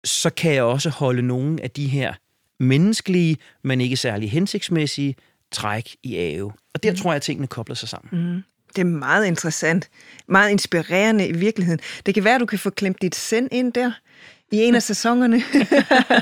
så 0.04 0.30
kan 0.30 0.54
jeg 0.54 0.62
også 0.62 0.90
holde 0.90 1.22
nogle 1.22 1.62
af 1.62 1.70
de 1.70 1.86
her 1.86 2.14
menneskelige, 2.60 3.36
men 3.62 3.80
ikke 3.80 3.96
særlig 3.96 4.30
hensigtsmæssige 4.30 5.16
træk 5.52 5.96
i 6.02 6.16
ave. 6.16 6.52
Og 6.74 6.82
der 6.82 6.90
mm. 6.90 6.96
tror 6.96 7.10
jeg, 7.10 7.16
at 7.16 7.22
tingene 7.22 7.46
kobler 7.46 7.74
sig 7.74 7.88
sammen. 7.88 8.32
Mm. 8.32 8.42
Det 8.76 8.80
er 8.80 8.84
meget 8.84 9.26
interessant. 9.26 9.88
Meget 10.26 10.50
inspirerende 10.50 11.28
i 11.28 11.32
virkeligheden. 11.32 11.80
Det 12.06 12.14
kan 12.14 12.24
være, 12.24 12.34
at 12.34 12.40
du 12.40 12.46
kan 12.46 12.58
få 12.58 12.70
klemt 12.70 13.02
dit 13.02 13.14
send 13.14 13.48
ind 13.52 13.72
der 13.72 13.92
i 14.52 14.56
en 14.56 14.74
af 14.74 14.82
sæsonerne. 14.82 15.42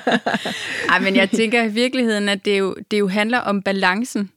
Ej, 0.93 0.99
men 1.01 1.17
jeg 1.17 1.31
tænker 1.31 1.63
i 1.63 1.69
virkeligheden, 1.69 2.29
at 2.29 2.45
det 2.45 2.59
jo, 2.59 2.77
det 2.91 2.99
jo 2.99 3.09
handler 3.09 3.39
om 3.39 3.63
balancen. 3.63 4.31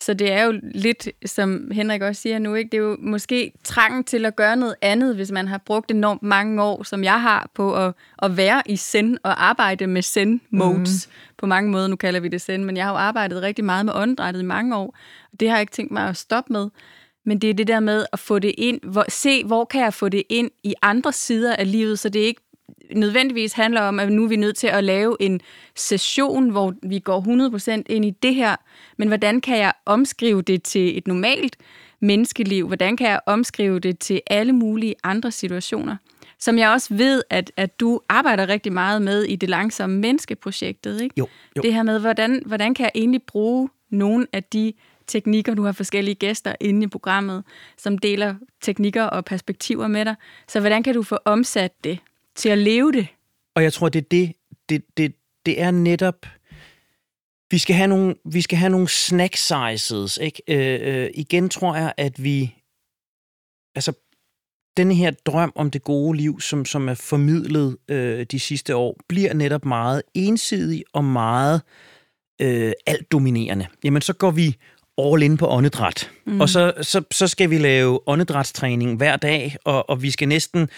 Så 0.00 0.14
det 0.14 0.32
er 0.32 0.44
jo 0.44 0.60
lidt, 0.62 1.08
som 1.26 1.70
Henrik 1.70 2.02
også 2.02 2.22
siger 2.22 2.38
nu, 2.38 2.54
ikke? 2.54 2.70
det 2.70 2.78
er 2.78 2.82
jo 2.82 2.96
måske 3.00 3.52
trangen 3.64 4.04
til 4.04 4.26
at 4.26 4.36
gøre 4.36 4.56
noget 4.56 4.74
andet, 4.82 5.14
hvis 5.14 5.30
man 5.30 5.48
har 5.48 5.58
brugt 5.58 5.90
enormt 5.90 6.22
mange 6.22 6.62
år, 6.62 6.82
som 6.82 7.04
jeg 7.04 7.22
har, 7.22 7.50
på 7.54 7.76
at, 7.76 7.94
at 8.22 8.36
være 8.36 8.62
i 8.66 8.76
send 8.76 9.18
og 9.22 9.44
arbejde 9.44 9.86
med 9.86 10.02
send-modes 10.02 11.06
mm. 11.06 11.12
på 11.36 11.46
mange 11.46 11.70
måder. 11.70 11.86
Nu 11.86 11.96
kalder 11.96 12.20
vi 12.20 12.28
det 12.28 12.40
send, 12.40 12.64
men 12.64 12.76
jeg 12.76 12.84
har 12.84 12.92
jo 12.92 12.98
arbejdet 12.98 13.42
rigtig 13.42 13.64
meget 13.64 13.84
med 13.84 13.92
åndedrættet 13.96 14.40
i 14.40 14.44
mange 14.44 14.76
år, 14.76 14.96
og 15.32 15.40
det 15.40 15.48
har 15.48 15.56
jeg 15.56 15.60
ikke 15.60 15.72
tænkt 15.72 15.92
mig 15.92 16.08
at 16.08 16.16
stoppe 16.16 16.52
med. 16.52 16.68
Men 17.28 17.38
det 17.38 17.50
er 17.50 17.54
det 17.54 17.66
der 17.66 17.80
med 17.80 18.06
at 18.12 18.18
få 18.18 18.38
det 18.38 18.54
ind, 18.58 18.80
hvor, 18.82 19.04
se, 19.08 19.44
hvor 19.44 19.64
kan 19.64 19.80
jeg 19.80 19.94
få 19.94 20.08
det 20.08 20.22
ind 20.28 20.50
i 20.62 20.74
andre 20.82 21.12
sider 21.12 21.56
af 21.56 21.72
livet, 21.72 21.98
så 21.98 22.08
det 22.08 22.20
ikke 22.20 22.40
nødvendigvis 22.94 23.52
handler 23.52 23.80
om, 23.80 24.00
at 24.00 24.12
nu 24.12 24.24
er 24.24 24.28
vi 24.28 24.36
nødt 24.36 24.56
til 24.56 24.66
at 24.66 24.84
lave 24.84 25.16
en 25.20 25.40
session, 25.76 26.50
hvor 26.50 26.74
vi 26.82 26.98
går 26.98 27.20
100% 27.80 27.82
ind 27.88 28.04
i 28.04 28.10
det 28.10 28.34
her, 28.34 28.56
men 28.96 29.08
hvordan 29.08 29.40
kan 29.40 29.58
jeg 29.58 29.72
omskrive 29.86 30.42
det 30.42 30.62
til 30.62 30.98
et 30.98 31.06
normalt 31.06 31.56
menneskeliv? 32.00 32.66
Hvordan 32.66 32.96
kan 32.96 33.08
jeg 33.08 33.20
omskrive 33.26 33.78
det 33.78 33.98
til 33.98 34.20
alle 34.26 34.52
mulige 34.52 34.94
andre 35.04 35.30
situationer? 35.30 35.96
Som 36.38 36.58
jeg 36.58 36.70
også 36.70 36.94
ved, 36.94 37.22
at, 37.30 37.52
at 37.56 37.80
du 37.80 38.00
arbejder 38.08 38.48
rigtig 38.48 38.72
meget 38.72 39.02
med 39.02 39.22
i 39.22 39.36
det 39.36 39.48
langsomme 39.48 39.98
menneskeprojektet. 39.98 41.00
Ikke? 41.00 41.14
Jo, 41.18 41.28
jo. 41.56 41.62
Det 41.62 41.74
her 41.74 41.82
med, 41.82 41.98
hvordan, 41.98 42.42
hvordan 42.46 42.74
kan 42.74 42.84
jeg 42.84 42.92
egentlig 42.94 43.22
bruge 43.22 43.68
nogle 43.90 44.26
af 44.32 44.44
de 44.44 44.72
teknikker. 45.08 45.54
Du 45.54 45.62
har 45.62 45.72
forskellige 45.72 46.14
gæster 46.14 46.54
inde 46.60 46.84
i 46.84 46.86
programmet, 46.86 47.44
som 47.78 47.98
deler 47.98 48.34
teknikker 48.60 49.04
og 49.04 49.24
perspektiver 49.24 49.86
med 49.86 50.04
dig. 50.04 50.14
Så 50.48 50.60
hvordan 50.60 50.82
kan 50.82 50.94
du 50.94 51.02
få 51.02 51.18
omsat 51.24 51.72
det 51.84 51.98
til 52.36 52.48
at 52.48 52.58
leve 52.58 52.92
det? 52.92 53.06
Og 53.54 53.62
jeg 53.62 53.72
tror, 53.72 53.88
det 53.88 53.98
er 53.98 54.08
det, 54.10 54.32
det, 54.68 54.84
det, 54.96 55.14
det 55.46 55.60
er 55.62 55.70
netop, 55.70 56.26
vi 57.50 57.58
skal 57.58 57.76
have 57.76 57.88
nogle, 57.88 58.14
vi 58.24 58.40
skal 58.40 58.58
have 58.58 58.70
nogle 58.70 58.88
snack 58.88 59.36
sizes, 59.36 60.18
ikke? 60.22 60.42
Øh, 60.48 61.04
øh, 61.04 61.10
igen 61.14 61.48
tror 61.48 61.76
jeg, 61.76 61.92
at 61.96 62.24
vi, 62.24 62.54
altså, 63.74 63.92
den 64.76 64.92
her 64.92 65.10
drøm 65.10 65.52
om 65.54 65.70
det 65.70 65.82
gode 65.82 66.16
liv, 66.16 66.40
som, 66.40 66.64
som 66.64 66.88
er 66.88 66.94
formidlet 66.94 67.76
øh, 67.88 68.26
de 68.30 68.40
sidste 68.40 68.76
år, 68.76 68.96
bliver 69.08 69.34
netop 69.34 69.64
meget 69.64 70.02
ensidig 70.14 70.84
og 70.92 71.04
meget 71.04 71.62
øh, 72.40 72.72
alt 72.86 73.12
dominerende. 73.12 73.66
Jamen, 73.84 74.02
så 74.02 74.12
går 74.12 74.30
vi 74.30 74.56
all 74.98 75.22
in 75.22 75.36
på 75.36 75.48
åndedræt. 75.48 76.10
Mm. 76.26 76.40
Og 76.40 76.48
så, 76.48 76.72
så, 76.82 77.02
så 77.10 77.28
skal 77.28 77.50
vi 77.50 77.58
lave 77.58 78.00
åndedrætstræning 78.06 78.96
hver 78.96 79.16
dag, 79.16 79.56
og, 79.64 79.90
og 79.90 80.02
vi 80.02 80.10
skal 80.10 80.28
næsten 80.28 80.68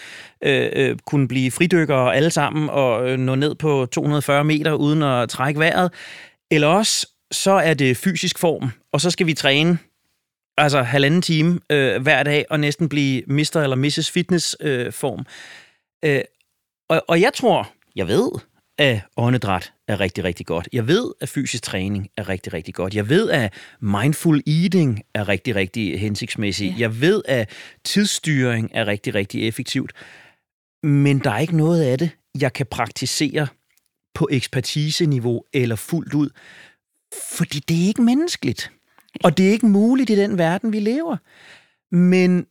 øh, 0.43 0.69
øh, 0.73 0.97
kunne 1.05 1.27
blive 1.27 1.51
fridykkere 1.51 2.15
alle 2.15 2.29
sammen 2.29 2.69
og 2.69 3.09
øh, 3.09 3.17
nå 3.19 3.35
ned 3.35 3.55
på 3.55 3.85
240 3.85 4.43
meter 4.43 4.73
uden 4.73 5.03
at 5.03 5.29
trække 5.29 5.59
vejret. 5.59 5.91
Eller 6.51 6.67
også, 6.67 7.07
så 7.31 7.51
er 7.51 7.73
det 7.73 7.97
fysisk 7.97 8.39
form, 8.39 8.71
og 8.93 9.01
så 9.01 9.11
skal 9.11 9.27
vi 9.27 9.33
træne 9.33 9.77
altså 10.57 10.81
halvanden 10.81 11.21
time 11.21 11.59
øh, 11.69 12.01
hver 12.01 12.23
dag 12.23 12.45
og 12.49 12.59
næsten 12.59 12.89
blive 12.89 13.23
Mr. 13.27 13.55
eller 13.55 13.75
Mrs. 13.75 14.11
Fitness 14.11 14.57
øh, 14.59 14.93
form. 14.93 15.25
Øh, 16.05 16.21
og, 16.89 17.01
og 17.07 17.21
jeg 17.21 17.33
tror, 17.33 17.69
jeg 17.95 18.07
ved, 18.07 18.31
at 18.81 19.01
åndedræt 19.17 19.73
er 19.87 19.99
rigtig, 19.99 20.23
rigtig 20.23 20.45
godt. 20.45 20.69
Jeg 20.73 20.87
ved, 20.87 21.11
at 21.21 21.29
fysisk 21.29 21.63
træning 21.63 22.09
er 22.17 22.29
rigtig, 22.29 22.53
rigtig 22.53 22.73
godt. 22.73 22.95
Jeg 22.95 23.09
ved, 23.09 23.29
at 23.29 23.53
mindful 23.79 24.41
eating 24.47 25.01
er 25.13 25.29
rigtig, 25.29 25.55
rigtig 25.55 25.99
hensigtsmæssigt. 25.99 26.73
Ja. 26.73 26.79
Jeg 26.79 27.01
ved, 27.01 27.21
at 27.25 27.49
tidsstyring 27.83 28.71
er 28.73 28.87
rigtig, 28.87 29.15
rigtig 29.15 29.47
effektivt. 29.47 29.91
Men 30.83 31.19
der 31.19 31.31
er 31.31 31.39
ikke 31.39 31.57
noget 31.57 31.83
af 31.83 31.97
det, 31.97 32.09
jeg 32.39 32.53
kan 32.53 32.65
praktisere 32.65 33.47
på 34.13 34.27
ekspertiseniveau 34.31 35.43
eller 35.53 35.75
fuldt 35.75 36.13
ud. 36.13 36.29
Fordi 37.31 37.59
det 37.59 37.83
er 37.83 37.87
ikke 37.87 38.01
menneskeligt. 38.01 38.71
Og 39.23 39.37
det 39.37 39.47
er 39.47 39.51
ikke 39.51 39.67
muligt 39.67 40.09
i 40.09 40.15
den 40.15 40.37
verden, 40.37 40.73
vi 40.73 40.79
lever. 40.79 41.17
Men, 41.95 42.45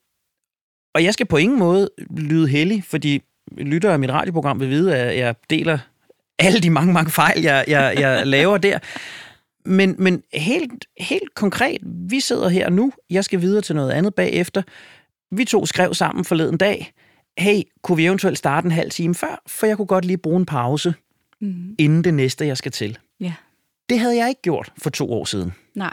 og 0.95 1.05
jeg 1.05 1.12
skal 1.12 1.27
på 1.27 1.37
ingen 1.37 1.59
måde 1.59 1.90
lyde 2.16 2.49
heldig, 2.49 2.85
fordi 2.85 3.23
lytter 3.59 3.93
af 3.93 3.99
mit 3.99 4.11
radioprogram 4.11 4.61
vil 4.61 4.69
vide, 4.69 4.97
at 4.97 5.19
jeg 5.19 5.35
deler 5.51 5.79
alle 6.40 6.61
de 6.61 6.70
mange, 6.70 6.92
mange 6.92 7.11
fejl, 7.11 7.42
jeg, 7.42 7.64
jeg, 7.68 7.94
jeg 7.98 8.26
laver 8.26 8.59
der. 8.59 8.79
Men, 9.64 9.94
men 9.98 10.22
helt, 10.35 10.87
helt 10.98 11.35
konkret, 11.35 11.79
vi 11.83 12.20
sidder 12.20 12.48
her 12.48 12.70
nu, 12.70 12.92
jeg 13.11 13.24
skal 13.24 13.40
videre 13.40 13.62
til 13.62 13.74
noget 13.74 13.90
andet 13.90 14.14
bagefter. 14.14 14.62
Vi 15.31 15.44
to 15.44 15.66
skrev 15.66 15.94
sammen 15.94 16.24
forleden 16.24 16.57
dag, 16.57 16.92
hey, 17.38 17.62
kunne 17.83 17.96
vi 17.96 18.07
eventuelt 18.07 18.38
starte 18.38 18.64
en 18.64 18.70
halv 18.70 18.90
time 18.90 19.14
før, 19.14 19.42
for 19.46 19.66
jeg 19.66 19.76
kunne 19.76 19.87
godt 19.87 20.05
lige 20.05 20.16
bruge 20.16 20.37
en 20.37 20.46
pause, 20.46 20.94
mm. 21.40 21.74
inden 21.79 22.05
det 22.05 22.14
næste, 22.14 22.46
jeg 22.46 22.57
skal 22.57 22.72
til. 22.72 22.98
Ja. 23.20 23.33
Det 23.88 23.98
havde 23.98 24.16
jeg 24.16 24.29
ikke 24.29 24.42
gjort 24.42 24.72
for 24.79 24.90
to 24.90 25.12
år 25.12 25.24
siden. 25.24 25.53
Nej. 25.74 25.92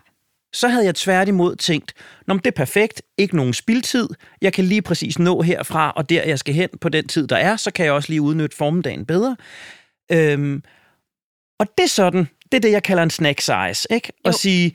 Så 0.53 0.67
havde 0.67 0.85
jeg 0.85 0.95
tværtimod 0.95 1.55
tænkt, 1.55 1.93
Nå, 2.27 2.33
det 2.33 2.47
er 2.47 2.51
perfekt, 2.51 3.01
ikke 3.17 3.35
nogen 3.35 3.53
spildtid, 3.53 4.09
jeg 4.41 4.53
kan 4.53 4.65
lige 4.65 4.81
præcis 4.81 5.19
nå 5.19 5.41
herfra 5.41 5.91
og 5.95 6.09
der, 6.09 6.23
jeg 6.23 6.39
skal 6.39 6.53
hen 6.53 6.69
på 6.81 6.89
den 6.89 7.07
tid, 7.07 7.27
der 7.27 7.35
er, 7.37 7.55
så 7.55 7.71
kan 7.71 7.85
jeg 7.85 7.93
også 7.93 8.09
lige 8.09 8.21
udnytte 8.21 8.57
formiddagen 8.57 9.05
bedre. 9.05 9.35
Øhm, 10.11 10.63
og 11.59 11.67
det 11.77 11.83
er 11.83 11.87
sådan, 11.87 12.27
det 12.51 12.57
er 12.57 12.59
det, 12.59 12.71
jeg 12.71 12.83
kalder 12.83 13.03
en 13.03 13.09
snack 13.09 13.41
size, 13.41 13.87
ikke? 13.89 14.11
At 14.25 14.35
sige, 14.35 14.73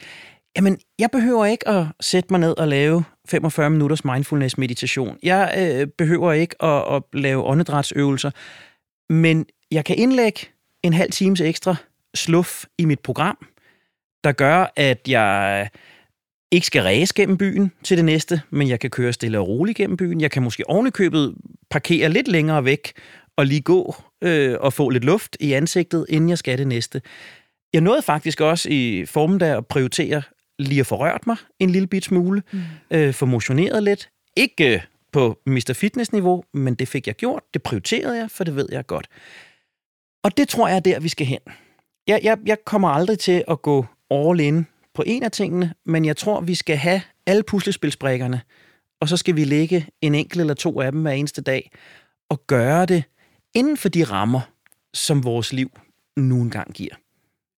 jamen, 0.56 0.78
jeg 0.98 1.10
behøver 1.10 1.44
ikke 1.44 1.68
at 1.68 1.86
sætte 2.00 2.28
mig 2.30 2.40
ned 2.40 2.58
og 2.58 2.68
lave 2.68 3.04
45 3.28 3.70
minutters 3.70 4.04
mindfulness 4.04 4.58
meditation. 4.58 5.18
Jeg 5.22 5.54
øh, 5.58 5.86
behøver 5.98 6.32
ikke 6.32 6.64
at, 6.64 6.96
at 6.96 7.02
lave 7.12 7.44
åndedrætsøvelser, 7.44 8.30
men 9.12 9.46
jeg 9.70 9.84
kan 9.84 9.96
indlægge 9.98 10.40
en 10.82 10.92
halv 10.92 11.10
times 11.10 11.40
ekstra 11.40 11.76
sluff 12.14 12.64
i 12.78 12.84
mit 12.84 13.00
program, 13.00 13.46
der 14.24 14.32
gør, 14.32 14.72
at 14.76 15.08
jeg 15.08 15.68
ikke 16.50 16.66
skal 16.66 16.82
ræse 16.82 17.14
gennem 17.14 17.38
byen 17.38 17.72
til 17.84 17.96
det 17.96 18.04
næste, 18.04 18.42
men 18.50 18.68
jeg 18.68 18.80
kan 18.80 18.90
køre 18.90 19.12
stille 19.12 19.38
og 19.38 19.48
roligt 19.48 19.76
gennem 19.76 19.96
byen. 19.96 20.20
Jeg 20.20 20.30
kan 20.30 20.42
måske 20.42 20.70
ovenikøbet 20.70 21.34
parkere 21.70 22.08
lidt 22.08 22.28
længere 22.28 22.64
væk 22.64 22.92
og 23.36 23.46
lige 23.46 23.60
gå 23.60 23.94
øh, 24.22 24.56
og 24.60 24.72
få 24.72 24.88
lidt 24.88 25.04
luft 25.04 25.36
i 25.40 25.52
ansigtet, 25.52 26.06
inden 26.08 26.30
jeg 26.30 26.38
skal 26.38 26.58
det 26.58 26.66
næste. 26.66 27.02
Jeg 27.72 27.80
nåede 27.80 28.02
faktisk 28.02 28.40
også 28.40 28.68
i 28.70 29.06
formen 29.06 29.40
der 29.40 29.58
at 29.58 29.66
prioritere 29.66 30.22
lige 30.58 30.80
at 30.80 30.86
få 30.86 30.96
rørt 30.96 31.26
mig 31.26 31.36
en 31.58 31.70
lille 31.70 31.88
bit 31.88 32.04
smule, 32.04 32.42
mm. 32.52 32.60
øh, 32.90 33.14
få 33.14 33.26
motioneret 33.26 33.82
lidt. 33.82 34.08
Ikke 34.36 34.74
øh, 34.74 34.80
på 35.12 35.38
Mr. 35.46 35.72
Fitness-niveau, 35.74 36.44
men 36.54 36.74
det 36.74 36.88
fik 36.88 37.06
jeg 37.06 37.14
gjort. 37.14 37.42
Det 37.54 37.62
prioriterede 37.62 38.18
jeg, 38.18 38.30
for 38.30 38.44
det 38.44 38.56
ved 38.56 38.68
jeg 38.72 38.86
godt. 38.86 39.08
Og 40.24 40.36
det 40.36 40.48
tror 40.48 40.68
jeg 40.68 40.76
er 40.76 40.80
der, 40.80 41.00
vi 41.00 41.08
skal 41.08 41.26
hen. 41.26 41.40
Jeg, 42.06 42.20
jeg, 42.22 42.38
jeg 42.46 42.56
kommer 42.64 42.88
aldrig 42.88 43.18
til 43.18 43.44
at 43.48 43.62
gå 43.62 43.86
all 44.10 44.40
in 44.40 44.66
på 44.94 45.02
en 45.06 45.22
af 45.22 45.30
tingene, 45.30 45.74
men 45.86 46.04
jeg 46.04 46.16
tror, 46.16 46.40
vi 46.40 46.54
skal 46.54 46.76
have 46.76 47.02
alle 47.26 47.42
puslespilsbrikkerne 47.42 48.40
og 49.02 49.08
så 49.08 49.16
skal 49.16 49.36
vi 49.36 49.44
lægge 49.44 49.86
en 50.00 50.14
enkelt 50.14 50.40
eller 50.40 50.54
to 50.54 50.80
af 50.80 50.92
dem 50.92 51.02
hver 51.02 51.10
eneste 51.10 51.42
dag, 51.42 51.70
og 52.30 52.46
gøre 52.46 52.86
det 52.86 53.04
inden 53.54 53.76
for 53.76 53.88
de 53.88 54.04
rammer, 54.04 54.40
som 54.94 55.24
vores 55.24 55.52
liv 55.52 55.70
nu 56.16 56.42
engang 56.42 56.74
giver. 56.74 56.94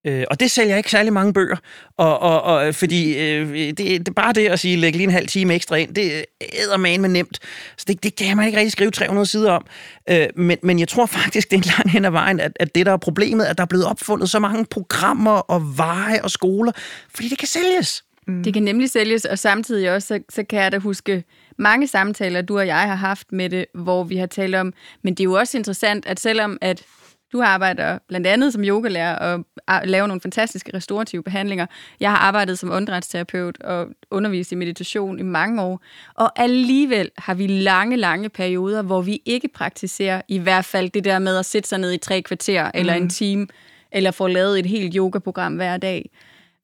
Øh, 0.07 0.23
og 0.31 0.39
det 0.39 0.51
sælger 0.51 0.77
ikke 0.77 0.91
særlig 0.91 1.13
mange 1.13 1.33
bøger, 1.33 1.57
og, 1.97 2.19
og, 2.19 2.41
og, 2.41 2.75
fordi 2.75 3.17
øh, 3.17 3.49
det, 3.53 3.77
det 3.77 4.07
er 4.07 4.13
bare 4.13 4.33
det 4.33 4.47
at 4.47 4.59
sige, 4.59 4.77
læg 4.77 4.91
lige 4.91 5.03
en 5.03 5.11
halv 5.11 5.27
time 5.27 5.53
ekstra 5.53 5.75
ind, 5.75 5.95
det 5.95 6.25
æder 6.63 6.77
man 6.77 7.01
med 7.01 7.09
nemt. 7.09 7.39
Så 7.77 7.85
det, 7.87 8.03
det 8.03 8.15
kan 8.15 8.37
man 8.37 8.45
ikke 8.45 8.57
rigtig 8.57 8.71
skrive 8.71 8.91
300 8.91 9.25
sider 9.25 9.51
om. 9.51 9.65
Øh, 10.09 10.27
men, 10.35 10.57
men 10.63 10.79
jeg 10.79 10.87
tror 10.87 11.05
faktisk, 11.05 11.51
det 11.51 11.57
er 11.57 11.71
langt 11.77 11.91
hen 11.91 12.05
ad 12.05 12.11
vejen, 12.11 12.39
at, 12.39 12.51
at 12.59 12.75
det 12.75 12.85
der 12.85 12.91
er 12.91 12.97
problemet, 12.97 13.45
at 13.45 13.57
der 13.57 13.63
er 13.63 13.67
blevet 13.67 13.85
opfundet 13.85 14.29
så 14.29 14.39
mange 14.39 14.65
programmer 14.65 15.31
og 15.31 15.77
veje 15.77 16.21
og 16.23 16.31
skoler, 16.31 16.71
fordi 17.15 17.29
det 17.29 17.37
kan 17.37 17.47
sælges. 17.47 18.03
Mm. 18.27 18.43
Det 18.43 18.53
kan 18.53 18.63
nemlig 18.63 18.89
sælges, 18.89 19.25
og 19.25 19.39
samtidig 19.39 19.91
også, 19.91 20.07
så, 20.07 20.19
så 20.29 20.43
kan 20.49 20.59
jeg 20.59 20.71
da 20.71 20.77
huske 20.77 21.23
mange 21.57 21.87
samtaler, 21.87 22.41
du 22.41 22.59
og 22.59 22.67
jeg 22.67 22.81
har 22.81 22.95
haft 22.95 23.31
med 23.31 23.49
det, 23.49 23.65
hvor 23.73 24.03
vi 24.03 24.17
har 24.17 24.25
talt 24.25 24.55
om, 24.55 24.73
men 25.01 25.13
det 25.13 25.19
er 25.19 25.25
jo 25.25 25.33
også 25.33 25.57
interessant, 25.57 26.05
at 26.05 26.19
selvom 26.19 26.57
at 26.61 26.85
du 27.33 27.41
arbejder 27.41 27.97
blandt 28.07 28.27
andet 28.27 28.53
som 28.53 28.63
yogalærer 28.63 29.15
og 29.15 29.45
laver 29.85 30.07
nogle 30.07 30.21
fantastiske 30.21 30.71
restaurative 30.73 31.23
behandlinger. 31.23 31.65
Jeg 31.99 32.11
har 32.11 32.17
arbejdet 32.17 32.59
som 32.59 32.71
åndedrætsterapeut 32.71 33.61
og 33.61 33.87
undervist 34.11 34.51
i 34.51 34.55
meditation 34.55 35.19
i 35.19 35.23
mange 35.23 35.61
år. 35.61 35.83
Og 36.13 36.39
alligevel 36.39 37.11
har 37.17 37.33
vi 37.33 37.47
lange, 37.47 37.97
lange 37.97 38.29
perioder, 38.29 38.81
hvor 38.81 39.01
vi 39.01 39.21
ikke 39.25 39.47
praktiserer 39.47 40.21
i 40.27 40.37
hvert 40.37 40.65
fald 40.65 40.89
det 40.89 41.03
der 41.03 41.19
med 41.19 41.37
at 41.37 41.45
sætte 41.45 41.69
sig 41.69 41.79
ned 41.79 41.91
i 41.91 41.97
tre 41.97 42.21
kvarter 42.21 42.65
mm. 42.65 42.71
eller 42.73 42.93
en 42.93 43.09
time, 43.09 43.47
eller 43.91 44.11
få 44.11 44.27
lavet 44.27 44.59
et 44.59 44.65
helt 44.65 44.93
yogaprogram 44.95 45.55
hver 45.55 45.77
dag. 45.77 46.09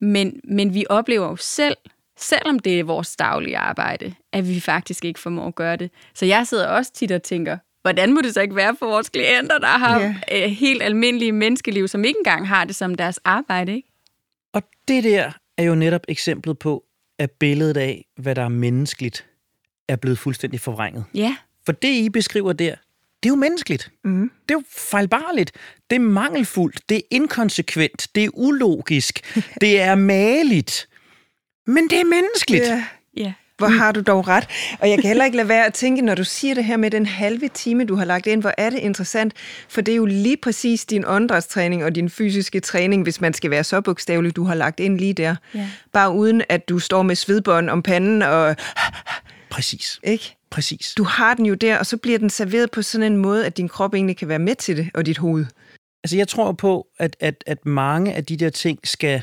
Men, 0.00 0.40
men 0.44 0.74
vi 0.74 0.84
oplever 0.90 1.28
jo 1.28 1.36
selv, 1.36 1.76
selvom 2.18 2.58
det 2.58 2.80
er 2.80 2.84
vores 2.84 3.16
daglige 3.16 3.58
arbejde, 3.58 4.14
at 4.32 4.48
vi 4.48 4.60
faktisk 4.60 5.04
ikke 5.04 5.20
formår 5.20 5.46
at 5.46 5.54
gøre 5.54 5.76
det. 5.76 5.90
Så 6.14 6.26
jeg 6.26 6.46
sidder 6.46 6.66
også 6.66 6.92
tit 6.92 7.12
og 7.12 7.22
tænker, 7.22 7.58
hvordan 7.82 8.12
må 8.12 8.20
det 8.20 8.34
så 8.34 8.40
ikke 8.40 8.56
være 8.56 8.76
for 8.78 8.86
vores 8.86 9.08
klienter, 9.08 9.58
der 9.58 9.66
har 9.66 10.00
yeah. 10.00 10.50
helt 10.50 10.82
almindelige 10.82 11.32
menneskeliv, 11.32 11.88
som 11.88 12.04
ikke 12.04 12.18
engang 12.18 12.48
har 12.48 12.64
det 12.64 12.76
som 12.76 12.94
deres 12.94 13.18
arbejde, 13.24 13.74
ikke? 13.74 13.88
Og 14.52 14.62
det 14.88 15.04
der 15.04 15.32
er 15.58 15.62
jo 15.62 15.74
netop 15.74 16.02
eksemplet 16.08 16.58
på, 16.58 16.84
at 17.18 17.30
billedet 17.30 17.76
af, 17.76 18.04
hvad 18.16 18.34
der 18.34 18.42
er 18.42 18.48
menneskeligt, 18.48 19.26
er 19.88 19.96
blevet 19.96 20.18
fuldstændig 20.18 20.60
forvrænget. 20.60 21.04
Ja. 21.14 21.36
For 21.66 21.72
det, 21.72 21.88
I 21.88 22.08
beskriver 22.08 22.52
der, 22.52 22.74
det 23.22 23.28
er 23.28 23.32
jo 23.32 23.36
menneskeligt. 23.36 23.90
Mm. 24.04 24.30
Det 24.48 24.54
er 24.54 24.58
jo 24.58 24.62
fejlbarligt. 24.76 25.52
Det 25.90 25.96
er 25.96 26.00
mangelfuldt. 26.00 26.88
Det 26.88 26.96
er 26.96 27.02
inkonsekvent. 27.10 28.08
Det 28.14 28.24
er 28.24 28.28
ulogisk. 28.32 29.36
det 29.60 29.80
er 29.80 29.94
maligt. 29.94 30.88
Men 31.66 31.84
det 31.90 32.00
er 32.00 32.04
menneskeligt. 32.04 32.64
Ja. 32.64 32.84
ja. 33.16 33.32
Hvor 33.58 33.68
har 33.68 33.92
du 33.92 34.00
dog 34.00 34.28
ret. 34.28 34.48
Og 34.80 34.90
jeg 34.90 34.98
kan 34.98 35.08
heller 35.08 35.24
ikke 35.24 35.36
lade 35.36 35.48
være 35.48 35.66
at 35.66 35.74
tænke, 35.74 36.02
når 36.02 36.14
du 36.14 36.24
siger 36.24 36.54
det 36.54 36.64
her 36.64 36.76
med 36.76 36.90
den 36.90 37.06
halve 37.06 37.48
time, 37.48 37.84
du 37.84 37.94
har 37.94 38.04
lagt 38.04 38.26
ind, 38.26 38.40
hvor 38.40 38.52
er 38.58 38.70
det 38.70 38.78
interessant, 38.78 39.34
for 39.68 39.80
det 39.80 39.92
er 39.92 39.96
jo 39.96 40.06
lige 40.06 40.36
præcis 40.36 40.84
din 40.84 41.04
åndedrætstræning 41.06 41.84
og 41.84 41.94
din 41.94 42.10
fysiske 42.10 42.60
træning, 42.60 43.02
hvis 43.02 43.20
man 43.20 43.34
skal 43.34 43.50
være 43.50 43.64
så 43.64 43.80
bogstavelig, 43.80 44.36
du 44.36 44.44
har 44.44 44.54
lagt 44.54 44.80
ind 44.80 44.98
lige 44.98 45.14
der. 45.14 45.36
Ja. 45.54 45.68
Bare 45.92 46.12
uden, 46.12 46.42
at 46.48 46.68
du 46.68 46.78
står 46.78 47.02
med 47.02 47.16
svedbånd 47.16 47.70
om 47.70 47.82
panden 47.82 48.22
og... 48.22 48.56
Præcis. 49.50 50.00
Ikke? 50.02 50.36
Præcis. 50.50 50.94
Du 50.96 51.04
har 51.04 51.34
den 51.34 51.46
jo 51.46 51.54
der, 51.54 51.78
og 51.78 51.86
så 51.86 51.96
bliver 51.96 52.18
den 52.18 52.30
serveret 52.30 52.70
på 52.70 52.82
sådan 52.82 53.12
en 53.12 53.16
måde, 53.18 53.46
at 53.46 53.56
din 53.56 53.68
krop 53.68 53.94
egentlig 53.94 54.16
kan 54.16 54.28
være 54.28 54.38
med 54.38 54.54
til 54.54 54.76
det, 54.76 54.90
og 54.94 55.06
dit 55.06 55.18
hoved. 55.18 55.46
Altså 56.04 56.16
jeg 56.16 56.28
tror 56.28 56.52
på, 56.52 56.86
at, 56.98 57.16
at, 57.20 57.44
at 57.46 57.66
mange 57.66 58.14
af 58.14 58.24
de 58.24 58.36
der 58.36 58.50
ting 58.50 58.78
skal 58.84 59.22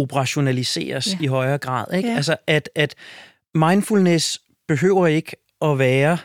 operationaliseres 0.00 1.06
ja. 1.06 1.18
i 1.20 1.26
højere 1.26 1.58
grad. 1.58 1.94
Ikke? 1.94 2.08
Ja. 2.08 2.16
Altså 2.16 2.36
at, 2.46 2.70
at 2.74 2.94
mindfulness 3.54 4.40
behøver 4.68 5.06
ikke 5.06 5.36
at 5.62 5.78
være 5.78 6.18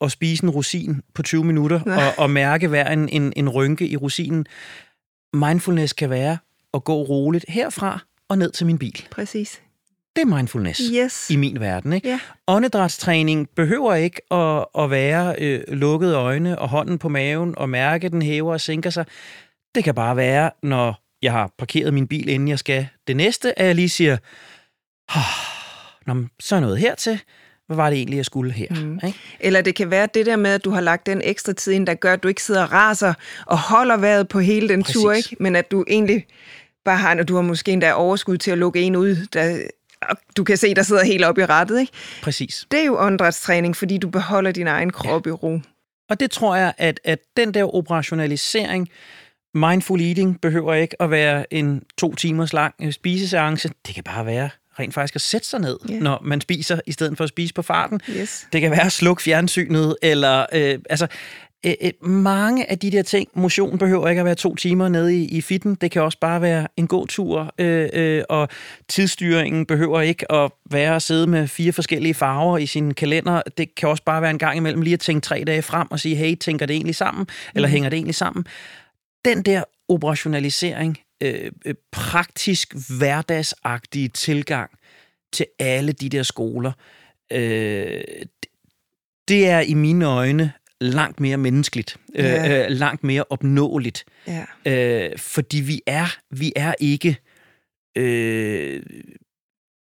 at 0.00 0.12
spise 0.12 0.44
en 0.44 0.50
rosin 0.50 1.02
på 1.14 1.22
20 1.22 1.44
minutter 1.44 1.80
og, 1.80 2.22
og 2.22 2.30
mærke 2.30 2.68
hver 2.68 2.92
en, 2.92 3.08
en, 3.08 3.32
en 3.36 3.48
rynke 3.48 3.88
i 3.88 3.96
rosinen. 3.96 4.46
Mindfulness 5.34 5.92
kan 5.92 6.10
være 6.10 6.38
at 6.74 6.84
gå 6.84 7.02
roligt 7.02 7.44
herfra 7.48 7.98
og 8.28 8.38
ned 8.38 8.50
til 8.50 8.66
min 8.66 8.78
bil. 8.78 9.06
Præcis. 9.10 9.60
Det 10.16 10.22
er 10.22 10.36
mindfulness 10.36 10.80
yes. 10.94 11.30
i 11.30 11.36
min 11.36 11.60
verden. 11.60 11.92
Ikke? 11.92 12.08
Yeah. 12.08 12.20
Åndedrætstræning 12.46 13.48
behøver 13.56 13.94
ikke 13.94 14.32
at, 14.32 14.66
at 14.78 14.90
være 14.90 15.34
øh, 15.38 15.60
lukkede 15.68 16.14
øjne 16.14 16.58
og 16.58 16.68
hånden 16.68 16.98
på 16.98 17.08
maven 17.08 17.58
og 17.58 17.68
mærke, 17.68 18.08
den 18.08 18.22
hæver 18.22 18.52
og 18.52 18.60
sænker 18.60 18.90
sig. 18.90 19.04
Det 19.74 19.84
kan 19.84 19.94
bare 19.94 20.16
være, 20.16 20.50
når 20.62 21.03
jeg 21.24 21.32
har 21.32 21.50
parkeret 21.58 21.94
min 21.94 22.08
bil, 22.08 22.28
inden 22.28 22.48
jeg 22.48 22.58
skal 22.58 22.86
det 23.06 23.16
næste, 23.16 23.58
at 23.58 23.66
jeg 23.66 23.74
lige 23.74 23.88
siger, 23.88 24.16
oh, 25.16 25.22
Nå, 26.06 26.24
så 26.40 26.56
er 26.56 26.60
noget 26.60 26.78
hertil. 26.78 27.20
Hvad 27.66 27.76
var 27.76 27.90
det 27.90 27.96
egentlig, 27.96 28.16
jeg 28.16 28.24
skulle 28.24 28.52
her? 28.52 28.66
Mm. 28.70 29.00
Ikke? 29.06 29.18
Eller 29.40 29.60
det 29.60 29.74
kan 29.74 29.90
være 29.90 30.08
det 30.14 30.26
der 30.26 30.36
med, 30.36 30.50
at 30.50 30.64
du 30.64 30.70
har 30.70 30.80
lagt 30.80 31.06
den 31.06 31.20
ekstra 31.24 31.52
tid 31.52 31.72
ind, 31.72 31.86
der 31.86 31.94
gør, 31.94 32.12
at 32.12 32.22
du 32.22 32.28
ikke 32.28 32.42
sidder 32.42 32.62
og 32.62 32.72
raser 32.72 33.14
og 33.46 33.58
holder 33.58 33.96
vejret 33.96 34.28
på 34.28 34.40
hele 34.40 34.68
den 34.68 34.82
Præcis. 34.82 34.94
tur, 34.94 35.12
ikke? 35.12 35.36
men 35.40 35.56
at 35.56 35.70
du 35.70 35.84
egentlig 35.88 36.26
bare 36.84 36.96
har, 36.96 37.14
når 37.14 37.22
du 37.22 37.34
har 37.34 37.42
måske 37.42 37.72
endda 37.72 37.92
overskud 37.92 38.36
til 38.36 38.50
at 38.50 38.58
lukke 38.58 38.80
en 38.80 38.96
ud, 38.96 39.26
der 39.32 39.58
du 40.36 40.44
kan 40.44 40.56
se, 40.56 40.74
der 40.74 40.82
sidder 40.82 41.04
helt 41.04 41.24
op 41.24 41.38
i 41.38 41.44
rettet. 41.44 41.80
Ikke? 41.80 41.92
Præcis. 42.22 42.66
Det 42.70 42.80
er 42.80 42.84
jo 42.84 42.98
åndedrætstræning, 42.98 43.76
fordi 43.76 43.98
du 43.98 44.08
beholder 44.08 44.52
din 44.52 44.66
egen 44.66 44.90
krop 44.90 45.26
ja. 45.26 45.30
i 45.30 45.32
ro. 45.32 45.60
Og 46.10 46.20
det 46.20 46.30
tror 46.30 46.56
jeg, 46.56 46.72
at, 46.78 47.00
at 47.04 47.18
den 47.36 47.54
der 47.54 47.74
operationalisering, 47.74 48.88
mindful 49.54 50.00
eating, 50.00 50.40
behøver 50.40 50.74
ikke 50.74 51.02
at 51.02 51.10
være 51.10 51.54
en 51.54 51.82
to 51.98 52.14
timers 52.14 52.52
lang 52.52 52.74
øh, 52.82 52.92
spiseseance. 52.92 53.70
Det 53.86 53.94
kan 53.94 54.04
bare 54.04 54.26
være 54.26 54.50
rent 54.78 54.94
faktisk 54.94 55.14
at 55.14 55.20
sætte 55.20 55.46
sig 55.46 55.60
ned, 55.60 55.78
yeah. 55.90 56.02
når 56.02 56.20
man 56.24 56.40
spiser, 56.40 56.80
i 56.86 56.92
stedet 56.92 57.16
for 57.16 57.24
at 57.24 57.28
spise 57.28 57.54
på 57.54 57.62
farten. 57.62 58.00
Yes. 58.10 58.46
Det 58.52 58.60
kan 58.60 58.70
være 58.70 58.84
at 58.84 58.92
slukke 58.92 59.22
fjernsynet, 59.22 59.96
eller 60.02 60.46
øh, 60.52 60.78
altså, 60.90 61.06
øh, 61.66 61.72
øh, 61.82 62.08
mange 62.08 62.70
af 62.70 62.78
de 62.78 62.90
der 62.90 63.02
ting, 63.02 63.28
motion 63.34 63.78
behøver 63.78 64.08
ikke 64.08 64.20
at 64.20 64.24
være 64.24 64.34
to 64.34 64.54
timer 64.54 64.88
nede 64.88 65.16
i, 65.16 65.24
i 65.24 65.40
fitten, 65.40 65.74
det 65.74 65.90
kan 65.90 66.02
også 66.02 66.18
bare 66.20 66.42
være 66.42 66.68
en 66.76 66.86
god 66.86 67.06
tur, 67.06 67.54
øh, 67.58 67.88
øh, 67.92 68.22
og 68.28 68.48
tidsstyringen 68.88 69.66
behøver 69.66 70.00
ikke 70.00 70.32
at 70.32 70.50
være 70.70 70.96
at 70.96 71.02
sidde 71.02 71.26
med 71.26 71.48
fire 71.48 71.72
forskellige 71.72 72.14
farver 72.14 72.58
i 72.58 72.66
sin 72.66 72.94
kalender, 72.94 73.42
det 73.58 73.74
kan 73.74 73.88
også 73.88 74.02
bare 74.02 74.22
være 74.22 74.30
en 74.30 74.38
gang 74.38 74.56
imellem 74.56 74.82
lige 74.82 74.94
at 74.94 75.00
tænke 75.00 75.24
tre 75.24 75.44
dage 75.46 75.62
frem 75.62 75.90
og 75.90 76.00
sige, 76.00 76.16
hey, 76.16 76.34
tænker 76.34 76.66
det 76.66 76.74
egentlig 76.74 76.94
sammen, 76.94 77.22
mm. 77.22 77.52
eller 77.54 77.68
hænger 77.68 77.90
det 77.90 77.96
egentlig 77.96 78.14
sammen? 78.14 78.44
Den 79.24 79.42
der 79.42 79.64
operationalisering 79.88 80.98
Øh, 81.22 81.52
øh, 81.64 81.74
praktisk, 81.92 82.74
hverdagsagtige 82.98 84.08
tilgang 84.08 84.70
til 85.32 85.46
alle 85.58 85.92
de 85.92 86.08
der 86.08 86.22
skoler, 86.22 86.72
øh, 87.32 88.02
det 89.28 89.48
er 89.48 89.60
i 89.60 89.74
mine 89.74 90.06
øjne 90.06 90.52
langt 90.80 91.20
mere 91.20 91.36
menneskeligt, 91.36 91.96
ja. 92.14 92.60
øh, 92.60 92.64
øh, 92.64 92.70
langt 92.70 93.04
mere 93.04 93.24
opnåeligt. 93.30 94.04
Ja. 94.26 94.44
Øh, 94.66 95.18
fordi 95.18 95.60
vi 95.60 95.80
er, 95.86 96.16
vi 96.30 96.52
er 96.56 96.74
ikke, 96.80 97.16
øh, 97.96 98.82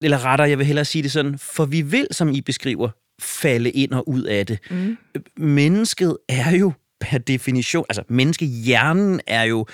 eller 0.01 0.25
rettere, 0.25 0.49
jeg 0.49 0.57
vil 0.57 0.65
hellere 0.65 0.85
sige 0.85 1.03
det 1.03 1.11
sådan, 1.11 1.37
for 1.37 1.65
vi 1.65 1.81
vil, 1.81 2.07
som 2.11 2.29
I 2.29 2.41
beskriver, 2.41 2.89
falde 3.21 3.71
ind 3.71 3.91
og 3.91 4.09
ud 4.09 4.23
af 4.23 4.45
det. 4.45 4.59
Mm. 4.71 4.97
Mennesket 5.37 6.17
er 6.29 6.51
jo 6.51 6.71
per 6.99 7.17
definition, 7.17 7.85
altså 7.89 8.03
menneskehjernen 8.07 9.21
er 9.27 9.43
jo 9.43 9.65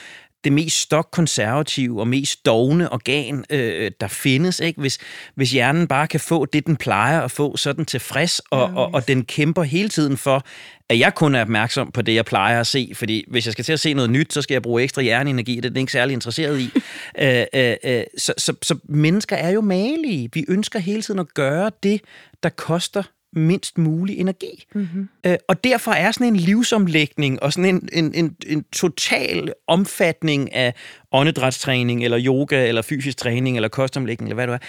det 0.46 0.54
mest 0.54 0.82
stokkonservative 0.82 2.00
og 2.00 2.08
mest 2.08 2.46
dogne 2.46 2.94
organ, 2.94 3.46
øh, 3.50 3.92
der 4.00 4.08
findes. 4.08 4.60
Ikke? 4.60 4.82
Hvis, 4.82 4.98
hvis 5.36 5.52
hjernen 5.52 5.88
bare 5.88 6.08
kan 6.08 6.20
få 6.20 6.46
det, 6.46 6.66
den 6.66 6.76
plejer 6.76 7.22
at 7.22 7.32
få, 7.32 7.58
så 7.58 7.70
er 7.70 7.74
den 7.74 7.86
tilfreds, 7.86 8.40
og, 8.40 8.70
ja, 8.70 8.78
og, 8.78 8.94
og 8.94 9.08
den 9.08 9.26
kæmper 9.26 9.64
hele 9.64 9.90
tiden 9.90 10.18
for, 10.18 10.44
at 10.90 11.00
jeg 11.00 11.16
kun 11.16 11.36
er 11.36 11.42
opmærksom 11.42 11.92
på 11.92 12.02
det, 12.02 12.16
jeg 12.16 12.26
plejer 12.26 12.60
at 12.60 12.68
se. 12.68 12.92
Fordi 12.96 13.26
hvis 13.28 13.46
jeg 13.46 13.52
skal 13.52 13.66
til 13.66 13.74
at 13.74 13.80
se 13.80 13.94
noget 13.94 14.10
nyt, 14.10 14.34
så 14.34 14.42
skal 14.42 14.56
jeg 14.56 14.62
bruge 14.62 14.84
ekstra 14.84 15.02
hjerneenergi, 15.02 15.56
det 15.56 15.66
er 15.66 15.70
den 15.70 15.78
ikke 15.78 15.92
særlig 15.92 16.14
interesseret 16.14 16.60
i. 16.60 16.70
øh, 17.22 17.46
øh, 17.54 17.76
øh, 17.84 18.04
så, 18.18 18.34
så, 18.38 18.54
så 18.62 18.78
mennesker 18.90 19.36
er 19.36 19.50
jo 19.50 19.62
malige. 19.62 20.30
Vi 20.34 20.46
ønsker 20.48 20.80
hele 20.80 21.02
tiden 21.02 21.20
at 21.20 21.34
gøre 21.34 21.72
det, 21.84 22.02
der 22.44 22.50
koster 22.50 23.04
mindst 23.36 23.78
mulig 23.78 24.18
energi. 24.18 24.66
Mm-hmm. 24.76 25.10
Øh, 25.26 25.38
og 25.48 25.64
derfor 25.64 25.92
er 25.92 26.12
sådan 26.12 26.28
en 26.28 26.36
livsomlægning 26.36 27.44
og 27.44 27.54
sådan 27.54 27.76
en, 27.76 27.90
en, 27.94 28.14
en, 28.14 28.36
en 28.48 28.64
total 28.64 29.54
omfatning 29.68 30.54
af 30.54 30.74
åndedrætstræning, 31.12 32.04
eller 32.04 32.20
yoga, 32.26 32.68
eller 32.68 32.82
fysisk 32.82 33.18
træning, 33.18 33.56
eller 33.56 33.70
kostomlægning, 33.70 34.30
eller 34.30 34.36
hvad 34.36 34.48
det 34.48 34.54
er, 34.54 34.68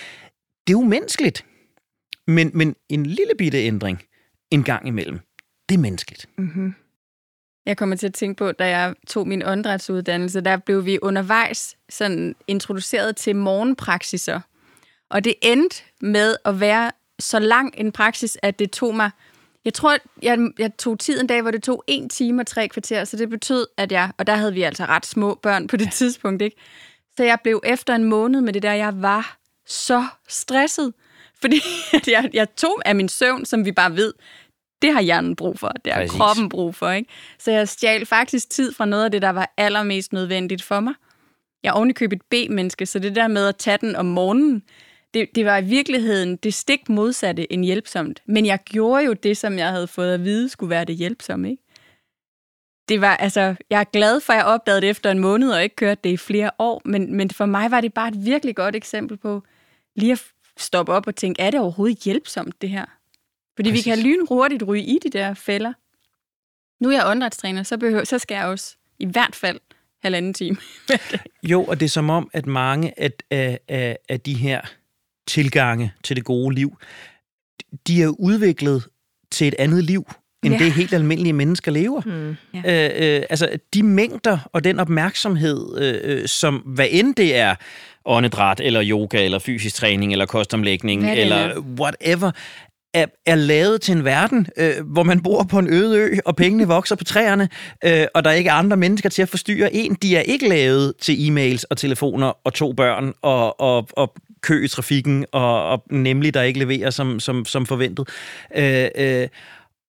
det 0.67 0.73
er 0.73 0.77
umenneskeligt. 0.77 1.45
Men, 2.27 2.51
men 2.55 2.77
en 2.89 3.07
lille 3.07 3.33
bitte 3.39 3.59
ændring 3.59 4.03
en 4.51 4.63
gang 4.63 4.89
imellem, 4.89 5.21
det 5.69 5.75
er 5.75 5.79
menneskeligt. 5.79 6.29
Mm-hmm. 6.39 6.75
Jeg 7.67 7.77
kommer 7.77 7.97
til 7.97 8.07
at 8.07 8.15
tænke 8.15 8.39
på, 8.39 8.53
da 8.53 8.69
jeg 8.69 8.95
tog 9.07 9.29
min 9.29 9.43
åndedrætsuddannelse, 9.47 10.41
der 10.41 10.57
blev 10.57 10.85
vi 10.85 10.99
undervejs 11.03 11.77
sådan 11.89 12.35
introduceret 12.47 13.17
til 13.17 13.37
morgenpraksiser. 13.37 14.41
Og 15.11 15.25
det 15.25 15.35
endte 15.43 15.83
med 16.01 16.37
at 16.45 16.61
være 16.61 16.91
så 17.19 17.39
lang 17.39 17.75
en 17.77 17.93
praksis, 17.93 18.39
at 18.43 18.59
det 18.59 18.71
tog 18.71 18.95
mig... 18.95 19.11
Jeg 19.65 19.75
tror, 19.75 19.97
jeg, 20.23 20.39
jeg 20.59 20.77
tog 20.77 20.99
tid 20.99 21.21
en 21.21 21.27
dag, 21.27 21.43
hvor 21.43 21.51
det 21.51 21.63
tog 21.63 21.85
en 21.87 22.09
time 22.09 22.43
og 22.43 22.47
tre 22.47 22.69
kvarter, 22.69 23.05
så 23.05 23.17
det 23.17 23.31
betød, 23.31 23.67
at 23.77 23.93
jeg... 23.93 24.11
Og 24.19 24.27
der 24.27 24.35
havde 24.35 24.55
vi 24.55 24.63
altså 24.63 24.85
ret 24.85 25.07
små 25.07 25.35
børn 25.35 25.67
på 25.67 25.77
det 25.77 25.85
ja. 25.85 25.91
tidspunkt, 25.91 26.43
ikke? 26.43 26.57
Så 27.17 27.25
jeg 27.25 27.39
blev 27.43 27.61
efter 27.65 27.95
en 27.95 28.05
måned 28.05 28.41
med 28.41 28.53
det 28.53 28.63
der, 28.63 28.73
jeg 28.73 29.03
var 29.03 29.39
så 29.67 30.05
stresset, 30.29 30.93
Fordi 31.41 31.61
jeg, 32.07 32.31
jeg 32.33 32.55
tog 32.57 32.83
af 32.85 32.97
min 32.97 33.09
søvn, 33.09 33.45
som 33.45 33.65
vi 33.65 33.73
bare 33.73 33.97
ved, 33.97 34.13
det 34.83 34.93
har 34.93 35.01
hjernen 35.01 35.37
brug 35.37 35.59
for, 35.59 35.69
det 35.69 35.93
har 35.93 36.01
Præcis. 36.01 36.17
kroppen 36.17 36.49
brug 36.49 36.75
for. 36.75 36.91
Ikke? 36.91 37.11
Så 37.39 37.51
jeg 37.51 37.69
stjal 37.69 38.07
faktisk 38.07 38.51
tid 38.51 38.73
fra 38.73 38.85
noget 38.85 39.05
af 39.05 39.11
det, 39.11 39.23
der 39.23 39.31
var 39.31 39.53
allermest 39.57 40.13
nødvendigt 40.13 40.63
for 40.63 40.81
mig. 40.81 40.95
Jeg 41.63 41.69
er 41.69 41.73
ovenikøbet 41.73 42.17
et 42.17 42.23
B-menneske, 42.31 42.87
så 42.87 42.99
det 42.99 43.17
der 43.17 43.29
med 43.29 43.47
at 43.47 43.57
tage 43.57 43.79
den 43.81 43.97
om 43.97 44.07
morgenen, 44.07 44.63
det, 45.17 45.29
det 45.35 45.45
var 45.45 45.59
i 45.59 45.65
virkeligheden 45.65 46.37
det 46.37 46.55
stik 46.55 46.89
modsatte 46.89 47.53
end 47.53 47.65
hjælpsomt. 47.65 48.23
Men 48.27 48.47
jeg 48.47 48.59
gjorde 48.65 49.05
jo 49.05 49.13
det, 49.13 49.37
som 49.37 49.59
jeg 49.59 49.71
havde 49.71 49.87
fået 49.87 50.15
at 50.15 50.25
vide, 50.25 50.49
skulle 50.49 50.71
være 50.71 50.85
det 50.85 50.97
hjælpsomme. 50.97 51.51
Ikke? 51.51 51.63
Det 52.89 53.01
var, 53.01 53.17
altså, 53.17 53.55
jeg 53.71 53.81
er 53.81 53.85
glad 53.85 54.21
for, 54.21 54.33
at 54.33 54.37
jeg 54.37 54.47
opdagede 54.47 54.81
det 54.81 54.91
efter 54.91 55.11
en 55.11 55.19
måned, 55.19 55.51
og 55.51 55.63
ikke 55.63 55.77
kørte 55.77 56.01
det 56.05 56.11
i 56.11 56.17
flere 56.17 56.51
år. 56.59 56.83
Men, 56.85 57.15
men 57.15 57.31
for 57.31 57.47
mig 57.47 57.71
var 57.71 57.81
det 57.81 57.95
bare 57.95 58.09
et 58.09 58.25
virkelig 58.25 58.57
godt 58.57 58.77
eksempel 58.77 59.17
på 59.17 59.43
lige 59.97 60.13
at 60.13 60.25
stoppe 60.57 60.93
op 60.93 61.07
og 61.07 61.17
tænke, 61.17 61.43
er 61.43 61.51
det 61.51 61.61
overhovedet 61.61 61.99
hjælpsomt, 61.99 62.63
det 62.63 62.71
her? 62.71 62.85
Fordi 63.57 63.71
Præcis. 63.71 63.87
vi 63.87 63.91
kan 63.91 63.99
lynhurtigt 63.99 64.63
ryge 64.67 64.83
i 64.83 64.99
de 65.03 65.11
der 65.11 65.35
fælder. 65.35 65.73
Nu 66.81 66.89
er 66.89 66.93
jeg 66.93 67.07
åndedrætstræner, 67.07 67.63
så, 67.63 67.79
behøver, 67.79 68.05
så 68.05 68.19
skal 68.19 68.35
jeg 68.35 68.47
også 68.47 68.77
i 68.99 69.07
hvert 69.07 69.35
fald 69.35 69.61
halvanden 70.03 70.35
time. 70.35 70.57
Jo, 71.43 71.65
og 71.65 71.81
det 71.81 71.87
er 71.87 71.91
som 71.91 72.11
om, 72.11 72.31
at 72.33 72.47
mange 72.47 73.01
af, 73.01 73.11
af, 73.31 73.61
af, 73.69 73.99
af 74.09 74.21
de 74.21 74.35
her 74.35 74.61
tilgange 75.27 75.93
til 76.05 76.17
det 76.17 76.25
gode 76.25 76.55
liv, 76.55 76.77
de 77.87 78.03
er 78.03 78.09
udviklet 78.09 78.85
til 79.33 79.49
et 79.49 79.55
andet 79.59 79.85
liv, 79.85 80.07
end 80.45 80.55
Ja. 80.55 80.59
ja. 80.61 80.65
det 80.65 80.73
helt 80.73 80.93
almindelige 80.95 81.33
mennesker 81.33 81.73
lever. 81.73 82.01
Mm. 82.07 82.37
Øh, 82.71 82.91
øh, 82.97 83.23
altså, 83.31 83.49
de 83.75 83.83
mængder 83.83 84.39
og 84.53 84.65
den 84.65 84.81
opmærksomhed, 84.81 85.79
øh, 85.79 86.01
øh, 86.23 86.29
som 86.29 86.55
hvad 86.55 86.87
end 86.91 87.15
det 87.15 87.37
er, 87.37 87.55
åndedræt, 88.05 88.61
eller 88.61 88.83
yoga, 88.85 89.25
eller 89.25 89.39
fysisk 89.39 89.75
træning, 89.75 90.13
eller 90.13 90.27
kostomlægning, 90.27 91.03
Hvad 91.05 91.17
eller 91.17 91.37
er. 91.37 91.59
whatever, 91.81 92.31
er, 92.95 93.07
er 93.27 93.35
lavet 93.35 93.81
til 93.81 93.97
en 93.97 94.05
verden, 94.05 94.47
øh, 94.57 94.73
hvor 94.93 95.03
man 95.03 95.21
bor 95.23 95.43
på 95.43 95.59
en 95.59 95.69
øde 95.73 95.99
ø, 95.99 96.17
og 96.25 96.37
pengene 96.37 96.65
vokser 96.77 96.97
på 96.97 97.05
træerne, 97.05 97.49
øh, 97.85 98.07
og 98.15 98.25
der 98.25 98.31
ikke 98.31 98.51
er 98.51 98.55
andre 98.55 98.77
mennesker 98.77 99.09
til 99.09 99.23
at 99.23 99.29
forstyrre 99.29 99.75
en. 99.75 99.95
De 99.95 100.17
er 100.17 100.21
ikke 100.21 100.49
lavet 100.49 100.93
til 101.01 101.13
e-mails 101.15 101.63
og 101.71 101.77
telefoner 101.77 102.33
og 102.45 102.55
to 102.55 102.73
børn 102.73 103.13
og, 103.23 103.61
og, 103.61 103.89
og 103.93 104.15
kø 104.47 104.65
i 104.65 104.69
trafikken, 104.69 105.27
og, 105.33 105.71
og 105.71 105.85
nemlig 105.91 106.35
der 106.35 106.43
ikke 106.43 106.59
leverer 106.59 106.91
som, 106.91 107.21
som, 107.21 107.45
som 107.45 107.67
forventet. 107.67 108.09
Øh, 108.57 108.89
øh, 108.97 109.29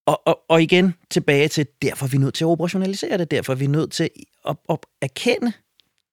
og, 0.05 0.21
og, 0.27 0.39
og 0.49 0.61
igen 0.61 0.93
tilbage 1.09 1.47
til, 1.47 1.67
derfor 1.81 2.05
er 2.05 2.09
vi 2.09 2.17
nødt 2.17 2.33
til 2.33 2.43
at 2.43 2.47
operationalisere 2.47 3.17
det, 3.17 3.31
derfor 3.31 3.53
er 3.53 3.57
vi 3.57 3.67
nødt 3.67 3.91
til 3.91 4.09
at, 4.49 4.55
at 4.69 4.77
erkende, 5.01 5.51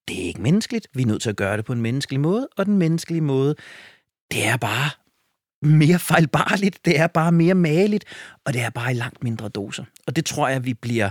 det 0.09 0.23
er 0.23 0.27
ikke 0.27 0.43
menneskeligt, 0.43 0.87
vi 0.95 1.03
er 1.03 1.07
nødt 1.07 1.23
til 1.23 1.31
at 1.31 1.37
gøre 1.37 1.57
det 1.57 1.65
på 1.65 1.73
en 1.73 1.81
menneskelig 1.81 2.21
måde, 2.21 2.49
og 2.57 2.67
den 2.67 2.79
menneskelige 2.79 3.21
måde, 3.21 3.55
det 4.31 4.47
er 4.47 4.57
bare 4.57 4.91
mere 5.63 5.99
fejlbarligt, 5.99 6.79
det 6.85 6.99
er 6.99 7.07
bare 7.07 7.33
mere 7.33 7.55
maligt, 7.55 8.05
og 8.45 8.53
det 8.53 8.63
er 8.63 8.71
bare 8.71 8.91
i 8.91 8.95
langt 8.95 9.25
mindre 9.25 9.49
doser. 9.49 9.85
Og 10.07 10.17
det 10.17 10.25
tror 10.25 10.49
jeg, 10.49 10.65
vi 10.65 10.75
bliver, 10.75 11.11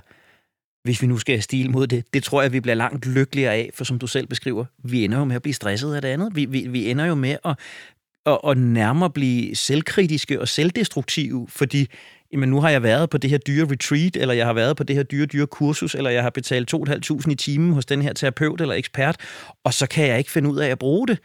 hvis 0.83 1.01
vi 1.01 1.07
nu 1.07 1.17
skal 1.17 1.35
have 1.35 1.41
stil 1.41 1.71
mod 1.71 1.87
det, 1.87 2.13
det 2.13 2.23
tror 2.23 2.41
jeg, 2.41 2.53
vi 2.53 2.59
bliver 2.59 2.75
langt 2.75 3.05
lykkeligere 3.05 3.53
af, 3.53 3.69
for 3.73 3.83
som 3.83 3.99
du 3.99 4.07
selv 4.07 4.27
beskriver, 4.27 4.65
vi 4.83 5.05
ender 5.05 5.17
jo 5.17 5.25
med 5.25 5.35
at 5.35 5.41
blive 5.41 5.53
stresset 5.53 5.95
af 5.95 6.01
det 6.01 6.09
andet. 6.09 6.35
Vi, 6.35 6.45
vi, 6.45 6.67
vi 6.67 6.91
ender 6.91 7.05
jo 7.05 7.15
med 7.15 7.37
at, 7.45 7.59
at, 8.25 8.39
at 8.47 8.57
nærmere 8.57 9.09
blive 9.09 9.55
selvkritiske 9.55 10.41
og 10.41 10.47
selvdestruktive, 10.47 11.47
fordi 11.49 11.87
jamen, 12.31 12.49
nu 12.49 12.61
har 12.61 12.69
jeg 12.69 12.83
været 12.83 13.09
på 13.09 13.17
det 13.17 13.29
her 13.29 13.37
dyre 13.37 13.67
retreat, 13.71 14.15
eller 14.15 14.33
jeg 14.33 14.45
har 14.45 14.53
været 14.53 14.77
på 14.77 14.83
det 14.83 14.95
her 14.95 15.03
dyre, 15.03 15.25
dyre 15.25 15.47
kursus, 15.47 15.95
eller 15.95 16.09
jeg 16.09 16.23
har 16.23 16.29
betalt 16.29 16.73
2.500 16.73 17.31
i 17.31 17.35
timen 17.35 17.73
hos 17.73 17.85
den 17.85 18.01
her 18.01 18.13
terapeut 18.13 18.61
eller 18.61 18.75
ekspert, 18.75 19.17
og 19.63 19.73
så 19.73 19.87
kan 19.87 20.07
jeg 20.07 20.17
ikke 20.17 20.31
finde 20.31 20.49
ud 20.49 20.57
af 20.57 20.67
at 20.67 20.79
bruge 20.79 21.07
det. 21.07 21.19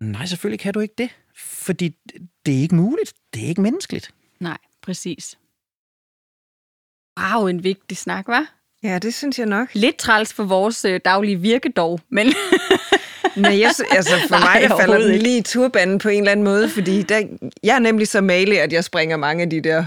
Nej, 0.00 0.26
selvfølgelig 0.26 0.60
kan 0.60 0.74
du 0.74 0.80
ikke 0.80 0.94
det, 0.98 1.10
fordi 1.36 1.96
det 2.46 2.56
er 2.56 2.58
ikke 2.58 2.74
muligt. 2.74 3.14
Det 3.34 3.44
er 3.44 3.48
ikke 3.48 3.60
menneskeligt. 3.60 4.10
Nej, 4.40 4.58
præcis. 4.82 5.38
Wow, 7.20 7.46
en 7.46 7.64
vigtig 7.64 7.96
snak, 7.96 8.28
var. 8.28 8.63
Ja, 8.84 8.98
det 8.98 9.14
synes 9.14 9.38
jeg 9.38 9.46
nok. 9.46 9.68
Lidt 9.72 9.96
træls 9.96 10.32
for 10.32 10.44
vores 10.44 10.84
øh, 10.84 11.00
daglige 11.04 11.40
virke 11.40 11.68
dog, 11.68 12.00
men 12.10 12.26
Nej, 13.36 13.60
jeg, 13.60 13.72
altså 13.90 14.12
for 14.28 14.38
Nej, 14.44 14.60
mig 14.60 14.70
der 14.70 14.76
falder 14.76 14.98
den 14.98 15.18
lige 15.18 15.38
i 15.38 15.42
turbanen 15.42 15.98
på 15.98 16.08
en 16.08 16.18
eller 16.18 16.32
anden 16.32 16.44
måde, 16.44 16.70
fordi 16.70 17.02
der, 17.02 17.22
jeg 17.62 17.74
er 17.74 17.78
nemlig 17.78 18.08
så 18.08 18.20
malig, 18.20 18.60
at 18.60 18.72
jeg 18.72 18.84
springer 18.84 19.16
mange 19.16 19.42
af 19.42 19.50
de 19.50 19.60
der 19.60 19.84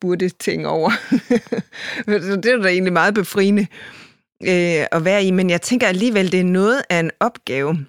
burde 0.00 0.28
ting 0.28 0.66
over. 0.66 0.90
Så 2.26 2.40
det 2.42 2.46
er 2.46 2.62
da 2.62 2.68
egentlig 2.68 2.92
meget 2.92 3.14
befriende 3.14 3.66
øh, 4.42 4.86
at 4.92 5.04
være 5.04 5.24
i, 5.24 5.30
men 5.30 5.50
jeg 5.50 5.62
tænker 5.62 5.86
alligevel, 5.86 6.32
det 6.32 6.40
er 6.40 6.44
noget 6.44 6.82
af 6.90 6.98
en 6.98 7.10
opgave. 7.20 7.86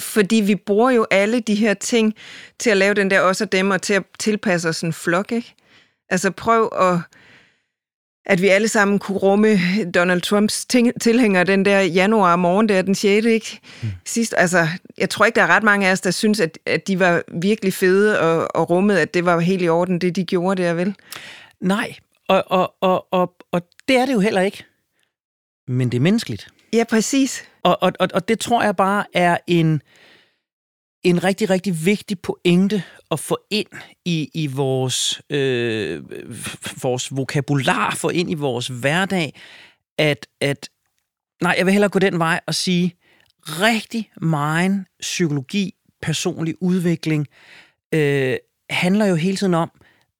Fordi 0.00 0.36
vi 0.36 0.54
bruger 0.54 0.90
jo 0.90 1.06
alle 1.10 1.40
de 1.40 1.54
her 1.54 1.74
ting 1.74 2.14
til 2.58 2.70
at 2.70 2.76
lave 2.76 2.94
den 2.94 3.10
der 3.10 3.20
også 3.20 3.44
af 3.44 3.48
dem, 3.48 3.70
og 3.70 3.82
til 3.82 3.94
at 3.94 4.02
tilpasse 4.18 4.68
os 4.68 4.80
en 4.80 4.92
flok, 4.92 5.32
ikke? 5.32 5.54
Altså 6.10 6.30
prøv 6.30 6.72
at 6.80 6.98
at 8.26 8.42
vi 8.42 8.48
alle 8.48 8.68
sammen 8.68 8.98
kunne 8.98 9.18
rumme 9.18 9.58
Donald 9.94 10.20
Trumps 10.20 10.66
ting, 10.66 11.00
tilhænger 11.00 11.44
den 11.44 11.64
der 11.64 11.80
januar 11.80 12.36
morgen, 12.36 12.68
der 12.68 12.82
den 12.82 12.94
6. 12.94 13.26
Ikke? 13.26 13.60
Mm. 13.82 13.88
Sidst, 14.04 14.34
altså, 14.36 14.68
jeg 14.98 15.10
tror 15.10 15.24
ikke, 15.24 15.36
der 15.36 15.42
er 15.42 15.46
ret 15.46 15.62
mange 15.62 15.88
af 15.88 15.92
os, 15.92 16.00
der 16.00 16.10
synes, 16.10 16.40
at, 16.40 16.58
at 16.66 16.86
de 16.86 16.98
var 16.98 17.22
virkelig 17.40 17.74
fede 17.74 18.20
og, 18.20 18.56
og 18.56 18.70
rummet, 18.70 18.96
at 18.96 19.14
det 19.14 19.24
var 19.24 19.40
helt 19.40 19.62
i 19.62 19.68
orden, 19.68 19.98
det 19.98 20.16
de 20.16 20.24
gjorde 20.24 20.62
der, 20.62 20.74
vel? 20.74 20.94
Nej, 21.60 21.94
og, 22.28 22.44
og, 22.46 22.74
og, 22.80 23.06
og, 23.10 23.34
og 23.52 23.62
det 23.88 23.96
er 23.96 24.06
det 24.06 24.12
jo 24.12 24.20
heller 24.20 24.40
ikke. 24.40 24.64
Men 25.68 25.88
det 25.88 25.96
er 25.96 26.02
menneskeligt. 26.02 26.48
Ja, 26.72 26.84
præcis. 26.84 27.44
Og, 27.62 27.82
og, 27.82 27.92
og, 28.00 28.08
og 28.14 28.28
det 28.28 28.40
tror 28.40 28.62
jeg 28.62 28.76
bare 28.76 29.04
er 29.12 29.36
en, 29.46 29.82
en 31.02 31.24
rigtig, 31.24 31.50
rigtig 31.50 31.84
vigtig 31.84 32.18
pointe 32.20 32.82
at 33.10 33.20
få 33.20 33.38
ind 33.50 33.66
i, 34.04 34.30
i 34.34 34.46
vores, 34.46 35.22
øh, 35.30 36.02
vores 36.82 37.16
vokabular, 37.16 37.94
få 37.94 38.08
ind 38.08 38.30
i 38.30 38.34
vores 38.34 38.66
hverdag, 38.66 39.34
at, 39.98 40.26
at 40.40 40.68
nej, 41.42 41.54
jeg 41.58 41.66
vil 41.66 41.72
hellere 41.72 41.90
gå 41.90 41.98
den 41.98 42.18
vej 42.18 42.40
og 42.46 42.54
sige, 42.54 42.94
rigtig 43.48 44.10
meget 44.22 44.84
psykologi, 45.00 45.74
personlig 46.02 46.54
udvikling, 46.60 47.26
øh, 47.94 48.36
handler 48.70 49.06
jo 49.06 49.14
hele 49.14 49.36
tiden 49.36 49.54
om, 49.54 49.70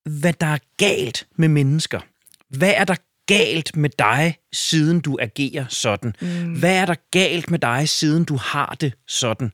hvad 0.05 0.33
der 0.33 0.47
er 0.47 0.59
galt 0.77 1.27
med 1.37 1.49
mennesker. 1.49 2.01
Hvad 2.49 2.73
er 2.77 2.85
der 2.85 2.95
galt 3.27 3.77
med 3.77 3.91
dig, 3.99 4.37
siden 4.53 5.01
du 5.01 5.19
agerer 5.21 5.65
sådan? 5.69 6.15
Mm. 6.21 6.59
Hvad 6.59 6.77
er 6.77 6.87
der 6.87 6.95
galt 7.11 7.51
med 7.51 7.59
dig, 7.59 7.89
siden 7.89 8.25
du 8.25 8.37
har 8.37 8.77
det 8.81 8.93
sådan? 9.07 9.53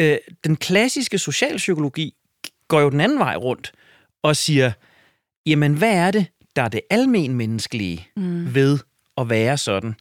Øh, 0.00 0.18
den 0.44 0.56
klassiske 0.56 1.18
socialpsykologi 1.18 2.14
går 2.68 2.80
jo 2.80 2.90
den 2.90 3.00
anden 3.00 3.18
vej 3.18 3.36
rundt 3.36 3.72
og 4.22 4.36
siger, 4.36 4.72
jamen 5.46 5.74
hvad 5.74 5.94
er 5.94 6.10
det, 6.10 6.26
der 6.56 6.62
er 6.62 6.68
det 6.68 6.80
almen 6.90 7.34
menneskelige 7.34 8.08
mm. 8.16 8.54
ved 8.54 8.78
at 9.18 9.28
være 9.28 9.58
sådan, 9.58 9.94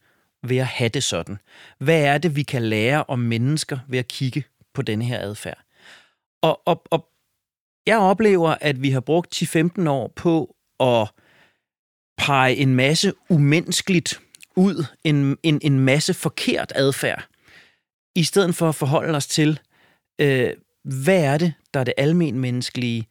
ved 0.44 0.58
at 0.58 0.66
have 0.66 0.90
det 0.90 1.04
sådan? 1.04 1.38
Hvad 1.80 2.02
er 2.02 2.18
det, 2.18 2.36
vi 2.36 2.44
kan 2.44 2.64
lære 2.64 3.04
om 3.04 3.20
mennesker 3.20 3.80
ved 3.88 4.00
at 4.00 4.08
kigge 4.08 4.44
på 4.74 4.82
denne 4.82 5.06
her 5.06 5.20
adfærd? 5.20 5.64
Og, 6.42 6.62
og, 6.66 6.84
og 6.92 7.10
jeg 7.86 7.98
oplever, 7.98 8.56
at 8.62 8.82
vi 8.82 8.90
har 8.90 9.00
brugt 9.00 9.44
10-15 9.44 9.90
år 9.90 10.14
på 10.16 10.56
at 10.80 11.10
pege 12.18 12.56
en 12.56 12.76
masse 12.76 13.14
umenneskeligt 13.30 14.22
ud, 14.56 14.86
en, 15.04 15.38
en, 15.44 15.60
en 15.62 15.80
masse 15.80 16.14
forkert 16.14 16.72
adfærd, 16.76 17.28
i 18.16 18.24
stedet 18.24 18.56
for 18.56 18.70
at 18.70 18.76
forholde 18.76 19.16
os 19.18 19.28
til, 19.28 19.60
øh, 20.20 20.50
hvad 20.84 21.24
er 21.24 21.38
det, 21.38 21.54
der 21.74 21.80
er 21.80 21.84
det 21.84 21.94
almen 21.98 22.40
menneskelige, 22.40 23.08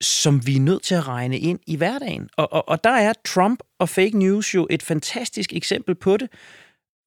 som 0.00 0.46
vi 0.46 0.56
er 0.56 0.60
nødt 0.60 0.82
til 0.82 0.94
at 0.94 1.08
regne 1.08 1.38
ind 1.38 1.58
i 1.66 1.76
hverdagen. 1.76 2.28
Og, 2.36 2.52
og, 2.52 2.68
og 2.68 2.84
der 2.84 2.90
er 2.90 3.12
Trump 3.24 3.60
og 3.78 3.88
fake 3.88 4.18
news 4.18 4.54
jo 4.54 4.66
et 4.70 4.82
fantastisk 4.82 5.52
eksempel 5.52 5.94
på 5.94 6.16
det, 6.16 6.30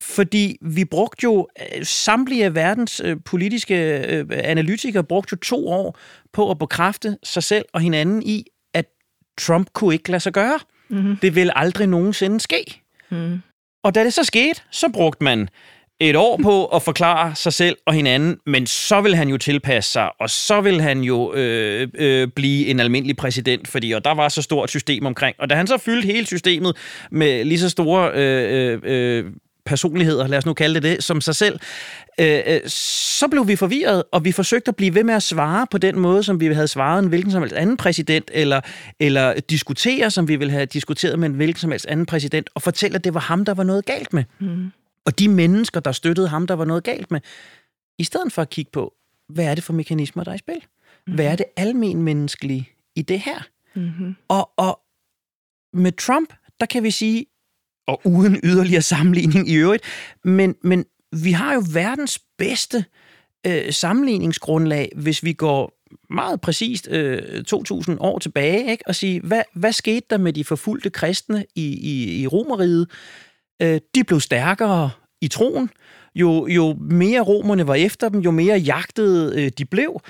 fordi 0.04 0.58
vi 0.62 0.86
brugte 0.86 1.24
jo, 1.24 1.48
øh, 1.60 1.86
samtlige 1.86 2.46
af 2.46 2.56
verdens 2.56 3.02
øh, 3.06 3.18
politiske 3.26 4.08
øh, 4.08 4.26
analytikere 4.30 5.04
brugte 5.04 5.34
jo 5.34 5.38
to 5.38 5.68
år 5.68 5.98
på 6.34 6.52
at 6.52 6.60
bekræfte 6.60 7.18
sig 7.24 7.44
selv 7.44 7.66
og 7.74 7.82
hinanden 7.82 8.24
i, 8.24 8.46
at 8.74 8.86
Trump 9.38 9.70
kunne 9.74 9.94
ikke 9.94 10.12
lade 10.12 10.20
sig 10.20 10.34
gøre. 10.34 10.60
Mm-hmm. 10.90 11.18
Det 11.18 11.36
vil 11.36 11.52
aldrig 11.56 11.88
nogensinde 11.88 12.40
ske. 12.40 12.82
Mm. 13.10 13.42
Og 13.84 13.96
da 13.96 14.04
det 14.04 14.14
så 14.14 14.24
skete, 14.24 14.62
så 14.72 14.90
brugte 14.90 15.24
man 15.24 15.50
et 16.00 16.16
år 16.16 16.40
på 16.44 16.66
at 16.66 16.82
forklare 16.82 17.36
sig 17.36 17.54
selv 17.54 17.78
og 17.86 17.94
hinanden, 17.94 18.38
men 18.46 18.68
så 18.68 19.02
vil 19.02 19.16
han 19.16 19.30
jo 19.30 19.38
tilpasse 19.38 19.92
sig, 19.92 20.10
og 20.20 20.30
så 20.30 20.62
vil 20.62 20.82
han 20.82 21.02
jo 21.02 21.34
øh, 21.34 21.88
øh, 21.94 22.28
blive 22.36 22.68
en 22.68 22.80
almindelig 22.80 23.18
præsident, 23.18 23.68
fordi 23.68 23.92
og 23.92 24.06
der 24.06 24.14
var 24.14 24.30
så 24.30 24.42
stort 24.42 24.70
system 24.70 25.06
omkring. 25.06 25.36
Og 25.40 25.50
da 25.50 25.56
han 25.56 25.68
så 25.68 25.78
fyldte 25.78 26.06
hele 26.06 26.26
systemet 26.26 26.78
med 27.12 27.46
lige 27.46 27.60
så 27.60 27.70
store 27.70 28.12
øh, 28.14 28.74
øh, 28.74 28.80
øh, 28.84 29.26
personligheder, 29.66 30.28
lad 30.28 30.38
os 30.38 30.46
nu 30.46 30.54
kalde 30.54 30.76
det 30.76 30.84
det, 30.84 31.04
som 31.04 31.22
sig 31.22 31.36
selv, 31.36 31.60
øh, 32.20 32.40
øh, 32.48 32.60
så 32.68 33.28
blev 33.28 33.48
vi 33.48 33.56
forvirret, 33.56 34.04
og 34.12 34.26
vi 34.26 34.32
forsøgte 34.32 34.70
at 34.70 34.76
blive 34.76 34.96
ved 34.96 35.04
med 35.04 35.14
at 35.14 35.24
svare 35.24 35.68
på 35.72 35.78
den 35.78 36.00
måde, 36.00 36.24
som 36.24 36.40
vi 36.40 36.46
havde 36.46 36.68
svaret 36.68 37.04
en 37.04 37.10
hvilken 37.10 37.32
som 37.32 37.42
helst 37.42 37.56
anden 37.56 37.78
præsident, 37.78 38.32
eller, 38.34 38.62
eller 39.00 39.34
diskutere, 39.40 40.12
som 40.12 40.28
vi 40.28 40.36
ville 40.36 40.52
have 40.52 40.66
diskuteret 40.66 41.20
med 41.20 41.30
en 41.30 41.36
hvilken 41.36 41.60
som 41.60 41.72
helst 41.72 41.86
anden 41.86 42.06
præsident, 42.06 42.50
og 42.56 42.62
fortælle, 42.62 42.96
at 42.96 43.04
det 43.04 43.14
var 43.14 43.20
ham, 43.20 43.46
der 43.46 43.54
var 43.54 43.64
noget 43.64 43.86
galt 43.86 44.14
med. 44.14 44.24
Mm. 44.40 44.72
Og 45.10 45.20
de 45.20 45.28
mennesker, 45.28 45.80
der 45.80 45.92
støttede 45.92 46.28
ham, 46.28 46.48
der 46.48 46.54
var 46.54 46.66
noget 46.66 46.84
galt 46.84 47.12
med, 47.12 47.20
i 47.98 48.04
stedet 48.04 48.34
for 48.34 48.42
at 48.42 48.50
kigge 48.50 48.72
på, 48.72 48.94
hvad 49.30 49.46
er 49.46 49.56
det 49.56 49.64
for 49.64 49.74
mekanismer, 49.74 50.24
der 50.24 50.32
er 50.32 50.36
i 50.36 50.38
spil? 50.38 50.56
Mm-hmm. 50.56 51.16
Hvad 51.16 51.26
er 51.26 51.36
det 51.36 51.46
almenmenneskelige 51.56 52.70
i 52.96 53.02
det 53.02 53.20
her? 53.20 53.42
Mm-hmm. 53.76 54.16
Og, 54.28 54.50
og 54.58 54.80
med 55.74 55.92
Trump, 55.92 56.34
der 56.60 56.66
kan 56.66 56.84
vi 56.84 56.92
sige, 56.92 57.26
og 57.88 58.02
uden 58.06 58.40
yderligere 58.44 58.82
sammenligning 58.82 59.50
i 59.50 59.56
øvrigt, 59.56 59.84
men, 60.24 60.56
men 60.62 60.86
vi 61.12 61.32
har 61.32 61.54
jo 61.54 61.64
verdens 61.74 62.20
bedste 62.38 62.86
øh, 63.48 63.74
sammenligningsgrundlag, 63.74 64.92
hvis 64.96 65.24
vi 65.24 65.34
går 65.34 65.80
meget 66.10 66.42
præcist 66.42 66.88
øh, 66.92 67.44
2000 67.44 67.98
år 68.00 68.20
tilbage, 68.20 68.72
ikke? 68.72 68.84
og 68.88 68.96
sige, 68.96 69.22
hvad, 69.22 69.42
hvad 69.54 69.74
skete 69.74 70.06
der 70.10 70.18
med 70.18 70.34
de 70.34 70.44
forfulgte 70.44 70.90
kristne 70.90 71.46
i, 71.56 71.66
i, 71.66 72.22
i 72.22 72.28
Romeriet? 72.28 72.88
Øh, 73.62 73.80
de 73.96 74.04
blev 74.04 74.20
stærkere 74.20 74.90
i 75.22 75.28
troen. 75.28 75.70
Jo, 76.16 76.48
jo 76.48 76.78
mere 76.82 77.22
romerne 77.22 77.68
var 77.68 77.76
efter 77.76 78.10
dem, 78.10 78.20
jo 78.20 78.32
mere 78.32 78.58
jagtede 78.58 79.44
øh, 79.44 79.52
de 79.58 79.66
blev, 79.66 80.02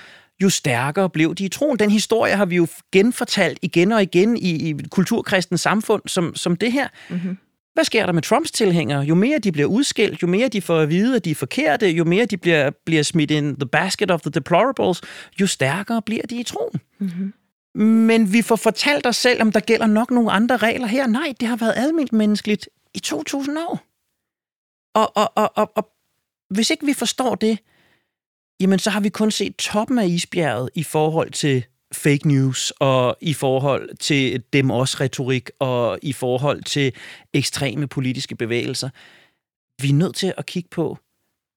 jo 0.42 0.48
stærkere 0.48 1.10
blev 1.10 1.34
de 1.34 1.44
i 1.44 1.48
troen. 1.48 1.78
Den 1.78 1.90
historie 1.90 2.36
har 2.36 2.44
vi 2.44 2.56
jo 2.56 2.66
genfortalt 2.92 3.58
igen 3.62 3.92
og 3.92 4.02
igen 4.02 4.36
i, 4.36 4.70
i 4.70 4.74
kulturkristens 4.90 5.60
samfund 5.60 6.02
som, 6.06 6.34
som 6.34 6.56
det 6.56 6.72
her. 6.72 6.88
Mm-hmm. 7.10 7.38
Hvad 7.74 7.84
sker 7.84 8.06
der 8.06 8.12
med 8.12 8.22
Trumps 8.22 8.50
tilhængere? 8.50 9.00
Jo 9.00 9.14
mere 9.14 9.38
de 9.38 9.52
bliver 9.52 9.68
udskilt, 9.68 10.22
jo 10.22 10.26
mere 10.26 10.48
de 10.48 10.62
får 10.62 10.78
at 10.78 10.88
vide, 10.88 11.16
at 11.16 11.24
de 11.24 11.30
er 11.30 11.34
forkerte, 11.34 11.90
jo 11.90 12.04
mere 12.04 12.24
de 12.24 12.36
bliver, 12.36 12.70
bliver 12.86 13.02
smidt 13.02 13.30
in 13.30 13.56
the 13.56 13.66
basket 13.66 14.10
of 14.10 14.20
the 14.20 14.30
deplorables, 14.30 15.00
jo 15.40 15.46
stærkere 15.46 16.02
bliver 16.02 16.26
de 16.30 16.40
i 16.40 16.42
troen. 16.42 16.80
Mm-hmm. 16.98 17.32
Men 17.74 18.32
vi 18.32 18.42
får 18.42 18.56
fortalt 18.56 19.06
os 19.06 19.16
selv, 19.16 19.42
om 19.42 19.52
der 19.52 19.60
gælder 19.60 19.86
nok 19.86 20.10
nogle 20.10 20.30
andre 20.30 20.56
regler 20.56 20.86
her. 20.86 21.06
Nej, 21.06 21.34
det 21.40 21.48
har 21.48 21.56
været 21.56 21.74
almindeligt 21.76 22.12
menneskeligt 22.12 22.68
i 22.94 22.98
2000 22.98 23.58
år. 23.58 23.80
Og, 24.94 25.16
og, 25.16 25.32
og, 25.36 25.52
og, 25.56 25.72
og 25.76 25.90
hvis 26.50 26.70
ikke 26.70 26.86
vi 26.86 26.92
forstår 26.92 27.34
det, 27.34 27.58
jamen 28.60 28.78
så 28.78 28.90
har 28.90 29.00
vi 29.00 29.08
kun 29.08 29.30
set 29.30 29.56
toppen 29.56 29.98
af 29.98 30.06
isbjerget 30.06 30.70
i 30.74 30.82
forhold 30.82 31.30
til 31.30 31.64
fake 31.92 32.28
news, 32.28 32.72
og 32.80 33.16
i 33.20 33.34
forhold 33.34 33.96
til 33.96 34.42
dem 34.52 34.70
også 34.70 34.96
retorik, 35.00 35.50
og 35.58 35.98
i 36.02 36.12
forhold 36.12 36.62
til 36.62 36.94
ekstreme 37.32 37.86
politiske 37.86 38.36
bevægelser. 38.36 38.90
Vi 39.82 39.88
er 39.88 39.94
nødt 39.94 40.16
til 40.16 40.34
at 40.38 40.46
kigge 40.46 40.68
på, 40.68 40.98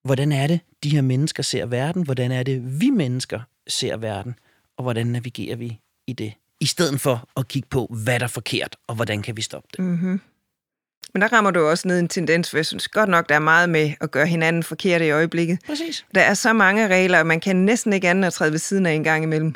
hvordan 0.03 0.32
er 0.32 0.47
det, 0.47 0.59
de 0.84 0.89
her 0.89 1.01
mennesker 1.01 1.43
ser 1.43 1.66
verden, 1.66 2.03
hvordan 2.03 2.32
er 2.32 2.43
det, 2.43 2.82
vi 2.82 2.89
mennesker 2.89 3.41
ser 3.68 3.97
verden, 3.97 4.36
og 4.78 4.84
hvordan 4.84 5.07
navigerer 5.07 5.55
vi 5.55 5.80
i 6.07 6.13
det, 6.13 6.33
i 6.59 6.65
stedet 6.65 7.01
for 7.01 7.29
at 7.37 7.47
kigge 7.47 7.67
på, 7.69 7.85
hvad 8.03 8.19
der 8.19 8.25
er 8.25 8.29
forkert, 8.29 8.75
og 8.87 8.95
hvordan 8.95 9.21
kan 9.21 9.37
vi 9.37 9.41
stoppe 9.41 9.69
det. 9.71 9.79
Mm-hmm. 9.79 10.21
Men 11.13 11.21
der 11.21 11.27
rammer 11.27 11.51
du 11.51 11.59
også 11.59 11.87
ned 11.87 11.99
en 11.99 12.07
tendens, 12.07 12.49
for 12.49 12.57
jeg 12.57 12.65
synes 12.65 12.87
godt 12.87 13.09
nok, 13.09 13.29
der 13.29 13.35
er 13.35 13.39
meget 13.39 13.69
med 13.69 13.93
at 14.01 14.11
gøre 14.11 14.27
hinanden 14.27 14.63
forkerte 14.63 15.07
i 15.07 15.11
øjeblikket. 15.11 15.59
Præcis. 15.65 16.05
Der 16.15 16.21
er 16.21 16.33
så 16.33 16.53
mange 16.53 16.87
regler, 16.87 17.19
og 17.19 17.27
man 17.27 17.39
kan 17.39 17.55
næsten 17.55 17.93
ikke 17.93 18.09
andet 18.09 18.27
at 18.27 18.33
træde 18.33 18.51
ved 18.51 18.59
siden 18.59 18.85
af 18.85 18.91
en 18.91 19.03
gang 19.03 19.23
imellem. 19.23 19.55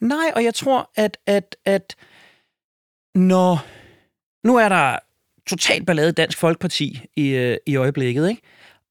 Nej, 0.00 0.32
og 0.36 0.44
jeg 0.44 0.54
tror, 0.54 0.90
at, 0.96 1.18
at, 1.26 1.56
at 1.64 1.96
når... 3.14 3.66
Nu 4.46 4.56
er 4.56 4.68
der 4.68 4.98
totalt 5.46 5.86
ballade 5.86 6.08
i 6.08 6.12
Dansk 6.12 6.38
Folkeparti 6.38 7.06
i, 7.16 7.28
øh, 7.28 7.56
i 7.66 7.76
øjeblikket, 7.76 8.28
ikke? 8.28 8.42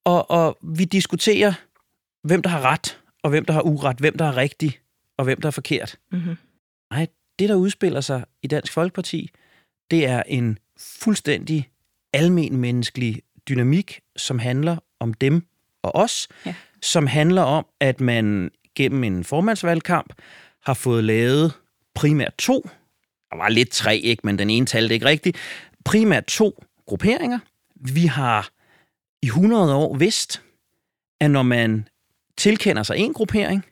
Og, 0.05 0.31
og 0.31 0.57
vi 0.61 0.85
diskuterer, 0.85 1.53
hvem 2.23 2.41
der 2.41 2.49
har 2.49 2.61
ret, 2.61 2.99
og 3.23 3.29
hvem 3.29 3.45
der 3.45 3.53
har 3.53 3.61
uret, 3.61 3.97
hvem 3.97 4.17
der 4.17 4.25
er 4.25 4.37
rigtig, 4.37 4.79
og 5.17 5.23
hvem 5.23 5.41
der 5.41 5.47
er 5.47 5.51
forkert. 5.51 5.97
Mm-hmm. 6.11 6.37
Nej, 6.91 7.07
det, 7.39 7.49
der 7.49 7.55
udspiller 7.55 8.01
sig 8.01 8.25
i 8.43 8.47
Dansk 8.47 8.73
Folkeparti, 8.73 9.29
det 9.91 10.05
er 10.05 10.23
en 10.27 10.57
fuldstændig 10.77 11.69
almenmenneskelig 12.13 13.21
dynamik, 13.49 13.99
som 14.17 14.39
handler 14.39 14.77
om 14.99 15.13
dem 15.13 15.47
og 15.81 15.95
os, 15.95 16.27
ja. 16.45 16.55
som 16.81 17.07
handler 17.07 17.41
om, 17.41 17.65
at 17.79 18.01
man 18.01 18.51
gennem 18.75 19.03
en 19.03 19.23
formandsvalgkamp 19.23 20.13
har 20.63 20.73
fået 20.73 21.03
lavet 21.03 21.53
primært 21.93 22.33
to, 22.37 22.69
der 23.31 23.37
var 23.37 23.49
lidt 23.49 23.69
tre, 23.69 23.97
ikke, 23.97 24.21
men 24.23 24.39
den 24.39 24.49
ene 24.49 24.65
talte 24.65 24.93
ikke 24.93 25.05
rigtigt, 25.05 25.37
primært 25.85 26.25
to 26.25 26.63
grupperinger. 26.85 27.39
Vi 27.75 28.05
har 28.05 28.49
i 29.21 29.25
100 29.25 29.75
år 29.75 29.95
vidst, 29.97 30.41
at 31.19 31.31
når 31.31 31.43
man 31.43 31.87
tilkender 32.37 32.83
sig 32.83 32.97
en 32.97 33.13
gruppering, 33.13 33.65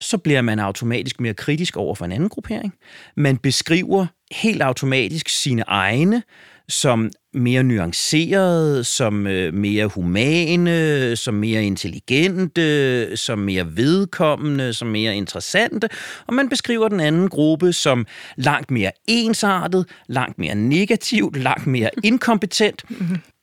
så 0.00 0.18
bliver 0.18 0.42
man 0.42 0.58
automatisk 0.58 1.20
mere 1.20 1.34
kritisk 1.34 1.76
over 1.76 1.94
for 1.94 2.04
en 2.04 2.12
anden 2.12 2.28
gruppering. 2.28 2.74
Man 3.16 3.36
beskriver 3.36 4.06
helt 4.32 4.62
automatisk 4.62 5.28
sine 5.28 5.62
egne 5.66 6.22
som 6.68 7.10
mere 7.34 7.62
nuancerede, 7.62 8.84
som 8.84 9.26
øh, 9.26 9.54
mere 9.54 9.86
humane, 9.86 11.16
som 11.16 11.34
mere 11.34 11.64
intelligente, 11.64 13.16
som 13.16 13.38
mere 13.38 13.76
vedkommende, 13.76 14.72
som 14.72 14.88
mere 14.88 15.16
interessante, 15.16 15.88
og 16.26 16.34
man 16.34 16.48
beskriver 16.48 16.88
den 16.88 17.00
anden 17.00 17.28
gruppe 17.28 17.72
som 17.72 18.06
langt 18.36 18.70
mere 18.70 18.90
ensartet, 19.06 19.86
langt 20.06 20.38
mere 20.38 20.54
negativt, 20.54 21.36
langt 21.36 21.66
mere 21.66 21.90
inkompetent. 22.04 22.84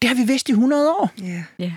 Det 0.01 0.09
har 0.09 0.15
vi 0.15 0.23
vidst 0.27 0.49
i 0.49 0.51
100 0.51 0.89
år. 0.89 1.11
Yeah. 1.23 1.43
Ja. 1.59 1.71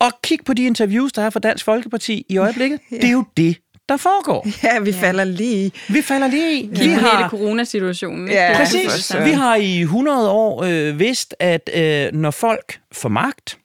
Og 0.00 0.12
kig 0.22 0.38
på 0.46 0.54
de 0.54 0.64
interviews, 0.64 1.12
der 1.12 1.22
er 1.22 1.30
fra 1.30 1.40
Dansk 1.40 1.64
Folkeparti 1.64 2.26
i 2.28 2.36
øjeblikket. 2.36 2.80
Det 2.90 3.04
er 3.04 3.12
jo 3.12 3.24
det, 3.36 3.56
der 3.90 3.96
foregår. 3.96 4.46
Ja, 4.66 4.80
vi 4.80 4.92
falder 4.92 5.24
lige 5.24 5.66
i. 5.66 5.72
Vi 5.88 6.02
falder 6.02 6.28
lige 6.28 6.60
i. 6.60 6.70
Vi 6.72 6.88
har 6.88 7.16
hele 7.16 7.28
coronasituationen. 7.28 8.28
Ja, 8.28 8.52
Præcis. 8.56 9.16
Vi 9.24 9.30
har 9.30 9.56
i 9.56 9.80
100 9.80 10.30
år 10.30 10.64
øh, 10.64 10.98
vidst, 10.98 11.34
at 11.38 11.70
øh, 11.74 12.12
når 12.12 12.30
folk 12.30 12.80
får 12.92 13.08
magt, 13.08 13.58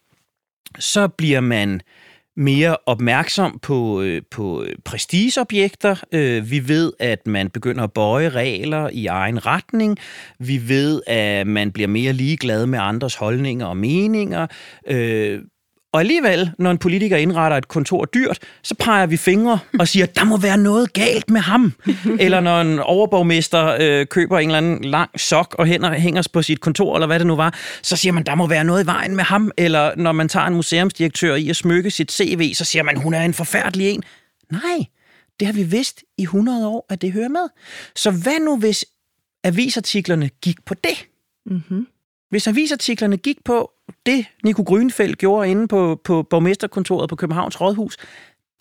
så 0.80 1.08
bliver 1.08 1.40
man 1.40 1.82
mere 2.38 2.78
opmærksom 2.86 3.60
på, 3.62 4.02
øh, 4.02 4.22
på 4.32 4.66
prestigeobjekter. 4.86 5.96
Øh, 6.12 6.52
vi 6.52 6.68
ved, 6.68 6.94
at 7.00 7.28
man 7.28 7.50
begynder 7.50 7.84
at 7.84 7.94
bøje 7.94 8.30
regler 8.30 8.90
i 8.90 9.08
egen 9.08 9.46
retning. 9.46 9.98
Vi 10.40 10.70
ved, 10.70 11.02
at 11.08 11.48
man 11.48 11.72
bliver 11.72 11.88
mere 11.88 12.14
ligeglad 12.14 12.66
med 12.66 12.80
andres 12.82 13.16
holdninger 13.16 13.66
og 13.66 13.78
meninger. 13.78 14.48
Øh, 14.88 15.40
og 15.96 16.02
alligevel, 16.02 16.52
når 16.60 16.72
en 16.72 16.78
politiker 16.78 17.18
indretter 17.18 17.58
et 17.58 17.68
kontor 17.68 18.06
dyrt, 18.06 18.40
så 18.64 18.76
peger 18.76 19.06
vi 19.06 19.18
fingre 19.18 19.60
og 19.80 19.88
siger, 19.88 20.06
der 20.06 20.24
må 20.24 20.38
være 20.38 20.58
noget 20.58 20.94
galt 20.94 21.30
med 21.30 21.42
ham. 21.42 21.74
eller 22.20 22.40
når 22.40 22.62
en 22.62 22.80
overborgmester 22.80 23.78
øh, 23.80 24.06
køber 24.06 24.40
en 24.40 24.50
eller 24.50 24.58
anden 24.58 24.84
lang 24.84 25.20
sok 25.20 25.56
og 25.60 25.66
hænger, 25.66 25.94
hænger 25.94 26.28
på 26.34 26.42
sit 26.42 26.62
kontor, 26.62 26.96
eller 26.96 27.08
hvad 27.08 27.20
det 27.20 27.28
nu 27.28 27.36
var, 27.36 27.54
så 27.82 27.96
siger 27.96 28.14
man, 28.14 28.24
der 28.24 28.36
må 28.36 28.48
være 28.48 28.64
noget 28.64 28.84
i 28.84 28.86
vejen 28.86 29.16
med 29.16 29.24
ham. 29.24 29.52
Eller 29.58 29.96
når 29.96 30.12
man 30.12 30.30
tager 30.30 30.46
en 30.46 30.54
museumsdirektør 30.54 31.36
i 31.36 31.50
at 31.50 31.56
smykke 31.56 31.92
sit 31.92 32.12
CV, 32.12 32.54
så 32.54 32.66
siger 32.66 32.84
man, 32.84 32.98
hun 32.98 33.14
er 33.14 33.22
en 33.22 33.34
forfærdelig 33.34 33.90
en. 33.90 34.04
Nej, 34.52 34.86
det 35.40 35.46
har 35.46 35.54
vi 35.54 35.64
vidst 35.64 36.04
i 36.18 36.22
100 36.22 36.68
år, 36.68 36.86
at 36.90 37.02
det 37.02 37.12
hører 37.12 37.30
med. 37.30 37.48
Så 37.96 38.12
hvad 38.12 38.40
nu, 38.40 38.58
hvis 38.58 38.86
avisartiklerne 39.44 40.30
gik 40.42 40.66
på 40.66 40.74
det? 40.74 41.08
Mm-hmm. 41.46 41.88
Hvis 42.30 42.48
avisartiklerne 42.48 43.18
gik 43.18 43.38
på 43.46 43.72
det, 44.06 44.26
Nico 44.44 44.64
Grønfeldt 44.64 45.18
gjorde 45.18 45.50
inde 45.50 45.68
på, 45.68 46.02
på 46.04 46.24
borgmesterkontoret 46.24 47.10
på 47.10 47.16
Københavns 47.16 47.62
Rådhus, 47.62 47.98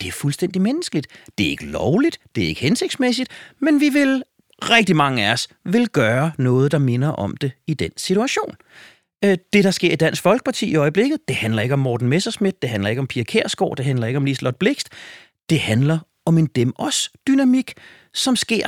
det 0.01 0.07
er 0.07 0.11
fuldstændig 0.11 0.61
menneskeligt. 0.61 1.07
Det 1.37 1.45
er 1.45 1.49
ikke 1.49 1.65
lovligt, 1.65 2.19
det 2.35 2.43
er 2.43 2.47
ikke 2.47 2.61
hensigtsmæssigt, 2.61 3.29
men 3.59 3.79
vi 3.79 3.89
vil, 3.89 4.23
rigtig 4.61 4.95
mange 4.95 5.27
af 5.27 5.33
os, 5.33 5.47
vil 5.65 5.89
gøre 5.89 6.31
noget, 6.37 6.71
der 6.71 6.77
minder 6.77 7.09
om 7.09 7.37
det 7.37 7.51
i 7.67 7.73
den 7.73 7.91
situation. 7.97 8.55
Øh, 9.25 9.37
det, 9.53 9.63
der 9.63 9.71
sker 9.71 9.91
i 9.91 9.95
Dansk 9.95 10.21
Folkeparti 10.21 10.65
i 10.65 10.75
øjeblikket, 10.75 11.19
det 11.27 11.35
handler 11.35 11.61
ikke 11.61 11.73
om 11.73 11.79
Morten 11.79 12.07
Messerschmidt, 12.07 12.61
det 12.61 12.69
handler 12.69 12.89
ikke 12.89 12.99
om 12.99 13.07
Pia 13.07 13.23
Kærsgaard, 13.23 13.77
det 13.77 13.85
handler 13.85 14.07
ikke 14.07 14.17
om 14.17 14.25
Liselotte 14.25 14.57
Blikst. 14.57 14.89
Det 15.49 15.59
handler 15.59 15.99
om 16.25 16.37
en 16.37 16.45
dem-os-dynamik, 16.45 17.73
som 18.13 18.35
sker 18.35 18.67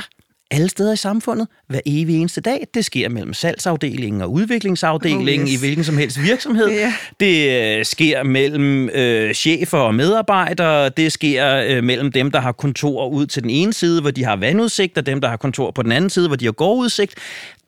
alle 0.50 0.68
steder 0.68 0.92
i 0.92 0.96
samfundet, 0.96 1.48
hver 1.66 1.80
evig 1.86 2.16
eneste 2.20 2.40
dag. 2.40 2.66
Det 2.74 2.84
sker 2.84 3.08
mellem 3.08 3.32
salgsafdelingen 3.34 4.20
og 4.22 4.32
udviklingsafdelingen 4.32 5.42
Oh, 5.42 5.48
yes. 5.48 5.52
i 5.52 5.58
hvilken 5.58 5.84
som 5.84 5.96
helst 5.98 6.22
virksomhed. 6.22 6.68
Ja. 6.78 6.94
Det 7.20 7.62
øh, 7.78 7.84
sker 7.84 8.22
mellem 8.22 8.88
øh, 8.88 9.34
chefer 9.34 9.78
og 9.78 9.94
medarbejdere. 9.94 10.88
Det 10.88 11.12
sker 11.12 11.56
øh, 11.68 11.84
mellem 11.84 12.12
dem, 12.12 12.30
der 12.30 12.40
har 12.40 12.52
kontor 12.52 13.08
ud 13.08 13.26
til 13.26 13.42
den 13.42 13.50
ene 13.50 13.72
side, 13.72 14.00
hvor 14.00 14.10
de 14.10 14.24
har 14.24 14.36
vandudsigt, 14.36 14.98
og 14.98 15.06
dem, 15.06 15.20
der 15.20 15.28
har 15.28 15.36
kontor 15.36 15.70
på 15.70 15.82
den 15.82 15.92
anden 15.92 16.10
side, 16.10 16.26
hvor 16.28 16.36
de 16.36 16.44
har 16.44 16.52
gårdudsigt. 16.52 17.14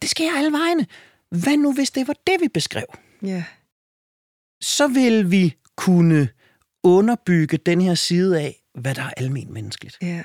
Det 0.03 0.11
sker 0.11 0.31
alle 0.39 0.53
vegne. 0.53 0.87
Hvad 1.31 1.57
nu, 1.57 1.73
hvis 1.75 1.91
det 1.91 2.09
var 2.09 2.15
det, 2.27 2.35
vi 2.41 2.49
beskrev? 2.55 2.85
Ja. 3.25 3.45
Så 4.63 4.89
vil 4.89 5.31
vi 5.31 5.55
kunne 5.77 6.29
underbygge 6.85 7.57
den 7.57 7.81
her 7.81 7.95
side 7.95 8.41
af, 8.41 8.57
hvad 8.81 8.95
der 8.95 9.03
er 9.03 9.11
almen 9.17 9.53
menneskeligt. 9.53 9.97
ja. 10.03 10.23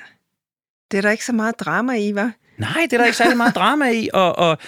Det 0.90 0.98
er 0.98 1.02
der 1.02 1.10
ikke 1.10 1.24
så 1.24 1.32
meget 1.32 1.60
drama 1.60 1.92
i, 1.92 2.14
var? 2.14 2.32
Nej, 2.58 2.80
det 2.82 2.92
er 2.92 2.98
der 2.98 3.04
ikke 3.04 3.16
særlig 3.16 3.36
meget 3.36 3.54
drama 3.54 3.90
i, 3.90 4.08
og, 4.12 4.38
og, 4.38 4.58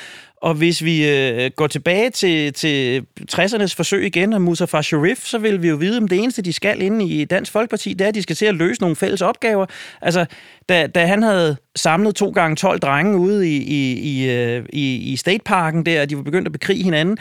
og 0.43 0.55
hvis 0.55 0.85
vi 0.85 1.09
øh, 1.09 1.51
går 1.57 1.67
tilbage 1.67 2.11
til, 2.11 2.53
til 2.53 3.07
60'ernes 3.33 3.75
forsøg 3.77 4.07
igen 4.07 4.33
af 4.33 4.41
Mustafa 4.41 4.83
Sharif, 4.83 5.25
så 5.25 5.39
vil 5.39 5.63
vi 5.63 5.69
jo 5.69 5.77
vide, 5.77 5.99
om 5.99 6.09
det 6.09 6.19
eneste, 6.19 6.43
de 6.43 6.53
skal 6.53 6.83
inde 6.83 7.05
i 7.05 7.25
Dansk 7.25 7.53
Folkeparti, 7.53 7.93
det 7.93 8.05
er, 8.05 8.09
at 8.09 8.15
de 8.15 8.23
skal 8.23 8.37
til 8.37 8.47
at 8.47 8.55
løse 8.55 8.81
nogle 8.81 8.97
fælles 8.97 9.23
opgaver. 9.23 9.67
Altså, 10.03 10.27
da, 10.69 10.87
da 10.87 11.07
han 11.07 11.23
havde 11.23 11.57
samlet 11.77 12.15
to 12.15 12.31
gange 12.31 12.57
12 12.57 12.79
drenge 12.79 13.19
ude 13.19 13.49
i, 13.49 13.57
i, 13.57 13.93
i, 13.93 14.31
øh, 14.31 14.65
i, 14.73 14.97
i 15.13 15.17
Stateparken 15.17 15.87
der, 15.87 16.03
og 16.03 16.11
de 16.11 16.17
var 16.17 16.23
begyndt 16.23 16.49
at 16.49 16.53
bekrige 16.53 16.85
hinanden, 16.85 17.19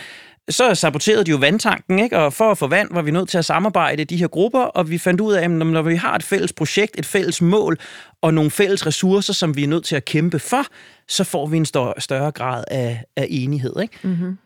så 0.49 0.75
saboterede 0.75 1.23
de 1.23 1.31
jo 1.31 1.37
vandtanken, 1.37 1.99
ikke? 1.99 2.17
og 2.17 2.33
for 2.33 2.51
at 2.51 2.57
få 2.57 2.67
vand 2.67 2.89
var 2.91 3.01
vi 3.01 3.11
nødt 3.11 3.29
til 3.29 3.37
at 3.37 3.45
samarbejde 3.45 4.01
i 4.01 4.05
de 4.05 4.17
her 4.17 4.27
grupper, 4.27 4.59
og 4.59 4.89
vi 4.89 4.97
fandt 4.97 5.21
ud 5.21 5.33
af, 5.33 5.43
at 5.43 5.51
når 5.51 5.81
vi 5.81 5.95
har 5.95 6.15
et 6.15 6.23
fælles 6.23 6.53
projekt, 6.53 6.99
et 6.99 7.05
fælles 7.05 7.41
mål, 7.41 7.77
og 8.21 8.33
nogle 8.33 8.51
fælles 8.51 8.85
ressourcer, 8.85 9.33
som 9.33 9.55
vi 9.55 9.63
er 9.63 9.67
nødt 9.67 9.85
til 9.85 9.95
at 9.95 10.05
kæmpe 10.05 10.39
for, 10.39 10.65
så 11.07 11.23
får 11.23 11.47
vi 11.47 11.57
en 11.57 11.65
større, 11.65 12.31
grad 12.31 12.63
af, 12.67 13.03
af 13.15 13.27
enighed. 13.29 13.73
Ikke? 13.81 13.97
Mm-hmm. 14.01 14.37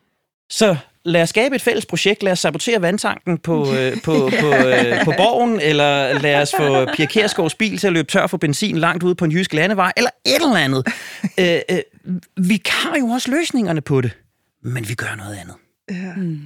Så 0.50 0.76
lad 1.04 1.22
os 1.22 1.28
skabe 1.28 1.54
et 1.54 1.62
fælles 1.62 1.86
projekt, 1.86 2.22
lad 2.22 2.32
os 2.32 2.38
sabotere 2.38 2.82
vandtanken 2.82 3.38
på, 3.38 3.66
øh, 3.78 3.96
på, 4.04 4.30
på, 4.40 4.46
øh, 4.46 5.04
på 5.04 5.12
borgen, 5.16 5.60
eller 5.60 6.18
lad 6.18 6.42
os 6.42 6.54
få 6.58 6.86
Pia 6.96 7.06
Kjærsgaards 7.06 7.54
bil 7.54 7.78
til 7.78 7.86
at 7.86 7.92
løbe 7.92 8.08
tør 8.08 8.26
for 8.26 8.36
benzin 8.36 8.78
langt 8.78 9.02
ude 9.02 9.14
på 9.14 9.24
en 9.24 9.32
jysk 9.32 9.52
landevej, 9.52 9.92
eller 9.96 10.10
et 10.26 10.34
eller 10.34 10.56
andet. 10.56 10.86
Øh, 11.40 11.58
øh, 11.70 11.78
vi 12.36 12.62
har 12.66 12.96
jo 12.96 13.06
også 13.06 13.30
løsningerne 13.30 13.80
på 13.80 14.00
det, 14.00 14.10
men 14.62 14.88
vi 14.88 14.94
gør 14.94 15.14
noget 15.16 15.36
andet. 15.36 15.54
Ja. 15.92 16.14
Mm. 16.16 16.40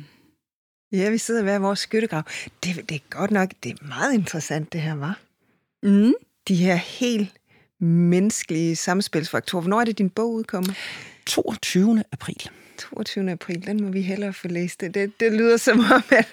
Ja, 0.93 1.11
vi 1.11 1.19
sidder 1.19 1.43
ved 1.43 1.59
vores 1.59 1.79
skyttegrav. 1.79 2.23
Det, 2.65 2.89
det 2.89 2.95
er 2.95 3.09
godt 3.11 3.31
nok, 3.31 3.51
det 3.63 3.73
er 3.73 3.87
meget 3.87 4.15
interessant, 4.15 4.73
det 4.73 4.81
her, 4.81 4.95
var. 4.95 5.19
Mm. 5.83 6.13
De 6.49 6.55
her 6.55 6.75
helt 6.75 7.33
menneskelige 7.81 8.77
samspilsfaktorer. 8.77 9.63
Hvornår 9.63 9.81
er 9.81 9.85
det, 9.85 9.99
din 9.99 10.11
bog 10.11 10.33
udkommer? 10.33 10.73
22. 11.27 12.03
april. 12.13 12.51
22. 12.79 13.31
april, 13.31 13.67
den 13.67 13.83
må 13.83 13.91
vi 13.91 14.03
hellere 14.03 14.33
få 14.33 14.49
læst. 14.49 14.81
Det, 14.81 14.95
det, 14.95 15.21
det 15.21 15.33
lyder 15.33 15.57
som 15.57 15.79
om, 15.79 16.03
at... 16.11 16.29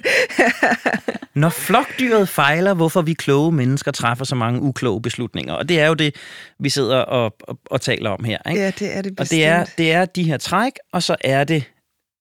Når 1.36 1.50
flokdyret 1.50 2.30
fejler, 2.30 2.74
hvorfor 2.74 3.02
vi 3.02 3.14
kloge 3.14 3.52
mennesker 3.52 3.92
træffer 3.92 4.26
så 4.26 4.36
mange 4.36 4.62
ukloge 4.62 5.02
beslutninger. 5.02 5.54
Og 5.54 5.70
det 5.70 5.80
er 5.80 5.88
jo 5.88 5.94
det, 5.94 6.16
vi 6.60 6.70
sidder 6.70 6.98
og, 6.98 7.36
og, 7.40 7.60
og 7.66 7.82
taler 7.82 8.10
om 8.10 8.24
her. 8.24 8.50
Ikke? 8.50 8.62
Ja, 8.62 8.72
det 8.80 8.98
er 8.98 9.02
det 9.02 9.16
bestemt. 9.16 9.20
Og 9.20 9.30
det 9.30 9.46
er, 9.46 9.66
det 9.78 9.92
er 9.92 10.06
de 10.06 10.24
her 10.24 10.38
træk, 10.38 10.72
og 10.92 11.04
så 11.04 11.16
er 11.22 11.44
det 11.44 11.73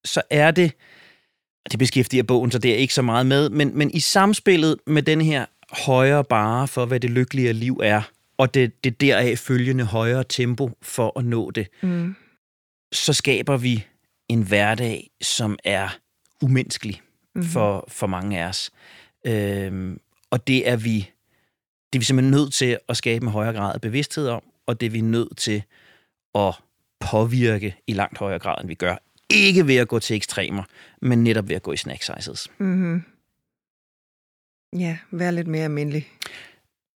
så 0.04 0.22
er 0.30 0.50
det, 0.50 0.72
det 1.70 1.78
beskæftiger 1.78 2.22
bogen, 2.22 2.50
så 2.50 2.58
det 2.58 2.72
er 2.72 2.76
ikke 2.76 2.94
så 2.94 3.02
meget 3.02 3.26
med, 3.26 3.50
men, 3.50 3.78
men 3.78 3.90
i 3.90 4.00
samspillet 4.00 4.76
med 4.86 5.02
den 5.02 5.20
her 5.20 5.46
højere 5.70 6.24
bare 6.24 6.68
for, 6.68 6.84
hvad 6.84 7.00
det 7.00 7.10
lykkelige 7.10 7.52
liv 7.52 7.80
er, 7.82 8.02
og 8.38 8.54
det, 8.54 8.84
det 8.84 9.00
deraf 9.00 9.38
følgende 9.38 9.84
højere 9.84 10.24
tempo 10.28 10.70
for 10.82 11.18
at 11.18 11.24
nå 11.24 11.50
det, 11.50 11.68
mm. 11.82 12.14
så 12.92 13.12
skaber 13.12 13.56
vi 13.56 13.86
en 14.28 14.42
hverdag, 14.42 15.10
som 15.22 15.58
er 15.64 15.98
umenneskelig 16.42 17.00
mm. 17.34 17.44
for, 17.44 17.84
for 17.88 18.06
mange 18.06 18.40
af 18.40 18.48
os. 18.48 18.70
Øhm, 19.26 20.00
og 20.30 20.46
det 20.46 20.68
er 20.68 20.76
vi 20.76 21.10
det 21.92 21.98
er 21.98 22.00
vi 22.00 22.04
simpelthen 22.04 22.30
nødt 22.30 22.52
til 22.52 22.78
at 22.88 22.96
skabe 22.96 23.24
en 23.24 23.30
højere 23.30 23.52
grad 23.52 23.74
af 23.74 23.80
bevidsthed 23.80 24.28
om, 24.28 24.42
og 24.66 24.80
det 24.80 24.86
er 24.86 24.90
vi 24.90 25.00
nødt 25.00 25.36
til 25.36 25.62
at 26.34 26.54
påvirke 27.00 27.76
i 27.86 27.92
langt 27.92 28.18
højere 28.18 28.38
grad, 28.38 28.60
end 28.60 28.68
vi 28.68 28.74
gør 28.74 28.96
ikke 29.34 29.66
ved 29.66 29.76
at 29.76 29.88
gå 29.88 29.98
til 29.98 30.16
ekstremer, 30.16 30.62
men 31.02 31.24
netop 31.24 31.48
ved 31.48 31.56
at 31.56 31.62
gå 31.62 31.72
i 31.72 31.76
snack 31.76 32.02
sizes. 32.02 32.48
Mm-hmm. 32.58 33.02
Ja, 34.78 34.98
vær 35.10 35.30
lidt 35.30 35.48
mere 35.48 35.64
almindelig. 35.64 36.08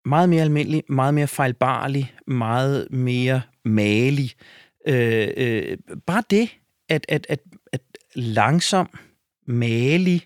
Meget 0.04 0.28
mere 0.28 0.42
almindelig, 0.42 0.82
meget 0.88 1.14
mere 1.14 1.26
fejlbarlig, 1.26 2.14
meget 2.26 2.88
mere 2.90 3.42
malig. 3.64 4.30
Øh, 4.88 5.28
øh, 5.36 5.78
bare 6.06 6.22
det, 6.30 6.58
at, 6.88 7.06
at, 7.08 7.26
at, 7.28 7.40
at 7.72 7.80
langsom, 8.14 8.88
malig, 9.46 10.22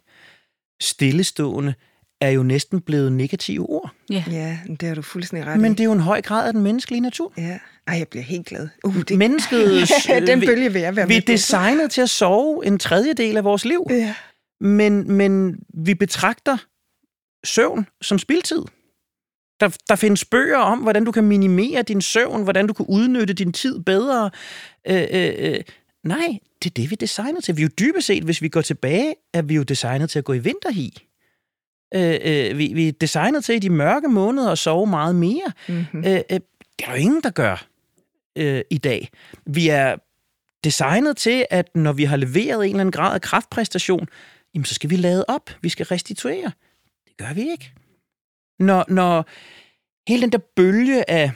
stillestående, 0.81 1.75
er 2.21 2.31
jo 2.31 2.43
næsten 2.43 2.81
blevet 2.81 3.13
negative 3.13 3.69
ord. 3.69 3.91
Ja, 4.11 4.25
ja 4.31 4.59
det 4.81 4.89
har 4.89 4.95
du 4.95 5.03
fuldstændig 5.03 5.47
ret 5.47 5.61
Men 5.61 5.73
det 5.73 5.81
er 5.81 5.85
jo 5.85 5.93
en 5.93 6.01
høj 6.01 6.23
grad 6.23 6.47
af 6.47 6.53
den 6.53 6.63
menneskelige 6.63 7.01
natur. 7.01 7.33
Ja. 7.37 7.59
Ej, 7.87 7.99
jeg 7.99 8.09
bliver 8.09 8.23
helt 8.23 8.47
glad. 8.47 8.69
Uh, 8.85 8.97
det... 8.97 9.19
Mennesket... 9.19 9.91
den 10.27 10.41
bølge 10.41 10.73
vil 10.73 10.83
jeg 10.83 10.97
være 10.97 11.09
Vi 11.09 11.17
er 11.17 11.21
designet 11.21 11.91
til 11.91 12.01
at 12.01 12.11
sove 12.11 12.67
en 12.67 12.79
tredjedel 12.79 13.37
af 13.37 13.45
vores 13.45 13.65
liv. 13.65 13.87
Ja. 13.91 14.15
Men, 14.61 15.13
men 15.13 15.57
vi 15.75 15.95
betragter 15.95 16.57
søvn 17.45 17.87
som 18.03 18.19
spildtid. 18.19 18.63
Der, 19.61 19.77
der 19.89 19.97
findes 19.97 20.25
bøger 20.25 20.59
om, 20.59 20.79
hvordan 20.79 21.05
du 21.05 21.13
kan 21.13 21.25
minimere 21.25 21.83
din 21.83 22.03
søvn, 22.03 22.43
hvordan 22.43 22.67
du 22.67 22.73
kan 22.73 22.87
udnytte 22.89 23.35
din 23.35 23.53
tid 23.53 23.79
bedre. 23.79 24.31
Øh, 24.89 25.07
øh, 25.11 25.33
øh. 25.39 25.61
Nej, 26.05 26.39
det 26.63 26.71
er 26.71 26.75
det, 26.75 26.91
vi 26.91 26.95
er 26.95 26.97
designet 26.97 27.45
til. 27.45 27.57
Vi 27.57 27.63
er 27.63 27.67
jo 27.67 27.71
dybest 27.79 28.07
set, 28.07 28.23
hvis 28.23 28.43
vi 28.43 28.49
går 28.49 28.61
tilbage, 28.61 29.15
er 29.35 29.43
vi 29.43 29.55
jo 29.55 29.63
designet 29.63 30.11
til 30.11 30.19
at 30.19 30.25
gå 30.25 30.33
i 30.33 30.39
vinterhi. 30.39 31.08
Øh, 31.95 32.19
øh, 32.25 32.59
vi, 32.59 32.73
vi 32.75 32.89
er 32.89 32.93
designet 32.93 33.45
til 33.45 33.55
i 33.55 33.59
de 33.59 33.71
mørke 33.71 34.09
måneder 34.09 34.53
at 34.53 34.59
sove 34.59 34.87
meget 34.87 35.15
mere. 35.15 35.53
Mm-hmm. 35.69 36.05
Øh, 36.07 36.21
øh, 36.31 36.41
det 36.79 36.87
er 36.87 36.91
jo 36.91 36.97
ingen, 36.97 37.23
der 37.23 37.31
gør 37.31 37.67
øh, 38.37 38.63
i 38.71 38.79
dag. 38.79 39.09
Vi 39.47 39.69
er 39.69 39.97
designet 40.65 41.17
til, 41.17 41.47
at 41.51 41.69
når 41.75 41.93
vi 41.93 42.05
har 42.05 42.17
leveret 42.17 42.65
en 42.65 42.71
eller 42.71 42.81
anden 42.81 42.93
grad 42.93 43.15
af 43.15 43.21
kraftpræstation, 43.21 44.09
jamen 44.55 44.65
så 44.65 44.75
skal 44.75 44.91
vi 44.91 44.97
lade 44.97 45.25
op. 45.29 45.51
Vi 45.63 45.69
skal 45.69 45.87
restituere. 45.87 46.53
Det 47.09 47.17
gør 47.17 47.33
vi 47.35 47.51
ikke. 47.51 47.73
Når, 48.59 48.85
når 48.89 49.27
hele 50.09 50.23
den 50.23 50.33
der 50.33 50.39
bølge 50.57 51.11
af 51.11 51.33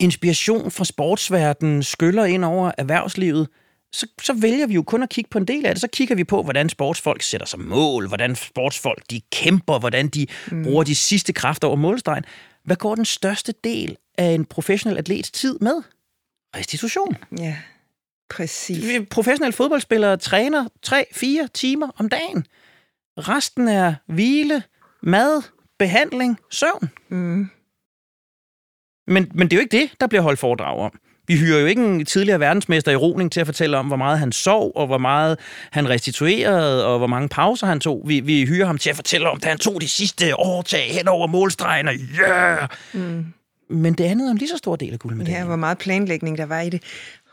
inspiration 0.00 0.70
fra 0.70 0.84
sportsverdenen 0.84 1.82
skyller 1.82 2.24
ind 2.24 2.44
over 2.44 2.72
erhvervslivet, 2.78 3.48
så, 3.92 4.06
så 4.22 4.32
vælger 4.32 4.66
vi 4.66 4.74
jo 4.74 4.82
kun 4.82 5.02
at 5.02 5.08
kigge 5.08 5.30
på 5.30 5.38
en 5.38 5.44
del 5.44 5.66
af 5.66 5.74
det. 5.74 5.80
Så 5.80 5.88
kigger 5.88 6.14
vi 6.14 6.24
på, 6.24 6.42
hvordan 6.42 6.68
sportsfolk 6.68 7.22
sætter 7.22 7.46
sig 7.46 7.60
mål, 7.60 8.08
hvordan 8.08 8.36
sportsfolk 8.36 9.02
de 9.10 9.20
kæmper, 9.32 9.78
hvordan 9.78 10.08
de 10.08 10.26
mm. 10.50 10.62
bruger 10.62 10.84
de 10.84 10.94
sidste 10.94 11.32
kræfter 11.32 11.68
over 11.68 11.76
målstregen. 11.76 12.24
Hvad 12.64 12.76
går 12.76 12.94
den 12.94 13.04
største 13.04 13.54
del 13.64 13.96
af 14.18 14.24
en 14.30 14.44
professionel 14.44 14.98
atlets 14.98 15.30
tid 15.30 15.58
med? 15.58 15.82
Restitution. 16.56 17.16
Ja, 17.38 17.56
præcis. 18.30 19.08
Professionelle 19.10 19.52
fodboldspillere 19.52 20.16
træner 20.16 20.68
3-4 20.86 21.46
timer 21.54 21.88
om 21.98 22.08
dagen. 22.08 22.46
Resten 23.18 23.68
er 23.68 23.94
hvile, 24.06 24.62
mad, 25.02 25.42
behandling, 25.78 26.38
søvn. 26.50 26.90
Mm. 27.08 27.50
Men, 29.06 29.30
men 29.34 29.48
det 29.48 29.52
er 29.52 29.56
jo 29.56 29.60
ikke 29.60 29.76
det, 29.76 30.00
der 30.00 30.06
bliver 30.06 30.22
holdt 30.22 30.38
foredrag 30.38 30.78
om. 30.78 31.00
Vi 31.30 31.36
hyrer 31.36 31.60
jo 31.60 31.66
ikke 31.66 31.82
en 31.82 32.04
tidligere 32.04 32.40
verdensmester 32.40 32.92
i 32.92 32.96
roning 32.96 33.32
til 33.32 33.40
at 33.40 33.46
fortælle 33.46 33.76
om, 33.76 33.86
hvor 33.86 33.96
meget 33.96 34.18
han 34.18 34.32
sov, 34.32 34.72
og 34.74 34.86
hvor 34.86 34.98
meget 34.98 35.38
han 35.70 35.88
restituerede, 35.88 36.86
og 36.86 36.98
hvor 36.98 37.06
mange 37.06 37.28
pauser 37.28 37.66
han 37.66 37.80
tog. 37.80 38.02
Vi, 38.06 38.20
vi 38.20 38.44
hyrer 38.44 38.66
ham 38.66 38.78
til 38.78 38.90
at 38.90 38.96
fortælle 38.96 39.30
om, 39.30 39.40
da 39.40 39.48
han 39.48 39.58
tog 39.58 39.80
de 39.80 39.88
sidste 39.88 40.36
årtag 40.36 40.94
hen 40.94 41.08
over 41.08 41.26
målstregen, 41.26 41.88
og 41.88 41.94
yeah! 41.94 42.68
Mm. 42.92 43.24
Men 43.68 43.94
det 43.94 44.04
andet 44.04 44.26
er 44.26 44.30
en 44.30 44.38
lige 44.38 44.48
så 44.48 44.56
stor 44.56 44.76
del 44.76 44.92
af 44.92 44.98
guldmedaljen. 44.98 45.38
Ja, 45.38 45.44
hvor 45.44 45.56
meget 45.56 45.78
planlægning 45.78 46.38
der 46.38 46.46
var 46.46 46.60
i 46.60 46.70
det. 46.70 46.82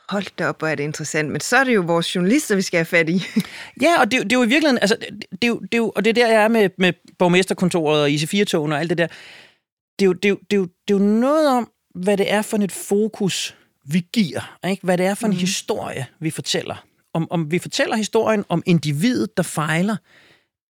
Hold 0.09 0.25
da 0.39 0.47
op, 0.47 0.59
hvor 0.59 0.67
er 0.67 0.75
det 0.75 0.83
interessant. 0.83 1.31
Men 1.31 1.41
så 1.41 1.57
er 1.57 1.63
det 1.63 1.75
jo 1.75 1.81
vores 1.81 2.15
journalister, 2.15 2.55
vi 2.55 2.61
skal 2.61 2.77
have 2.77 2.85
fat 2.85 3.09
i. 3.09 3.23
ja, 3.85 3.99
og 3.99 4.11
det, 4.11 4.23
det 4.23 4.33
er 4.33 4.37
jo 4.37 4.43
i 4.43 4.47
virkeligheden, 4.47 4.79
altså, 4.81 4.97
det, 5.31 5.43
er 5.43 5.47
jo, 5.47 5.59
det 5.59 5.77
jo, 5.77 5.91
og 5.95 6.05
det 6.05 6.09
er 6.09 6.13
der, 6.13 6.27
jeg 6.27 6.43
er 6.43 6.47
med, 6.47 6.69
med 6.77 6.93
borgmesterkontoret 7.19 8.01
og 8.01 8.09
IC4-togene 8.09 8.75
og 8.75 8.79
alt 8.79 8.89
det 8.89 8.97
der. 8.97 9.07
Det 9.99 10.05
er, 10.05 10.05
jo, 10.05 10.13
det, 10.13 10.25
er 10.25 10.29
jo, 10.29 10.37
det, 10.51 10.57
er 10.57 10.57
jo, 10.57 10.67
det 10.87 10.93
er 10.93 10.97
jo 10.99 11.05
noget 11.05 11.49
om, 11.49 11.71
hvad 11.95 12.17
det 12.17 12.33
er 12.33 12.41
for 12.41 12.57
et 12.57 12.71
fokus, 12.71 13.56
vi 13.87 14.05
giver. 14.13 14.57
Ikke? 14.67 14.83
Hvad 14.83 14.97
det 14.97 15.05
er 15.05 15.13
for 15.13 15.27
en 15.27 15.33
mm. 15.33 15.39
historie, 15.39 16.05
vi 16.19 16.29
fortæller. 16.29 16.85
Om, 17.13 17.27
om 17.31 17.51
vi 17.51 17.59
fortæller 17.59 17.95
historien 17.95 18.45
om 18.49 18.63
individet, 18.65 19.37
der 19.37 19.43
fejler, 19.43 19.95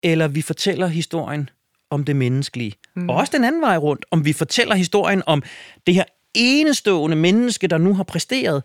eller 0.03 0.28
vi 0.28 0.41
fortæller 0.41 0.88
historien 0.88 1.49
om 1.89 2.03
det 2.03 2.16
menneskelige. 2.16 2.74
Mm. 2.95 3.09
Og 3.09 3.16
også 3.16 3.32
den 3.36 3.43
anden 3.43 3.61
vej 3.61 3.78
rundt, 3.78 4.05
om 4.11 4.26
vi 4.26 4.34
fortæller 4.34 4.76
historien 4.76 5.24
om 5.26 5.43
det 5.88 5.95
her 5.95 6.03
enestående 6.34 7.18
menneske, 7.18 7.68
der 7.68 7.78
nu 7.78 7.93
har 7.93 8.03
præsteret, 8.03 8.63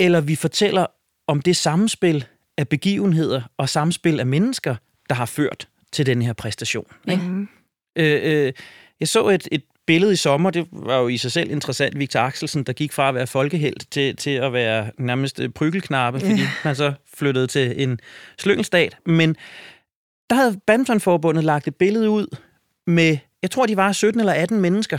eller 0.00 0.20
vi 0.20 0.36
fortæller 0.36 0.86
om 1.26 1.42
det 1.42 1.56
samspil 1.56 2.24
af 2.58 2.68
begivenheder 2.68 3.42
og 3.56 3.68
samspil 3.68 4.20
af 4.20 4.26
mennesker, 4.26 4.76
der 5.08 5.14
har 5.14 5.26
ført 5.26 5.68
til 5.92 6.06
den 6.06 6.22
her 6.22 6.32
præstation. 6.32 6.86
Ikke? 7.08 7.22
Mm. 7.22 7.48
Øh, 7.96 8.20
øh, 8.22 8.52
jeg 9.00 9.08
så 9.08 9.28
et, 9.28 9.48
et 9.52 9.62
billede 9.90 10.12
i 10.12 10.16
sommer, 10.16 10.50
det 10.50 10.66
var 10.72 10.98
jo 10.98 11.08
i 11.08 11.16
sig 11.16 11.32
selv 11.32 11.50
interessant. 11.50 11.98
Victor 11.98 12.20
Axelsen, 12.20 12.64
der 12.64 12.72
gik 12.72 12.92
fra 12.92 13.08
at 13.08 13.14
være 13.14 13.26
folkehelt 13.26 13.86
til, 13.90 14.16
til 14.16 14.30
at 14.30 14.52
være 14.52 14.90
nærmest 14.98 15.40
prygelknappe, 15.54 16.20
fordi 16.20 16.40
han 16.62 16.76
så 16.76 16.92
flyttede 17.14 17.46
til 17.46 17.82
en 17.82 18.00
slyngelstat. 18.38 18.96
Men 19.06 19.36
der 20.30 20.36
havde 20.36 20.60
badmintonforbundet 20.66 21.44
lagt 21.44 21.68
et 21.68 21.76
billede 21.76 22.10
ud 22.10 22.36
med, 22.86 23.18
jeg 23.42 23.50
tror, 23.50 23.66
de 23.66 23.76
var 23.76 23.92
17 23.92 24.20
eller 24.20 24.32
18 24.32 24.60
mennesker, 24.60 24.98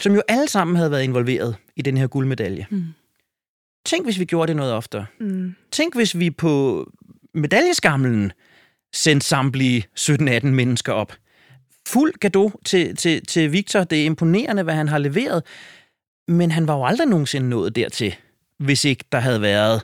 som 0.00 0.14
jo 0.14 0.22
alle 0.28 0.48
sammen 0.48 0.76
havde 0.76 0.90
været 0.90 1.02
involveret 1.02 1.56
i 1.76 1.82
den 1.82 1.96
her 1.96 2.06
guldmedalje. 2.06 2.66
Mm. 2.70 2.84
Tænk, 3.86 4.06
hvis 4.06 4.18
vi 4.18 4.24
gjorde 4.24 4.48
det 4.48 4.56
noget 4.56 4.72
oftere. 4.72 5.06
Mm. 5.20 5.54
Tænk, 5.72 5.94
hvis 5.94 6.18
vi 6.18 6.30
på 6.30 6.84
medaljeskamlen 7.34 8.32
sendte 8.94 9.26
samtlige 9.26 9.86
17-18 9.98 10.46
mennesker 10.46 10.92
op 10.92 11.12
fuld 11.88 12.12
gave 12.20 12.52
til, 12.64 12.96
til, 12.96 13.26
til 13.26 13.52
Victor. 13.52 13.84
Det 13.84 14.00
er 14.00 14.04
imponerende, 14.04 14.62
hvad 14.62 14.74
han 14.74 14.88
har 14.88 14.98
leveret. 14.98 15.42
Men 16.28 16.50
han 16.50 16.68
var 16.68 16.76
jo 16.76 16.84
aldrig 16.84 17.08
nogensinde 17.08 17.48
nået 17.48 17.76
dertil, 17.76 18.14
hvis 18.58 18.84
ikke 18.84 19.04
der 19.12 19.18
havde 19.18 19.40
været 19.40 19.82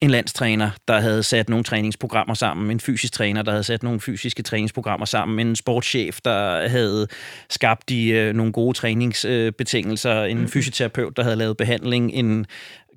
en 0.00 0.10
landstræner, 0.10 0.70
der 0.88 1.00
havde 1.00 1.22
sat 1.22 1.48
nogle 1.48 1.64
træningsprogrammer 1.64 2.34
sammen, 2.34 2.70
en 2.70 2.80
fysisk 2.80 3.12
træner, 3.12 3.42
der 3.42 3.50
havde 3.50 3.64
sat 3.64 3.82
nogle 3.82 4.00
fysiske 4.00 4.42
træningsprogrammer 4.42 5.06
sammen, 5.06 5.46
en 5.46 5.56
sportschef, 5.56 6.20
der 6.24 6.68
havde 6.68 7.06
skabt 7.50 7.88
de, 7.88 8.08
øh, 8.08 8.34
nogle 8.34 8.52
gode 8.52 8.76
træningsbetingelser, 8.76 10.22
en 10.24 10.38
mm. 10.40 10.48
fysioterapeut, 10.48 11.16
der 11.16 11.22
havde 11.22 11.36
lavet 11.36 11.56
behandling, 11.56 12.12
en 12.12 12.46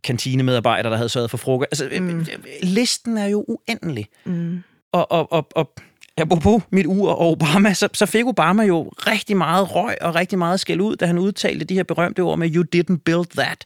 kantinemedarbejder, 0.04 0.90
der 0.90 0.98
havde 0.98 1.10
sørget 1.10 1.30
for 1.30 1.38
frokost. 1.38 1.82
Altså, 1.82 2.02
mm. 2.02 2.26
listen 2.64 3.18
er 3.18 3.28
jo 3.28 3.46
uendelig. 3.48 4.08
Mm. 4.26 4.64
Og, 4.92 5.12
og, 5.12 5.32
og, 5.32 5.48
og 5.56 5.74
apropos 6.18 6.62
mit 6.72 6.86
ur 6.86 7.10
og 7.10 7.32
Obama, 7.32 7.74
så, 7.74 7.90
så 7.94 8.06
fik 8.06 8.26
Obama 8.26 8.64
jo 8.64 8.92
rigtig 8.98 9.38
meget 9.38 9.76
røg 9.76 9.96
og 10.02 10.16
rigtig 10.16 10.38
meget 10.38 10.60
skæld 10.60 10.82
ud, 10.82 10.96
da 10.96 11.06
han 11.06 11.18
udtalte 11.18 11.66
de 11.66 11.74
her 11.74 11.84
berømte 11.84 12.20
ord 12.20 12.40
med, 12.40 12.56
you 12.56 12.64
didn't 12.76 12.98
build 13.06 13.38
that, 13.38 13.66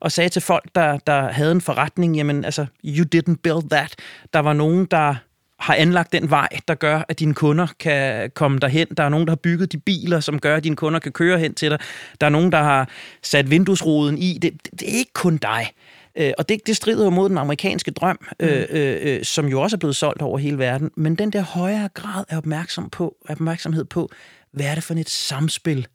og 0.00 0.12
sagde 0.12 0.28
til 0.28 0.42
folk, 0.42 0.64
der, 0.74 0.98
der 0.98 1.32
havde 1.32 1.52
en 1.52 1.60
forretning, 1.60 2.16
jamen 2.16 2.44
altså, 2.44 2.66
you 2.84 3.04
didn't 3.14 3.36
build 3.42 3.70
that. 3.70 3.94
Der 4.32 4.38
var 4.38 4.52
nogen, 4.52 4.86
der 4.90 5.14
har 5.58 5.74
anlagt 5.74 6.12
den 6.12 6.30
vej, 6.30 6.48
der 6.68 6.74
gør, 6.74 7.02
at 7.08 7.18
dine 7.18 7.34
kunder 7.34 7.66
kan 7.80 8.30
komme 8.34 8.58
derhen. 8.58 8.86
Der 8.96 9.02
er 9.02 9.08
nogen, 9.08 9.26
der 9.26 9.30
har 9.30 9.36
bygget 9.36 9.72
de 9.72 9.78
biler, 9.78 10.20
som 10.20 10.38
gør, 10.38 10.56
at 10.56 10.64
dine 10.64 10.76
kunder 10.76 11.00
kan 11.00 11.12
køre 11.12 11.38
hen 11.38 11.54
til 11.54 11.70
dig. 11.70 11.78
Der 12.20 12.26
er 12.26 12.30
nogen, 12.30 12.52
der 12.52 12.62
har 12.62 12.88
sat 13.22 13.50
vinduesruden 13.50 14.18
i. 14.18 14.38
Det, 14.42 14.52
det, 14.64 14.80
det 14.80 14.92
er 14.94 14.98
ikke 14.98 15.12
kun 15.12 15.36
dig. 15.36 15.72
Øh, 16.16 16.32
og 16.38 16.48
det, 16.48 16.66
det 16.66 16.76
strider 16.76 17.04
jo 17.04 17.10
mod 17.10 17.28
den 17.28 17.38
amerikanske 17.38 17.90
drøm, 17.90 18.18
mm. 18.40 18.46
øh, 18.46 18.66
øh, 19.02 19.24
som 19.24 19.46
jo 19.46 19.62
også 19.62 19.76
er 19.76 19.78
blevet 19.78 19.96
solgt 19.96 20.22
over 20.22 20.38
hele 20.38 20.58
verden. 20.58 20.90
Men 20.96 21.14
den 21.14 21.30
der 21.30 21.40
højere 21.42 21.88
grad 21.94 22.24
af 22.28 22.36
opmærksom 22.36 22.90
på, 22.90 23.16
opmærksomhed 23.28 23.84
på, 23.84 24.10
hvad 24.52 24.66
er 24.66 24.74
det 24.74 24.84
for 24.84 24.94
et 24.94 25.10
samspil, 25.10 25.86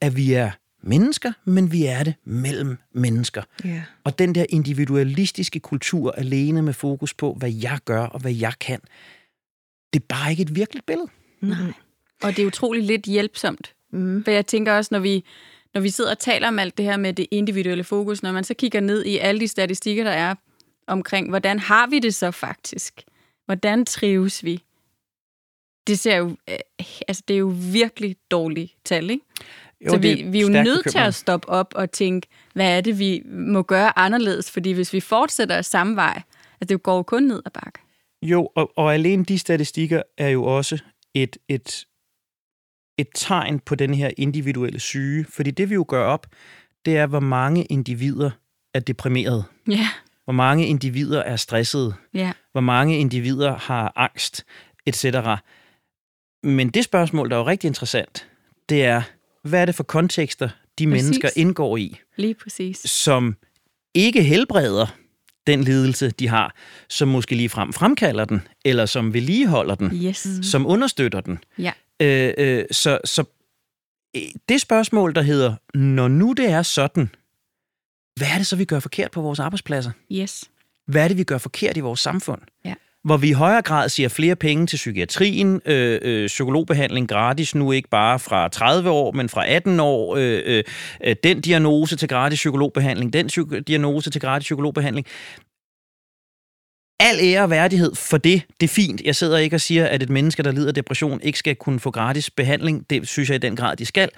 at 0.00 0.16
vi 0.16 0.32
er 0.32 0.50
mennesker, 0.82 1.32
men 1.44 1.72
vi 1.72 1.86
er 1.86 2.02
det 2.02 2.14
mellem 2.24 2.78
mennesker. 2.94 3.42
Yeah. 3.66 3.80
Og 4.04 4.18
den 4.18 4.34
der 4.34 4.46
individualistiske 4.48 5.60
kultur 5.60 6.12
alene 6.12 6.62
med 6.62 6.72
fokus 6.72 7.14
på, 7.14 7.34
hvad 7.34 7.50
jeg 7.50 7.78
gør 7.84 8.02
og 8.02 8.20
hvad 8.20 8.32
jeg 8.32 8.52
kan, 8.60 8.80
det 9.92 10.00
er 10.00 10.04
bare 10.08 10.30
ikke 10.30 10.42
et 10.42 10.54
virkeligt 10.54 10.86
billede. 10.86 11.08
Nej. 11.40 11.72
Og 12.22 12.36
det 12.36 12.42
er 12.42 12.46
utroligt 12.46 12.86
lidt 12.86 13.04
hjælpsomt. 13.04 13.74
Mm. 13.92 14.24
For 14.24 14.30
jeg 14.30 14.46
tænker 14.46 14.72
også, 14.72 14.88
når 14.92 14.98
vi, 14.98 15.24
når 15.74 15.80
vi 15.80 15.90
sidder 15.90 16.10
og 16.10 16.18
taler 16.18 16.48
om 16.48 16.58
alt 16.58 16.78
det 16.78 16.84
her 16.84 16.96
med 16.96 17.12
det 17.12 17.26
individuelle 17.30 17.84
fokus, 17.84 18.22
når 18.22 18.32
man 18.32 18.44
så 18.44 18.54
kigger 18.54 18.80
ned 18.80 19.04
i 19.04 19.18
alle 19.18 19.40
de 19.40 19.48
statistikker, 19.48 20.04
der 20.04 20.10
er 20.10 20.34
omkring, 20.86 21.28
hvordan 21.28 21.58
har 21.58 21.86
vi 21.86 21.98
det 21.98 22.14
så 22.14 22.30
faktisk? 22.30 23.02
Hvordan 23.46 23.84
trives 23.84 24.44
vi? 24.44 24.62
Det 25.86 25.98
ser 25.98 26.16
jo, 26.16 26.36
øh, 26.50 26.56
altså 27.08 27.22
det 27.28 27.34
er 27.34 27.38
jo 27.38 27.54
virkelig 27.72 28.16
dårlige 28.30 28.74
tal, 28.84 29.10
ikke? 29.10 29.24
Jo, 29.86 29.90
så 29.90 29.98
vi, 29.98 30.20
er 30.20 30.30
vi 30.30 30.38
er 30.38 30.42
jo 30.42 30.48
nødt 30.48 30.90
til 30.90 30.98
at 30.98 31.14
stoppe 31.14 31.48
op 31.48 31.72
og 31.76 31.90
tænke, 31.90 32.26
hvad 32.54 32.76
er 32.76 32.80
det, 32.80 32.98
vi 32.98 33.22
må 33.26 33.62
gøre 33.62 33.98
anderledes? 33.98 34.50
Fordi 34.50 34.72
hvis 34.72 34.92
vi 34.92 35.00
fortsætter 35.00 35.62
samme 35.62 35.96
vej, 35.96 36.22
at 36.60 36.68
det 36.68 36.82
går 36.82 37.02
kun 37.02 37.22
ned 37.22 37.42
ad 37.46 37.50
bakke. 37.50 37.78
Jo, 38.22 38.48
og, 38.54 38.72
og 38.76 38.94
alene 38.94 39.24
de 39.24 39.38
statistikker 39.38 40.02
er 40.18 40.28
jo 40.28 40.44
også 40.44 40.78
et, 41.14 41.36
et, 41.48 41.86
et 43.00 43.08
tegn 43.14 43.58
på 43.58 43.74
den 43.74 43.94
her 43.94 44.10
individuelle 44.16 44.80
syge. 44.80 45.26
Fordi 45.28 45.50
det 45.50 45.70
vi 45.70 45.74
jo 45.74 45.84
gør 45.88 46.04
op, 46.04 46.26
det 46.84 46.96
er, 46.96 47.06
hvor 47.06 47.20
mange 47.20 47.64
individer 47.64 48.30
er 48.74 48.80
deprimerede. 48.80 49.44
Ja, 49.68 49.88
Hvor 50.24 50.32
mange 50.32 50.66
individer 50.66 51.22
er 51.22 51.36
stressede. 51.36 51.94
ja, 52.14 52.32
Hvor 52.52 52.60
mange 52.60 52.98
individer 52.98 53.56
har 53.56 53.92
angst, 53.96 54.44
etc. 54.86 55.04
Men 56.42 56.68
det 56.68 56.84
spørgsmål, 56.84 57.30
der 57.30 57.36
er 57.36 57.40
jo 57.40 57.46
rigtig 57.46 57.68
interessant, 57.68 58.28
det 58.68 58.84
er, 58.84 59.02
hvad 59.44 59.60
er 59.60 59.64
det 59.64 59.74
for 59.74 59.84
kontekster, 59.84 60.48
de 60.78 60.86
Præcis. 60.86 61.04
mennesker 61.04 61.28
indgår 61.36 61.76
i? 61.76 61.98
lige 62.16 62.34
præcis. 62.34 62.78
som 62.90 63.36
ikke 63.94 64.22
helbreder 64.22 64.86
den 65.46 65.64
lidelse, 65.64 66.10
de 66.10 66.28
har, 66.28 66.54
som 66.88 67.08
måske 67.08 67.34
lige 67.34 67.48
frem 67.48 67.72
fremkalder 67.72 68.24
den, 68.24 68.42
eller 68.64 68.86
som 68.86 69.14
vedligeholder 69.14 69.74
den, 69.74 69.90
Yes. 70.04 70.28
som 70.42 70.66
understøtter 70.66 71.20
den. 71.20 71.38
Ja. 71.58 71.72
Øh, 72.00 72.34
øh, 72.38 72.64
så, 72.70 72.98
så 73.04 73.24
øh, 74.16 74.22
det 74.48 74.60
spørgsmål, 74.60 75.14
der 75.14 75.22
hedder, 75.22 75.54
når 75.74 76.08
nu 76.08 76.32
det 76.32 76.50
er 76.50 76.62
sådan, 76.62 77.10
hvad 78.16 78.28
er 78.34 78.36
det 78.36 78.46
så, 78.46 78.56
vi 78.56 78.64
gør 78.64 78.80
forkert 78.80 79.10
på 79.10 79.20
vores 79.20 79.38
arbejdspladser? 79.38 79.90
Yes. 80.12 80.44
Hvad 80.86 81.04
er 81.04 81.08
det, 81.08 81.16
vi 81.16 81.24
gør 81.24 81.38
forkert 81.38 81.76
i 81.76 81.80
vores 81.80 82.00
samfund? 82.00 82.40
Ja. 82.64 82.74
Hvor 83.04 83.16
vi 83.16 83.28
i 83.28 83.32
højere 83.32 83.62
grad 83.62 83.88
siger 83.88 84.08
flere 84.08 84.36
penge 84.36 84.66
til 84.66 84.76
psykiatrien, 84.76 85.60
øh, 85.66 85.98
øh, 86.02 86.26
psykologbehandling 86.26 87.08
gratis 87.08 87.54
nu 87.54 87.72
ikke 87.72 87.88
bare 87.88 88.18
fra 88.18 88.48
30 88.48 88.90
år, 88.90 89.12
men 89.12 89.28
fra 89.28 89.48
18 89.48 89.80
år, 89.80 90.16
øh, 90.16 90.42
øh, 90.44 90.64
øh, 91.04 91.16
den 91.24 91.40
diagnose 91.40 91.96
til 91.96 92.08
gratis 92.08 92.36
psykologbehandling, 92.36 93.12
den 93.12 93.26
psyk- 93.26 93.60
diagnose 93.60 94.10
til 94.10 94.20
gratis 94.20 94.44
psykologbehandling. 94.44 95.06
Al 97.00 97.18
ære 97.20 97.42
og 97.42 97.50
værdighed 97.50 97.94
for 97.94 98.18
det, 98.18 98.42
det 98.60 98.66
er 98.66 98.74
fint. 98.74 99.00
Jeg 99.00 99.16
sidder 99.16 99.38
ikke 99.38 99.56
og 99.56 99.60
siger, 99.60 99.86
at 99.86 100.02
et 100.02 100.10
menneske, 100.10 100.42
der 100.42 100.52
lider 100.52 100.68
af 100.68 100.74
depression, 100.74 101.20
ikke 101.20 101.38
skal 101.38 101.56
kunne 101.56 101.80
få 101.80 101.90
gratis 101.90 102.30
behandling. 102.30 102.90
Det 102.90 103.08
synes 103.08 103.28
jeg 103.28 103.34
i 103.34 103.38
den 103.38 103.56
grad, 103.56 103.76
de 103.76 103.86
skal. 103.86 104.08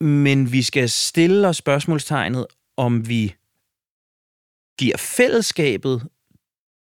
Men 0.00 0.52
vi 0.52 0.62
skal 0.62 0.90
stille 0.90 1.48
os 1.48 1.56
spørgsmålstegnet, 1.56 2.46
om 2.76 3.08
vi 3.08 3.34
giver 4.78 4.96
fællesskabet 4.96 6.02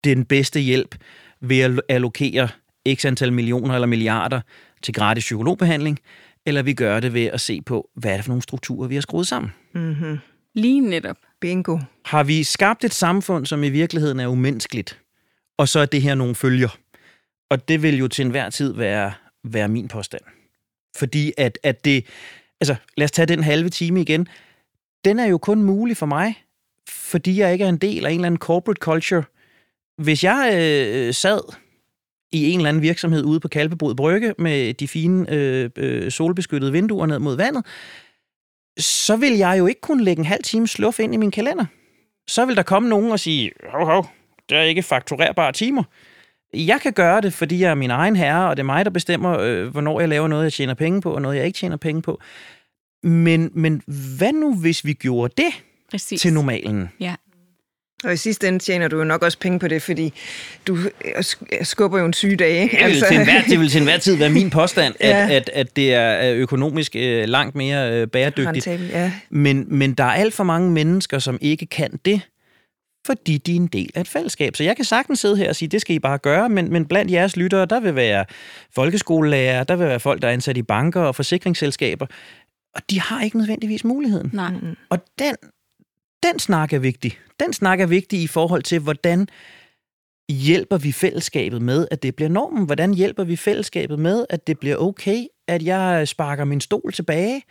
den 0.03 0.25
bedste 0.25 0.59
hjælp 0.59 0.95
ved 1.41 1.59
at 1.59 1.81
allokere 1.89 2.49
x 2.93 3.05
antal 3.05 3.33
millioner 3.33 3.73
eller 3.73 3.87
milliarder 3.87 4.41
til 4.83 4.93
gratis 4.93 5.23
psykologbehandling, 5.23 5.99
eller 6.45 6.61
vi 6.61 6.73
gør 6.73 6.99
det 6.99 7.13
ved 7.13 7.25
at 7.25 7.41
se 7.41 7.61
på, 7.61 7.89
hvad 7.95 8.11
er 8.11 8.15
det 8.15 8.25
for 8.25 8.29
nogle 8.29 8.41
strukturer, 8.41 8.87
vi 8.87 8.95
har 8.95 9.01
skruet 9.01 9.27
sammen. 9.27 9.51
Mm-hmm. 9.73 10.17
Lige 10.55 10.79
netop. 10.79 11.17
Bingo. 11.41 11.79
Har 12.05 12.23
vi 12.23 12.43
skabt 12.43 12.83
et 12.83 12.93
samfund, 12.93 13.45
som 13.45 13.63
i 13.63 13.69
virkeligheden 13.69 14.19
er 14.19 14.27
umenneskeligt, 14.27 14.99
og 15.57 15.67
så 15.67 15.79
er 15.79 15.85
det 15.85 16.01
her 16.01 16.15
nogle 16.15 16.35
følger? 16.35 16.77
Og 17.49 17.67
det 17.67 17.81
vil 17.81 17.97
jo 17.97 18.07
til 18.07 18.25
enhver 18.25 18.49
tid 18.49 18.73
være, 18.73 19.13
være 19.43 19.67
min 19.67 19.87
påstand. 19.87 20.21
Fordi 20.97 21.33
at, 21.37 21.59
at 21.63 21.85
det... 21.85 22.05
Altså, 22.61 22.75
lad 22.97 23.05
os 23.05 23.11
tage 23.11 23.25
den 23.25 23.43
halve 23.43 23.69
time 23.69 24.01
igen. 24.01 24.27
Den 25.05 25.19
er 25.19 25.25
jo 25.25 25.37
kun 25.37 25.63
mulig 25.63 25.97
for 25.97 26.05
mig, 26.05 26.43
fordi 26.89 27.39
jeg 27.39 27.53
ikke 27.53 27.65
er 27.65 27.69
en 27.69 27.77
del 27.77 28.05
af 28.05 28.09
en 28.09 28.15
eller 28.15 28.25
anden 28.25 28.39
corporate 28.39 28.79
culture. 28.79 29.23
Hvis 29.97 30.23
jeg 30.23 30.51
øh, 30.53 31.13
sad 31.13 31.39
i 32.31 32.49
en 32.51 32.59
eller 32.59 32.69
anden 32.69 32.83
virksomhed 32.83 33.23
ude 33.23 33.39
på 33.39 33.47
Kalvebod 33.47 33.95
Brygge 33.95 34.33
med 34.37 34.73
de 34.73 34.87
fine 34.87 35.33
øh, 35.33 35.69
øh, 35.75 36.11
solbeskyttede 36.11 36.71
vinduer 36.71 37.05
ned 37.05 37.19
mod 37.19 37.35
vandet, 37.35 37.65
så 38.79 39.15
vil 39.15 39.33
jeg 39.33 39.59
jo 39.59 39.67
ikke 39.67 39.81
kunne 39.81 40.03
lægge 40.03 40.19
en 40.19 40.25
halv 40.25 40.43
time 40.43 40.67
sluff 40.67 40.99
ind 40.99 41.13
i 41.13 41.17
min 41.17 41.31
kalender. 41.31 41.65
Så 42.27 42.45
vil 42.45 42.55
der 42.55 42.63
komme 42.63 42.89
nogen 42.89 43.11
og 43.11 43.19
sige, 43.19 43.51
hov, 43.71 43.85
hov, 43.85 44.07
det 44.49 44.57
er 44.57 44.61
ikke 44.61 44.83
fakturerbare 44.83 45.51
timer. 45.51 45.83
Jeg 46.53 46.81
kan 46.81 46.93
gøre 46.93 47.21
det, 47.21 47.33
fordi 47.33 47.61
jeg 47.61 47.71
er 47.71 47.75
min 47.75 47.91
egen 47.91 48.15
herre, 48.15 48.49
og 48.49 48.57
det 48.57 48.63
er 48.63 48.65
mig, 48.65 48.85
der 48.85 48.91
bestemmer, 48.91 49.39
øh, 49.39 49.67
hvornår 49.67 49.99
jeg 49.99 50.09
laver 50.09 50.27
noget, 50.27 50.43
jeg 50.43 50.53
tjener 50.53 50.73
penge 50.73 51.01
på, 51.01 51.13
og 51.13 51.21
noget, 51.21 51.37
jeg 51.37 51.45
ikke 51.45 51.57
tjener 51.57 51.77
penge 51.77 52.01
på. 52.01 52.21
Men, 53.03 53.51
men 53.53 53.81
hvad 54.17 54.33
nu, 54.33 54.55
hvis 54.55 54.85
vi 54.85 54.93
gjorde 54.93 55.33
det 55.37 55.63
Præcis. 55.91 56.21
til 56.21 56.33
normalen? 56.33 56.89
Ja. 56.99 57.15
Og 58.03 58.13
i 58.13 58.17
sidste 58.17 58.47
ende 58.47 58.59
tjener 58.59 58.87
du 58.87 58.97
jo 58.97 59.03
nok 59.03 59.23
også 59.23 59.39
penge 59.39 59.59
på 59.59 59.67
det, 59.67 59.81
fordi 59.81 60.13
du 60.67 60.75
øh, 60.77 61.11
sk- 61.17 61.63
skubber 61.63 61.99
jo 61.99 62.05
en 62.05 62.13
sygedag, 62.13 62.49
ikke? 62.61 62.77
Det 62.77 62.85
vil, 62.87 63.01
til 63.01 63.17
enhver, 63.17 63.41
det 63.49 63.59
vil 63.59 63.69
til 63.69 63.77
enhver 63.77 63.97
tid 63.97 64.15
være 64.15 64.29
min 64.29 64.49
påstand, 64.49 64.93
at, 64.99 65.09
Ja. 65.29 65.35
at, 65.35 65.49
at 65.53 65.75
det 65.75 65.93
er 65.93 66.33
økonomisk 66.33 66.95
øh, 66.95 67.23
langt 67.27 67.55
mere 67.55 67.91
øh, 67.93 68.07
bæredygtigt. 68.07 68.47
rentabel, 68.67 68.87
ja. 68.87 69.11
Men, 69.29 69.65
men 69.67 69.93
der 69.93 70.03
er 70.03 70.11
alt 70.11 70.33
for 70.33 70.43
mange 70.43 70.71
mennesker, 70.71 71.19
som 71.19 71.37
ikke 71.41 71.65
kan 71.65 71.99
det, 72.05 72.21
fordi 73.05 73.37
de 73.37 73.51
er 73.51 73.55
en 73.55 73.67
del 73.67 73.89
af 73.95 74.01
et 74.01 74.07
fællesskab. 74.07 74.55
Så 74.55 74.63
jeg 74.63 74.75
kan 74.75 74.85
sagtens 74.85 75.19
sidde 75.19 75.37
her 75.37 75.49
og 75.49 75.55
sige, 75.55 75.69
det 75.69 75.81
skal 75.81 75.95
I 75.95 75.99
bare 75.99 76.17
gøre, 76.17 76.49
men, 76.49 76.71
men 76.73 76.85
blandt 76.85 77.11
jeres 77.11 77.35
lyttere, 77.37 77.65
der 77.65 77.79
vil 77.79 77.95
være 77.95 78.25
folkeskolelærer, 78.75 79.63
der 79.63 79.75
vil 79.75 79.87
være 79.87 79.99
folk, 79.99 80.21
der 80.21 80.27
er 80.27 80.31
ansat 80.31 80.57
i 80.57 80.61
banker 80.61 81.01
og 81.01 81.15
forsikringsselskaber, 81.15 82.05
og 82.75 82.81
de 82.89 82.99
har 83.01 83.23
ikke 83.23 83.37
nødvendigvis 83.37 83.83
muligheden. 83.83 84.29
Nej. 84.33 84.51
Og 84.89 84.99
den, 85.19 85.35
den 86.31 86.39
snak 86.39 86.73
er 86.73 86.79
vigtig. 86.79 87.19
Den 87.39 87.53
snak 87.53 87.79
er 87.79 87.85
vigtig 87.85 88.21
i 88.21 88.27
forhold 88.27 88.63
til, 88.63 88.79
hvordan 88.79 89.27
hjælper 90.31 90.77
vi 90.77 90.91
fællesskabet 90.91 91.61
med, 91.61 91.87
at 91.91 92.03
det 92.03 92.15
bliver 92.15 92.29
normen? 92.29 92.65
Hvordan 92.65 92.93
hjælper 92.93 93.23
vi 93.23 93.35
fællesskabet 93.35 93.99
med, 93.99 94.25
at 94.29 94.47
det 94.47 94.59
bliver 94.59 94.75
okay, 94.75 95.25
at 95.47 95.63
jeg 95.63 96.07
sparker 96.07 96.45
min 96.45 96.61
stol 96.61 96.91
tilbage 96.93 97.43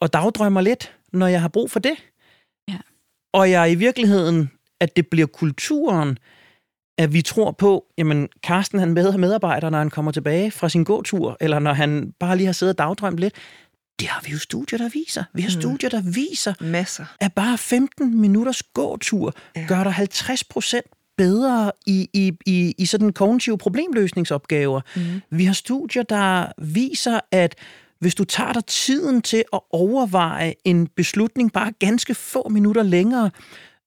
og 0.00 0.12
dagdrømmer 0.12 0.60
lidt, 0.60 0.96
når 1.12 1.26
jeg 1.26 1.40
har 1.40 1.48
brug 1.48 1.70
for 1.70 1.80
det? 1.80 1.96
Ja. 2.68 2.78
Og 3.34 3.50
jeg 3.50 3.72
i 3.72 3.74
virkeligheden, 3.74 4.50
at 4.80 4.96
det 4.96 5.06
bliver 5.08 5.26
kulturen, 5.26 6.18
at 6.98 7.12
vi 7.12 7.22
tror 7.22 7.50
på, 7.50 7.84
jamen 7.98 8.28
Karsten 8.42 8.78
han 8.78 8.92
med 8.92 9.18
medarbejder, 9.18 9.70
når 9.70 9.78
han 9.78 9.90
kommer 9.90 10.12
tilbage 10.12 10.50
fra 10.50 10.68
sin 10.68 10.84
gåtur, 10.84 11.36
eller 11.40 11.58
når 11.58 11.72
han 11.72 12.12
bare 12.20 12.36
lige 12.36 12.46
har 12.46 12.52
siddet 12.52 12.74
og 12.74 12.78
dagdrømt 12.78 13.18
lidt. 13.18 13.34
Det 14.00 14.08
har 14.08 14.20
vi 14.24 14.32
jo 14.32 14.38
studier, 14.38 14.78
der 14.78 14.88
viser. 14.88 15.24
Vi 15.34 15.42
har 15.42 15.50
studier, 15.50 15.90
der 15.90 16.02
viser, 16.02 16.54
Masser. 16.60 17.04
at 17.20 17.32
bare 17.32 17.58
15 17.58 18.20
minutters 18.20 18.62
gåtur 18.62 19.34
ja. 19.56 19.64
gør 19.68 19.84
dig 19.84 19.92
50 19.92 20.44
procent 20.44 20.86
bedre 21.16 21.72
i, 21.86 22.08
i, 22.12 22.32
i, 22.46 22.74
i 22.78 22.86
sådan 22.86 23.12
kognitive 23.12 23.58
problemløsningsopgaver. 23.58 24.80
Mm. 24.96 25.02
Vi 25.30 25.44
har 25.44 25.52
studier, 25.52 26.02
der 26.02 26.46
viser, 26.58 27.20
at 27.30 27.54
hvis 27.98 28.14
du 28.14 28.24
tager 28.24 28.52
dig 28.52 28.64
tiden 28.64 29.22
til 29.22 29.44
at 29.52 29.60
overveje 29.70 30.54
en 30.64 30.86
beslutning 30.86 31.52
bare 31.52 31.72
ganske 31.78 32.14
få 32.14 32.48
minutter 32.48 32.82
længere, 32.82 33.30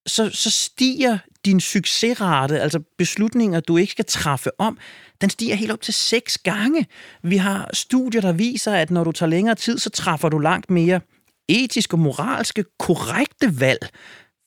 så, 0.08 0.30
så 0.34 0.52
stiger 0.52 1.18
din 1.46 1.60
succesrate, 1.60 2.62
altså 2.62 2.80
beslutninger, 2.98 3.60
du 3.60 3.78
ikke 3.78 3.92
skal 3.92 4.06
træffe 4.06 4.50
om, 4.58 4.78
den 5.22 5.30
stiger 5.30 5.56
helt 5.56 5.72
op 5.72 5.82
til 5.82 5.94
seks 5.94 6.38
gange. 6.38 6.86
Vi 7.24 7.38
har 7.38 7.70
studier, 7.74 8.22
der 8.22 8.32
viser, 8.32 8.74
at 8.74 8.92
når 8.92 9.04
du 9.04 9.12
tager 9.12 9.30
længere 9.30 9.56
tid, 9.56 9.78
så 9.78 9.90
træffer 9.90 10.30
du 10.30 10.38
langt 10.38 10.70
mere 10.70 11.02
etiske 11.50 11.94
og 11.94 12.00
moralske 12.00 12.66
korrekte 12.80 13.60
valg, 13.60 13.90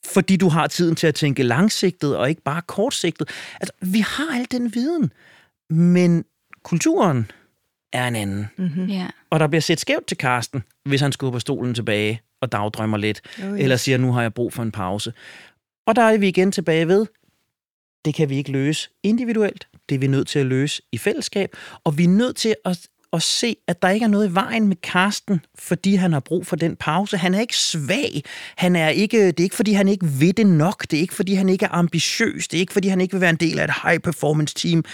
fordi 0.07 0.37
du 0.37 0.49
har 0.49 0.67
tiden 0.67 0.97
til 0.97 1.07
at 1.07 1.15
tænke 1.15 1.43
langsigtet 1.43 2.17
og 2.17 2.29
ikke 2.29 2.43
bare 2.43 2.63
kortsigtet. 2.63 3.29
Altså, 3.61 3.73
vi 3.83 4.01
har 4.01 4.35
al 4.35 4.47
den 4.51 4.75
viden, 4.75 5.13
men 5.71 6.25
kulturen 6.63 7.31
er 7.93 8.09
en 8.09 8.17
anden. 8.17 8.47
Mm-hmm. 8.59 8.87
Ja. 8.87 9.07
Og 9.31 9.41
der 9.41 9.47
bliver 9.47 9.61
set 9.61 9.81
skævt 9.81 10.07
til 10.07 10.17
Karsten, 10.17 10.63
hvis 10.85 11.01
han 11.01 11.13
skubber 11.13 11.39
stolen 11.39 11.75
tilbage 11.75 12.21
og 12.41 12.53
dagdrømmer 12.53 12.97
lidt, 12.97 13.21
Oh, 13.43 13.61
eller 13.61 13.77
siger, 13.77 13.99
nu 13.99 14.13
har 14.13 14.23
jeg 14.23 14.35
brug 14.35 14.53
for 14.53 14.63
en 14.63 14.73
pause. 14.73 15.13
Og 15.91 15.97
der 15.97 16.03
er 16.03 16.19
vi 16.19 16.29
igen 16.29 16.53
tilbage 16.53 16.89
ved, 16.89 17.07
det 18.05 18.15
kan 18.15 18.29
vi 18.29 18.37
ikke 18.37 18.53
løse 18.53 18.91
individuelt, 19.03 19.69
det 19.89 19.95
er 19.95 19.99
vi 19.99 20.07
nødt 20.07 20.29
til 20.29 20.39
at 20.39 20.47
løse 20.47 20.83
i 20.93 20.99
fællesskab, 20.99 21.57
og 21.85 21.99
vi 21.99 22.05
er 22.05 22.09
nødt 22.09 22.37
til 22.37 22.55
at, 22.65 22.89
at 23.13 23.23
se, 23.23 23.57
at 23.67 23.83
der 23.83 23.89
ikke 23.89 24.05
er 24.05 24.09
noget 24.09 24.31
i 24.31 24.35
vejen 24.35 24.69
med 24.69 24.77
Karsten, 24.77 25.41
fordi 25.59 25.95
han 25.95 26.13
har 26.13 26.21
brug 26.21 26.47
for 26.47 26.57
den 26.57 26.77
pause. 26.77 27.17
Han 27.17 27.35
er 27.35 27.41
ikke 27.41 27.57
svag. 27.57 28.23
Han 28.57 28.77
er 28.77 28.89
ikke, 28.89 29.27
det 29.27 29.41
er 29.41 29.45
ikke, 29.45 29.57
fordi 29.57 29.73
han 29.73 29.89
ikke 29.89 30.07
ved 30.21 30.33
det 30.33 30.47
nok. 30.47 30.83
Det 30.91 30.97
er 30.97 31.01
ikke, 31.01 31.15
fordi 31.15 31.35
han 31.35 31.49
ikke 31.49 31.65
er 31.65 31.75
ambitiøs. 31.75 32.49
Det 32.49 32.57
er 32.57 32.61
ikke, 32.61 32.73
fordi 32.73 32.89
han 32.89 33.01
ikke 33.01 33.13
vil 33.13 33.21
være 33.21 33.31
en 33.31 33.37
del 33.37 33.59
af 33.59 33.65
et 33.65 33.75
high-performance 33.83 34.55
team. 34.55 34.85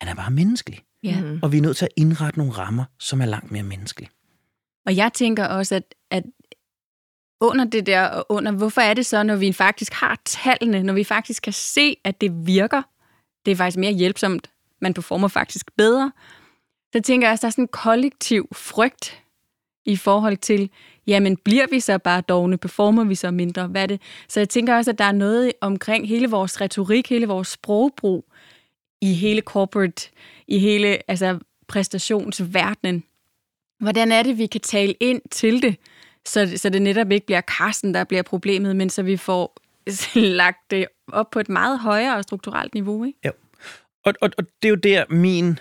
Han 0.00 0.10
er 0.10 0.14
bare 0.14 0.30
menneskelig. 0.30 0.80
ja. 1.04 1.22
Og 1.42 1.52
vi 1.52 1.58
er 1.58 1.62
nødt 1.62 1.76
til 1.76 1.84
at 1.84 1.92
indrette 1.96 2.38
nogle 2.38 2.52
rammer, 2.52 2.84
som 2.98 3.20
er 3.20 3.26
langt 3.26 3.50
mere 3.50 3.62
menneskelige. 3.62 4.10
Og 4.86 4.96
jeg 4.96 5.12
tænker 5.14 5.44
også, 5.44 5.74
at, 5.74 5.94
at 6.10 6.24
under 7.40 7.64
det 7.64 7.86
der, 7.86 8.04
og 8.04 8.26
under, 8.28 8.52
hvorfor 8.52 8.80
er 8.80 8.94
det 8.94 9.06
så, 9.06 9.22
når 9.22 9.36
vi 9.36 9.52
faktisk 9.52 9.92
har 9.92 10.20
tallene, 10.24 10.82
når 10.82 10.92
vi 10.94 11.04
faktisk 11.04 11.42
kan 11.42 11.52
se, 11.52 11.96
at 12.04 12.20
det 12.20 12.46
virker, 12.46 12.82
det 13.46 13.52
er 13.52 13.56
faktisk 13.56 13.78
mere 13.78 13.92
hjælpsomt, 13.92 14.50
man 14.80 14.94
performer 14.94 15.28
faktisk 15.28 15.76
bedre, 15.76 16.12
så 16.92 17.00
tænker 17.00 17.28
jeg 17.28 17.32
også, 17.32 17.40
at 17.40 17.42
der 17.42 17.48
er 17.48 17.50
sådan 17.50 17.64
en 17.64 17.68
kollektiv 17.68 18.48
frygt 18.52 19.22
i 19.84 19.96
forhold 19.96 20.36
til, 20.36 20.70
jamen 21.06 21.36
bliver 21.36 21.66
vi 21.70 21.80
så 21.80 21.98
bare 21.98 22.20
dogne, 22.20 22.58
performer 22.58 23.04
vi 23.04 23.14
så 23.14 23.30
mindre, 23.30 23.66
hvad 23.66 23.82
er 23.82 23.86
det? 23.86 24.00
Så 24.28 24.40
jeg 24.40 24.48
tænker 24.48 24.76
også, 24.76 24.90
at 24.90 24.98
der 24.98 25.04
er 25.04 25.12
noget 25.12 25.52
omkring 25.60 26.08
hele 26.08 26.30
vores 26.30 26.60
retorik, 26.60 27.08
hele 27.08 27.26
vores 27.26 27.48
sprogbrug, 27.48 28.24
i 29.00 29.14
hele 29.14 29.40
corporate, 29.40 30.10
i 30.48 30.58
hele 30.58 31.10
altså, 31.10 31.38
præstationsverdenen. 31.68 33.04
Hvordan 33.80 34.12
er 34.12 34.22
det, 34.22 34.38
vi 34.38 34.46
kan 34.46 34.60
tale 34.60 34.92
ind 35.00 35.20
til 35.30 35.62
det, 35.62 35.76
så, 36.28 36.52
så 36.56 36.68
det 36.68 36.82
netop 36.82 37.10
ikke 37.10 37.26
bliver 37.26 37.40
Karsten, 37.40 37.94
der 37.94 38.04
bliver 38.04 38.22
problemet, 38.22 38.76
men 38.76 38.90
så 38.90 39.02
vi 39.02 39.16
får 39.16 39.56
lagt 40.40 40.70
det 40.70 40.86
op 41.12 41.30
på 41.30 41.40
et 41.40 41.48
meget 41.48 41.78
højere 41.78 42.22
strukturelt 42.22 42.74
niveau, 42.74 43.04
ikke? 43.04 43.18
Ja. 43.24 43.30
Og, 44.04 44.14
og, 44.20 44.30
og 44.38 44.44
det 44.62 44.68
er 44.68 44.70
jo 44.70 44.74
der, 44.74 45.04
min 45.10 45.58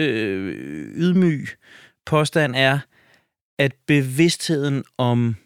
øh, 0.00 0.54
ydmyg 0.94 1.48
påstand 2.06 2.56
er, 2.56 2.78
at 3.58 3.72
bevidstheden 3.86 4.84
om 4.98 5.36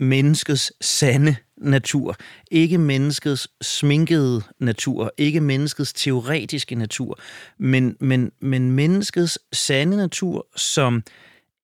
menneskets 0.00 0.72
sande 0.80 1.36
natur, 1.56 2.16
ikke 2.50 2.78
menneskets 2.78 3.48
sminkede 3.62 4.42
natur, 4.58 5.12
ikke 5.18 5.40
menneskets 5.40 5.92
teoretiske 5.92 6.74
natur, 6.74 7.18
men, 7.58 7.96
men, 8.00 8.32
men 8.40 8.72
menneskets 8.72 9.38
sande 9.52 9.96
natur, 9.96 10.46
som 10.56 11.02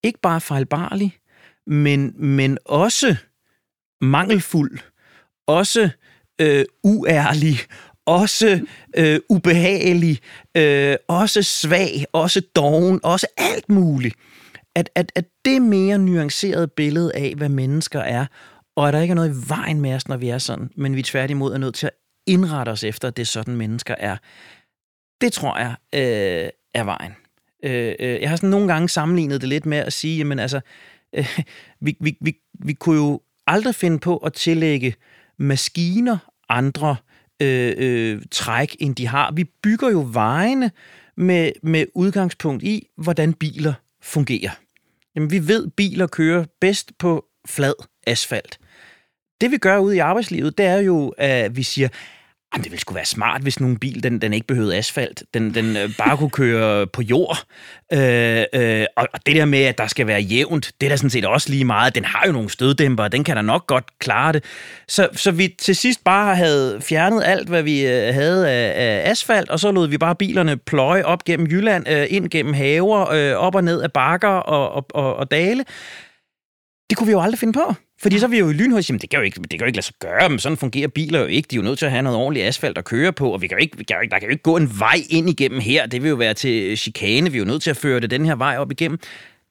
ikke 0.03 0.21
bare 0.21 0.37
er 0.37 0.39
fejlbarlig, 0.39 1.19
men, 1.67 2.15
men 2.17 2.59
også 2.65 3.17
mangelfuld, 4.01 4.79
også 5.47 5.91
øh, 6.41 6.65
uærlig, 6.85 7.59
også 8.07 8.67
øh, 8.97 9.21
ubehagelig, 9.29 10.19
øh, 10.57 10.97
også 11.09 11.43
svag, 11.43 12.05
også 12.13 12.41
doven, 12.41 13.01
også 13.03 13.27
alt 13.37 13.69
muligt. 13.69 14.15
At, 14.75 14.91
at, 14.95 15.13
at 15.15 15.25
det 15.45 15.63
mere 15.63 15.99
nuancerede 15.99 16.69
billede 16.69 17.15
af, 17.15 17.35
hvad 17.37 17.49
mennesker 17.49 18.01
er, 18.01 18.27
og 18.77 18.89
at 18.89 18.95
der 18.95 19.01
ikke 19.01 19.13
er 19.13 19.17
noget 19.17 19.31
i 19.31 19.49
vejen 19.49 19.81
med 19.81 19.95
os, 19.95 20.09
når 20.09 20.17
vi 20.17 20.29
er 20.29 20.39
sådan, 20.39 20.71
men 20.77 20.97
vi 20.97 21.03
tværtimod 21.03 21.53
er 21.53 21.59
nødt 21.59 21.75
til 21.75 21.87
at 21.87 21.93
indrette 22.27 22.71
os 22.71 22.85
efter, 22.85 23.09
at 23.09 23.17
det 23.17 23.23
er 23.23 23.27
sådan, 23.27 23.57
mennesker 23.57 23.95
er. 23.99 24.17
Det 25.21 25.33
tror 25.33 25.59
jeg 25.59 25.75
øh, 25.95 26.51
er 26.75 26.85
vejen. 26.85 27.13
Øh, 27.65 27.95
øh, 28.01 28.21
jeg 28.21 28.29
har 28.29 28.37
sådan 28.37 28.51
nogle 28.51 28.73
gange 28.73 28.89
sammenlignet 28.89 29.41
det 29.41 29.49
lidt 29.49 29.67
med 29.67 29.79
at 29.79 29.93
sige, 29.93 30.19
jamen 30.19 30.39
altså, 30.39 30.57
øh, 30.57 30.63
vi, 31.85 31.97
vi, 32.01 32.17
vi, 32.21 32.37
vi 32.65 32.73
kunne 32.73 32.97
jo 32.97 33.21
aldrig 33.47 33.75
finde 33.75 33.99
på 33.99 34.17
at 34.17 34.33
tillægge 34.33 34.95
maskiner 35.39 36.19
andre 36.49 36.97
øh, 37.43 37.75
øh, 37.79 38.23
træk, 38.31 38.77
end 38.81 38.95
de 38.95 39.07
har. 39.07 39.33
Vi 39.33 39.45
bygger 39.45 39.91
jo 39.91 40.09
vejene 40.13 40.71
med, 41.17 41.53
med 41.63 41.87
udgangspunkt 41.95 42.63
i, 42.63 42.87
hvordan 42.97 43.33
biler 43.33 43.75
fungerer. 44.03 44.51
Jamen, 45.15 45.31
vi 45.31 45.49
ved, 45.49 45.67
at 45.67 45.73
biler 45.73 46.07
kører 46.07 46.45
bedst 46.61 46.99
på 46.99 47.25
flad 47.47 47.75
asfalt. 48.07 48.59
Det 49.41 49.51
vi 49.51 49.59
gør 49.59 49.79
ude 49.79 49.97
i 49.97 49.99
arbejdslivet, 49.99 50.59
det 50.59 50.67
er 50.67 50.79
jo, 50.79 51.09
at 51.19 51.57
vi 51.57 51.63
siger, 51.63 51.89
Jamen, 52.55 52.65
det 52.65 52.73
ville 52.73 52.81
sgu 52.81 52.95
være 52.95 53.05
smart, 53.05 53.43
hvis 53.43 53.61
nogen 53.61 53.79
bil, 53.79 54.03
den, 54.03 54.21
den 54.21 54.33
ikke 54.33 54.47
behøvede 54.47 54.77
asfalt. 54.77 55.23
Den, 55.35 55.55
den 55.55 55.77
øh, 55.77 55.97
bare 55.99 56.17
kunne 56.17 56.31
køre 56.31 56.87
på 56.87 57.03
jord. 57.03 57.39
Øh, 57.93 58.45
øh, 58.53 58.87
og, 58.97 59.09
og 59.13 59.27
det 59.27 59.37
der 59.37 59.45
med, 59.45 59.59
at 59.59 59.79
der 59.79 59.87
skal 59.87 60.07
være 60.07 60.21
jævnt, 60.21 60.73
det 60.81 60.87
er 60.87 60.91
da 60.91 60.97
sådan 60.97 61.11
set 61.11 61.25
også 61.25 61.51
lige 61.51 61.65
meget. 61.65 61.95
Den 61.95 62.05
har 62.05 62.23
jo 62.27 62.33
nogle 62.33 62.51
støddæmper, 62.51 63.09
den 63.09 63.25
kan 63.25 63.37
da 63.37 63.43
nok 63.43 63.67
godt 63.67 63.99
klare 63.99 64.33
det. 64.33 64.45
Så, 64.89 65.09
så 65.13 65.31
vi 65.31 65.55
til 65.59 65.77
sidst 65.77 66.05
bare 66.05 66.37
havde 66.37 66.81
fjernet 66.81 67.23
alt, 67.25 67.49
hvad 67.49 67.63
vi 67.63 67.87
øh, 67.87 68.15
havde 68.15 68.51
af, 68.51 68.73
af 68.77 69.11
asfalt, 69.11 69.51
og 69.51 69.61
så 69.61 69.71
lod 69.71 69.89
vi 69.89 69.99
bare 69.99 70.15
bilerne 70.15 70.57
pløje 70.57 71.05
op 71.05 71.25
gennem 71.25 71.47
Jylland, 71.47 71.89
øh, 71.89 72.07
ind 72.11 72.31
gennem 72.31 72.55
haver, 72.55 73.11
øh, 73.11 73.33
op 73.33 73.55
og 73.55 73.65
ned 73.65 73.83
af 73.83 73.93
bakker 73.93 74.29
og, 74.29 74.73
og, 74.73 74.87
og, 74.95 75.17
og 75.17 75.31
dale. 75.31 75.65
Det 76.91 76.99
kunne 76.99 77.07
vi 77.07 77.13
jo 77.13 77.21
aldrig 77.21 77.39
finde 77.39 77.53
på. 77.53 77.75
Fordi 78.03 78.19
så 78.19 78.27
er 78.27 78.31
vi 78.31 78.39
jo 78.39 78.51
i 78.51 78.53
lynhurtigt, 78.53 78.89
jamen 78.89 79.01
det 79.01 79.11
kan 79.11 79.19
jo 79.19 79.25
ikke, 79.25 79.41
det 79.41 79.51
kan 79.51 79.61
jo 79.61 79.67
ikke 79.67 79.77
lade 79.77 79.87
sig 79.87 79.95
gøre, 80.01 80.29
men 80.29 80.39
sådan 80.39 80.59
fungerer 80.59 80.89
biler 80.89 81.21
jo 81.21 81.27
ikke. 81.27 81.47
De 81.51 81.57
er 81.57 81.61
jo 81.61 81.63
nødt 81.63 81.79
til 81.79 81.87
at 81.87 81.93
have 81.93 82.03
noget 82.03 82.19
ordentligt 82.19 82.47
asfalt 82.47 82.79
at 82.79 82.85
køre 82.85 83.13
på, 83.13 83.33
og 83.33 83.43
vi 83.43 83.47
kan 83.47 83.57
jo 83.57 83.63
ikke, 83.63 83.79
vi 83.79 83.85
kan 83.85 83.97
jo 83.97 84.01
ikke, 84.01 84.11
der 84.11 84.19
kan 84.19 84.29
jo 84.29 84.31
ikke 84.31 84.43
gå 84.43 84.57
en 84.57 84.79
vej 84.79 85.03
ind 85.11 85.29
igennem 85.29 85.61
her. 85.61 85.87
Det 85.87 86.03
vil 86.03 86.09
jo 86.09 86.15
være 86.15 86.35
til 86.35 86.79
chikane. 86.79 87.33
Vi 87.33 87.39
er 87.39 87.41
jo 87.41 87.45
nødt 87.47 87.63
til 87.63 87.71
at 87.71 87.77
føre 87.77 88.01
det 88.01 88.11
den 88.11 88.27
her 88.27 88.35
vej 88.35 88.57
op 88.59 88.71
igennem. 88.71 88.99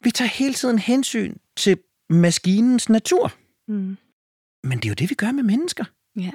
Vi 0.03 0.11
tager 0.11 0.29
hele 0.29 0.53
tiden 0.53 0.79
hensyn 0.79 1.35
til 1.57 1.77
maskinens 2.09 2.89
natur. 2.89 3.33
Mm. 3.67 3.97
Men 4.63 4.77
det 4.77 4.85
er 4.85 4.89
jo 4.89 4.93
det, 4.93 5.09
vi 5.09 5.15
gør 5.15 5.31
med 5.31 5.43
mennesker. 5.43 5.83
Ja. 6.19 6.31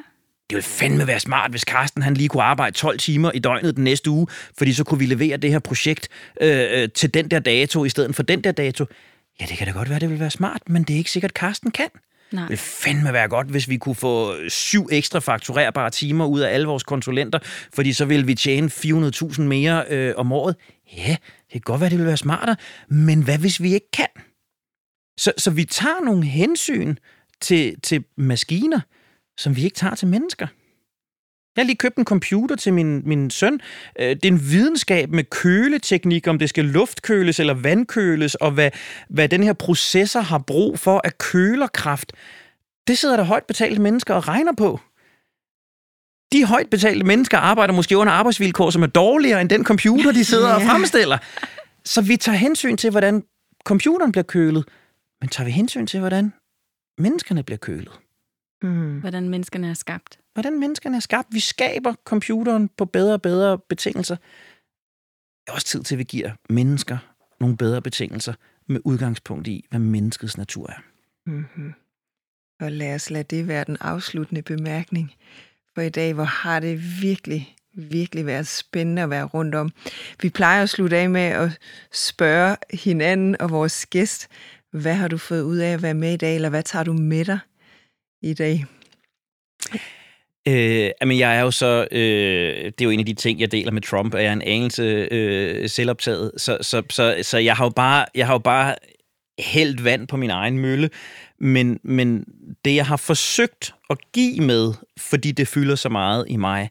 Det 0.50 0.56
ville 0.56 0.62
fandme 0.62 1.06
være 1.06 1.20
smart, 1.20 1.50
hvis 1.50 1.60
Carsten 1.60 2.02
han 2.02 2.14
lige 2.14 2.28
kunne 2.28 2.42
arbejde 2.42 2.76
12 2.76 2.98
timer 2.98 3.30
i 3.32 3.38
døgnet 3.38 3.76
den 3.76 3.84
næste 3.84 4.10
uge, 4.10 4.26
fordi 4.58 4.72
så 4.72 4.84
kunne 4.84 4.98
vi 4.98 5.06
levere 5.06 5.36
det 5.36 5.50
her 5.50 5.58
projekt 5.58 6.08
øh, 6.40 6.82
øh, 6.82 6.88
til 6.94 7.14
den 7.14 7.30
der 7.30 7.38
dato 7.38 7.84
i 7.84 7.88
stedet 7.88 8.16
for 8.16 8.22
den 8.22 8.44
der 8.44 8.52
dato. 8.52 8.84
Ja, 9.40 9.46
det 9.46 9.58
kan 9.58 9.66
da 9.66 9.72
godt 9.72 9.90
være, 9.90 9.98
det 9.98 10.10
vil 10.10 10.20
være 10.20 10.30
smart, 10.30 10.62
men 10.68 10.82
det 10.82 10.94
er 10.94 10.98
ikke 10.98 11.10
sikkert, 11.10 11.30
Carsten 11.30 11.70
kan. 11.70 11.88
Nej. 12.32 12.42
Det 12.42 12.48
ville 12.48 12.58
fandme 12.58 13.12
være 13.12 13.28
godt, 13.28 13.46
hvis 13.46 13.68
vi 13.68 13.76
kunne 13.76 13.94
få 13.94 14.34
syv 14.48 14.88
ekstra 14.92 15.18
fakturerbare 15.18 15.90
timer 15.90 16.26
ud 16.26 16.40
af 16.40 16.54
alle 16.54 16.66
vores 16.66 16.82
konsulenter, 16.82 17.38
fordi 17.74 17.92
så 17.92 18.04
ville 18.04 18.26
vi 18.26 18.34
tjene 18.34 18.68
400.000 18.68 19.42
mere 19.42 19.84
øh, 19.88 20.14
om 20.16 20.32
året. 20.32 20.56
Ja, 20.96 21.16
det 21.44 21.52
kan 21.52 21.60
godt 21.60 21.80
være, 21.80 21.90
det 21.90 21.98
vil 21.98 22.06
være 22.06 22.16
smartere, 22.16 22.56
men 22.88 23.22
hvad 23.22 23.38
hvis 23.38 23.62
vi 23.62 23.74
ikke 23.74 23.90
kan? 23.92 24.06
Så, 25.18 25.32
så 25.38 25.50
vi 25.50 25.64
tager 25.64 26.04
nogle 26.04 26.24
hensyn 26.24 26.96
til, 27.40 27.80
til 27.80 28.04
maskiner, 28.16 28.80
som 29.38 29.56
vi 29.56 29.64
ikke 29.64 29.76
tager 29.76 29.94
til 29.94 30.08
mennesker. 30.08 30.46
Jeg 31.56 31.62
har 31.62 31.66
lige 31.66 31.76
købt 31.76 31.96
en 31.96 32.04
computer 32.04 32.56
til 32.56 32.72
min, 32.72 33.08
min 33.08 33.30
søn. 33.30 33.60
Øh, 33.98 34.08
Det 34.08 34.24
er 34.24 34.28
en 34.28 34.40
videnskab 34.50 35.10
med 35.10 35.24
køleteknik, 35.24 36.26
om 36.26 36.38
det 36.38 36.48
skal 36.48 36.64
luftkøles 36.64 37.40
eller 37.40 37.54
vandkøles, 37.54 38.34
og 38.34 38.50
hvad, 38.50 38.70
hvad 39.08 39.28
den 39.28 39.42
her 39.42 39.52
processor 39.52 40.20
har 40.20 40.38
brug 40.38 40.78
for 40.78 41.00
af 41.04 41.18
kølerkraft. 41.18 42.12
Det 42.86 42.98
sidder 42.98 43.16
der 43.16 43.24
højt 43.24 43.44
betalte 43.44 43.80
mennesker 43.80 44.14
og 44.14 44.28
regner 44.28 44.52
på. 44.58 44.80
De 46.32 46.44
højt 46.44 46.70
betalte 46.70 47.06
mennesker 47.06 47.38
arbejder 47.38 47.74
måske 47.74 47.96
under 47.98 48.12
arbejdsvilkår, 48.12 48.70
som 48.70 48.82
er 48.82 48.86
dårligere 48.86 49.40
end 49.40 49.48
den 49.48 49.64
computer, 49.64 50.12
de 50.12 50.24
sidder 50.24 50.54
og 50.54 50.62
fremstiller. 50.62 51.18
Så 51.84 52.02
vi 52.02 52.16
tager 52.16 52.36
hensyn 52.36 52.76
til, 52.76 52.90
hvordan 52.90 53.22
computeren 53.64 54.12
bliver 54.12 54.24
kølet, 54.24 54.64
men 55.20 55.28
tager 55.28 55.44
vi 55.44 55.50
hensyn 55.50 55.86
til, 55.86 56.00
hvordan 56.00 56.32
menneskerne 56.98 57.42
bliver 57.42 57.58
kølet? 57.58 57.92
Mm. 58.62 59.00
Hvordan 59.00 59.28
menneskerne 59.28 59.70
er 59.70 59.74
skabt 59.74 60.19
hvordan 60.40 60.60
menneskerne 60.60 60.96
er 60.96 61.00
skabt. 61.00 61.28
Vi 61.30 61.40
skaber 61.40 61.94
computeren 62.04 62.68
på 62.68 62.84
bedre 62.84 63.12
og 63.12 63.22
bedre 63.22 63.58
betingelser. 63.58 64.16
Det 64.16 65.48
er 65.48 65.52
også 65.52 65.66
tid 65.66 65.82
til, 65.82 65.94
at 65.94 65.98
vi 65.98 66.04
giver 66.04 66.30
mennesker 66.48 66.98
nogle 67.40 67.56
bedre 67.56 67.82
betingelser 67.82 68.34
med 68.66 68.80
udgangspunkt 68.84 69.48
i, 69.48 69.64
hvad 69.70 69.80
menneskets 69.80 70.38
natur 70.38 70.70
er. 70.70 70.80
Mm-hmm. 71.26 71.72
Og 72.60 72.72
lad 72.72 72.94
os 72.94 73.10
lade 73.10 73.24
det 73.24 73.48
være 73.48 73.64
den 73.64 73.76
afsluttende 73.80 74.42
bemærkning. 74.42 75.14
For 75.74 75.82
i 75.82 75.88
dag, 75.88 76.14
hvor 76.14 76.24
har 76.24 76.60
det 76.60 77.02
virkelig, 77.02 77.56
virkelig 77.74 78.26
været 78.26 78.46
spændende 78.46 79.02
at 79.02 79.10
være 79.10 79.24
rundt 79.24 79.54
om. 79.54 79.70
Vi 80.22 80.30
plejer 80.30 80.62
at 80.62 80.70
slutte 80.70 80.96
af 80.96 81.10
med 81.10 81.20
at 81.20 81.58
spørge 81.92 82.56
hinanden 82.72 83.40
og 83.40 83.50
vores 83.50 83.86
gæst, 83.86 84.28
hvad 84.70 84.94
har 84.94 85.08
du 85.08 85.18
fået 85.18 85.42
ud 85.42 85.56
af 85.56 85.72
at 85.72 85.82
være 85.82 85.94
med 85.94 86.12
i 86.12 86.16
dag, 86.16 86.34
eller 86.34 86.48
hvad 86.48 86.62
tager 86.62 86.84
du 86.84 86.92
med 86.92 87.24
dig 87.24 87.38
i 88.22 88.34
dag? 88.34 88.66
Øh, 90.48 90.90
men 91.06 91.18
jeg 91.18 91.36
er 91.36 91.40
jo 91.40 91.50
så, 91.50 91.88
øh, 91.92 92.64
det 92.64 92.80
er 92.80 92.84
jo 92.84 92.90
en 92.90 93.00
af 93.00 93.06
de 93.06 93.14
ting, 93.14 93.40
jeg 93.40 93.52
deler 93.52 93.72
med 93.72 93.82
Trump, 93.82 94.14
at 94.14 94.22
jeg 94.22 94.28
er 94.28 94.32
en 94.32 94.42
anelse 94.42 95.08
øh, 95.10 95.68
selvoptaget. 95.68 96.32
Så, 96.36 96.58
så, 96.60 96.82
så, 96.90 97.18
så 97.22 97.38
jeg 97.38 97.56
har 97.56 97.64
jo 97.64 97.70
bare, 97.70 98.06
jeg 98.14 98.26
har 98.26 98.34
jo 98.34 98.38
bare 98.38 98.74
hældt 99.38 99.84
vand 99.84 100.08
på 100.08 100.16
min 100.16 100.30
egen 100.30 100.58
mølle, 100.58 100.90
men, 101.38 101.80
men 101.82 102.24
det, 102.64 102.74
jeg 102.74 102.86
har 102.86 102.96
forsøgt 102.96 103.74
at 103.90 103.98
give 104.12 104.40
med, 104.40 104.72
fordi 104.98 105.32
det 105.32 105.48
fylder 105.48 105.74
så 105.74 105.88
meget 105.88 106.26
i 106.28 106.36
mig, 106.36 106.70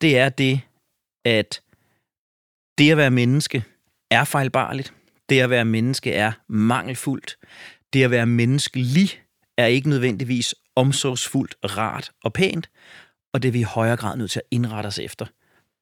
det 0.00 0.18
er 0.18 0.28
det, 0.28 0.60
at 1.24 1.60
det 2.78 2.90
at 2.90 2.96
være 2.96 3.10
menneske 3.10 3.64
er 4.10 4.24
fejlbarligt. 4.24 4.92
Det 5.28 5.40
at 5.40 5.50
være 5.50 5.64
menneske 5.64 6.12
er 6.12 6.32
mangelfuldt. 6.48 7.36
Det 7.92 8.04
at 8.04 8.10
være 8.10 8.26
menneskelig 8.26 9.10
er 9.58 9.66
ikke 9.66 9.88
nødvendigvis 9.88 10.54
omsorgsfuldt, 10.76 11.56
rart 11.64 12.12
og 12.24 12.32
pænt, 12.32 12.70
og 13.32 13.42
det 13.42 13.48
er 13.48 13.52
vi 13.52 13.60
i 13.60 13.62
højere 13.62 13.96
grad 13.96 14.16
nødt 14.16 14.30
til 14.30 14.38
at 14.38 14.48
indrette 14.50 14.86
os 14.86 14.98
efter. 14.98 15.26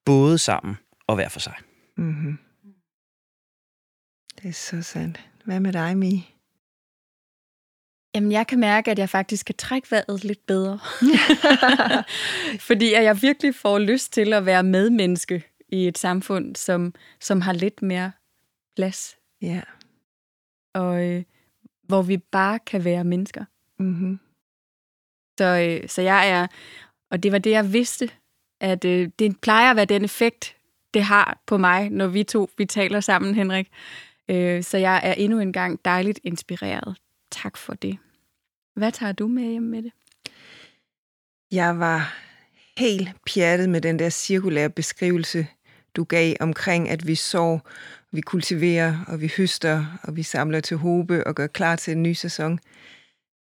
Både 0.05 0.39
sammen 0.39 0.76
og 1.07 1.14
hver 1.14 1.28
for 1.28 1.41
sig. 1.41 1.55
Mm-hmm. 1.97 2.39
Det 4.43 4.49
er 4.49 4.53
så 4.53 4.82
sandt. 4.82 5.20
Hvad 5.45 5.61
med 5.61 5.72
dig, 5.72 5.97
Mi? 5.97 6.34
Jamen, 8.14 8.32
jeg 8.32 8.47
kan 8.47 8.61
mærke, 8.61 8.91
at 8.91 8.99
jeg 8.99 9.09
faktisk 9.09 9.47
kan 9.47 9.55
trække 9.55 9.91
vejret 9.91 10.24
lidt 10.24 10.47
bedre. 10.47 10.78
Fordi 12.68 12.95
at 12.95 13.05
jeg 13.05 13.22
virkelig 13.22 13.55
får 13.55 13.78
lyst 13.78 14.12
til 14.12 14.32
at 14.32 14.47
være 14.47 14.62
medmenneske 14.62 15.45
i 15.68 15.89
et 15.89 15.99
samfund, 15.99 16.57
som, 16.57 16.95
som 17.20 17.41
har 17.41 17.53
lidt 17.53 17.82
mere 17.82 18.12
plads. 18.76 19.16
Ja. 19.43 19.61
Og 20.74 21.05
øh, 21.05 21.22
hvor 21.82 22.03
vi 22.03 22.16
bare 22.16 22.59
kan 22.59 22.84
være 22.84 23.05
mennesker. 23.05 23.45
Mm-hmm. 23.78 24.18
Så, 25.39 25.45
øh, 25.45 25.89
så 25.89 26.03
jeg 26.03 26.30
er, 26.30 26.47
og 27.11 27.22
det 27.22 27.32
var 27.32 27.39
det, 27.39 27.51
jeg 27.51 27.72
vidste, 27.72 28.11
at 28.61 28.84
øh, 28.84 29.09
det 29.18 29.41
plejer 29.41 29.70
at 29.70 29.76
være 29.76 29.84
den 29.84 30.05
effekt, 30.05 30.57
det 30.95 31.03
har 31.03 31.43
på 31.47 31.57
mig, 31.57 31.91
når 31.91 32.07
vi 32.07 32.24
to 32.24 32.51
vi 32.59 32.64
taler 32.64 33.01
sammen, 33.01 33.34
Henrik. 33.34 33.68
Øh, 34.28 34.62
så 34.62 34.78
jeg 34.78 35.01
er 35.05 35.12
endnu 35.12 35.41
en 35.41 35.53
gang 35.53 35.80
dejligt 35.84 36.20
inspireret. 36.24 36.97
Tak 37.30 37.57
for 37.57 37.74
det. 37.74 37.99
Hvad 38.76 38.93
tager 38.93 39.12
du 39.12 39.28
med 39.28 39.43
hjem 39.43 39.62
med 39.62 39.82
det? 39.82 39.93
Jeg 41.53 41.78
var 41.78 42.14
helt 42.76 43.09
pjattet 43.26 43.68
med 43.68 43.80
den 43.80 43.99
der 43.99 44.09
cirkulære 44.11 44.70
beskrivelse, 44.70 45.47
du 45.97 46.05
gav 46.05 46.34
omkring, 46.41 46.89
at 46.89 47.07
vi 47.07 47.14
sår, 47.14 47.68
vi 48.12 48.20
kultiverer, 48.20 49.05
og 49.09 49.20
vi 49.20 49.32
høster, 49.36 49.99
og 50.03 50.16
vi 50.16 50.22
samler 50.22 50.61
til 50.61 50.76
hobe 50.76 51.26
og 51.26 51.34
gør 51.34 51.47
klar 51.47 51.76
til 51.76 51.93
en 51.93 52.03
ny 52.03 52.12
sæson. 52.12 52.61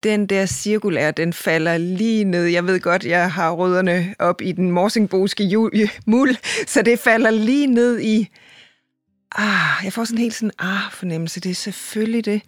Den 0.02 0.26
der 0.26 0.46
cirkulære, 0.46 1.10
den 1.10 1.32
falder 1.32 1.78
lige 1.78 2.24
ned. 2.24 2.44
Jeg 2.44 2.66
ved 2.66 2.80
godt, 2.80 3.04
jeg 3.04 3.32
har 3.32 3.52
rødderne 3.52 4.14
op 4.18 4.42
i 4.42 4.52
den 4.52 4.70
morsingboske 4.70 5.70
muld, 6.06 6.36
så 6.66 6.82
det 6.82 6.98
falder 6.98 7.30
lige 7.30 7.66
ned 7.66 8.00
i, 8.00 8.28
ah, 9.36 9.84
jeg 9.84 9.92
får 9.92 10.04
sådan 10.04 10.18
helt 10.18 10.34
sådan 10.34 10.52
ah 10.58 10.92
fornemmelse. 10.92 11.40
Det 11.40 11.50
er 11.50 11.54
selvfølgelig 11.54 12.24
det. 12.24 12.42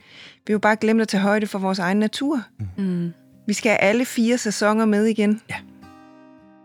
Vi 0.46 0.52
har 0.52 0.54
jo 0.54 0.58
bare 0.58 0.76
glemt 0.76 1.00
at 1.00 1.08
tage 1.08 1.20
højde 1.20 1.46
for 1.46 1.58
vores 1.58 1.78
egen 1.78 1.98
natur. 1.98 2.42
Mm. 2.76 3.12
Vi 3.46 3.52
skal 3.52 3.70
have 3.70 3.80
alle 3.80 4.04
fire 4.04 4.38
sæsoner 4.38 4.84
med 4.84 5.04
igen. 5.04 5.40
Ja. 5.50 5.56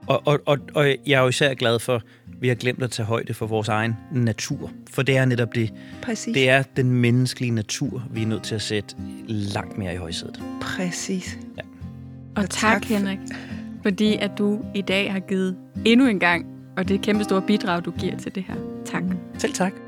Og, 0.07 0.21
og, 0.25 0.39
og, 0.45 0.57
og 0.75 0.87
jeg 0.87 1.17
er 1.17 1.21
jo 1.21 1.27
især 1.27 1.53
glad 1.53 1.79
for, 1.79 2.01
vi 2.39 2.47
har 2.47 2.55
glemt 2.55 2.83
at 2.83 2.91
tage 2.91 3.05
højde 3.05 3.33
for 3.33 3.47
vores 3.47 3.67
egen 3.67 3.95
natur. 4.11 4.71
For 4.89 5.01
det 5.01 5.17
er 5.17 5.25
netop 5.25 5.55
det. 5.55 5.73
Præcis. 6.01 6.33
Det 6.33 6.49
er 6.49 6.63
den 6.75 6.91
menneskelige 6.91 7.51
natur, 7.51 8.03
vi 8.11 8.21
er 8.21 8.27
nødt 8.27 8.43
til 8.43 8.55
at 8.55 8.61
sætte 8.61 8.95
langt 9.27 9.77
mere 9.77 9.93
i 9.93 9.97
højsædet. 9.97 10.43
Præcis. 10.61 11.39
Ja. 11.57 11.61
Og, 12.35 12.43
Og 12.43 12.49
tak, 12.49 12.81
tak 12.81 12.85
Henrik, 12.85 13.19
fordi 13.81 14.15
at 14.15 14.31
du 14.37 14.59
i 14.75 14.81
dag 14.81 15.11
har 15.11 15.19
givet 15.19 15.55
endnu 15.85 16.07
en 16.07 16.19
gang, 16.19 16.45
og 16.77 16.87
det 16.87 17.01
kæmpe 17.01 17.23
store 17.23 17.41
bidrag, 17.41 17.85
du 17.85 17.91
giver 17.91 18.17
til 18.17 18.35
det 18.35 18.43
her. 18.47 18.55
Tak. 18.85 19.03
Selv 19.37 19.53
tak. 19.53 19.82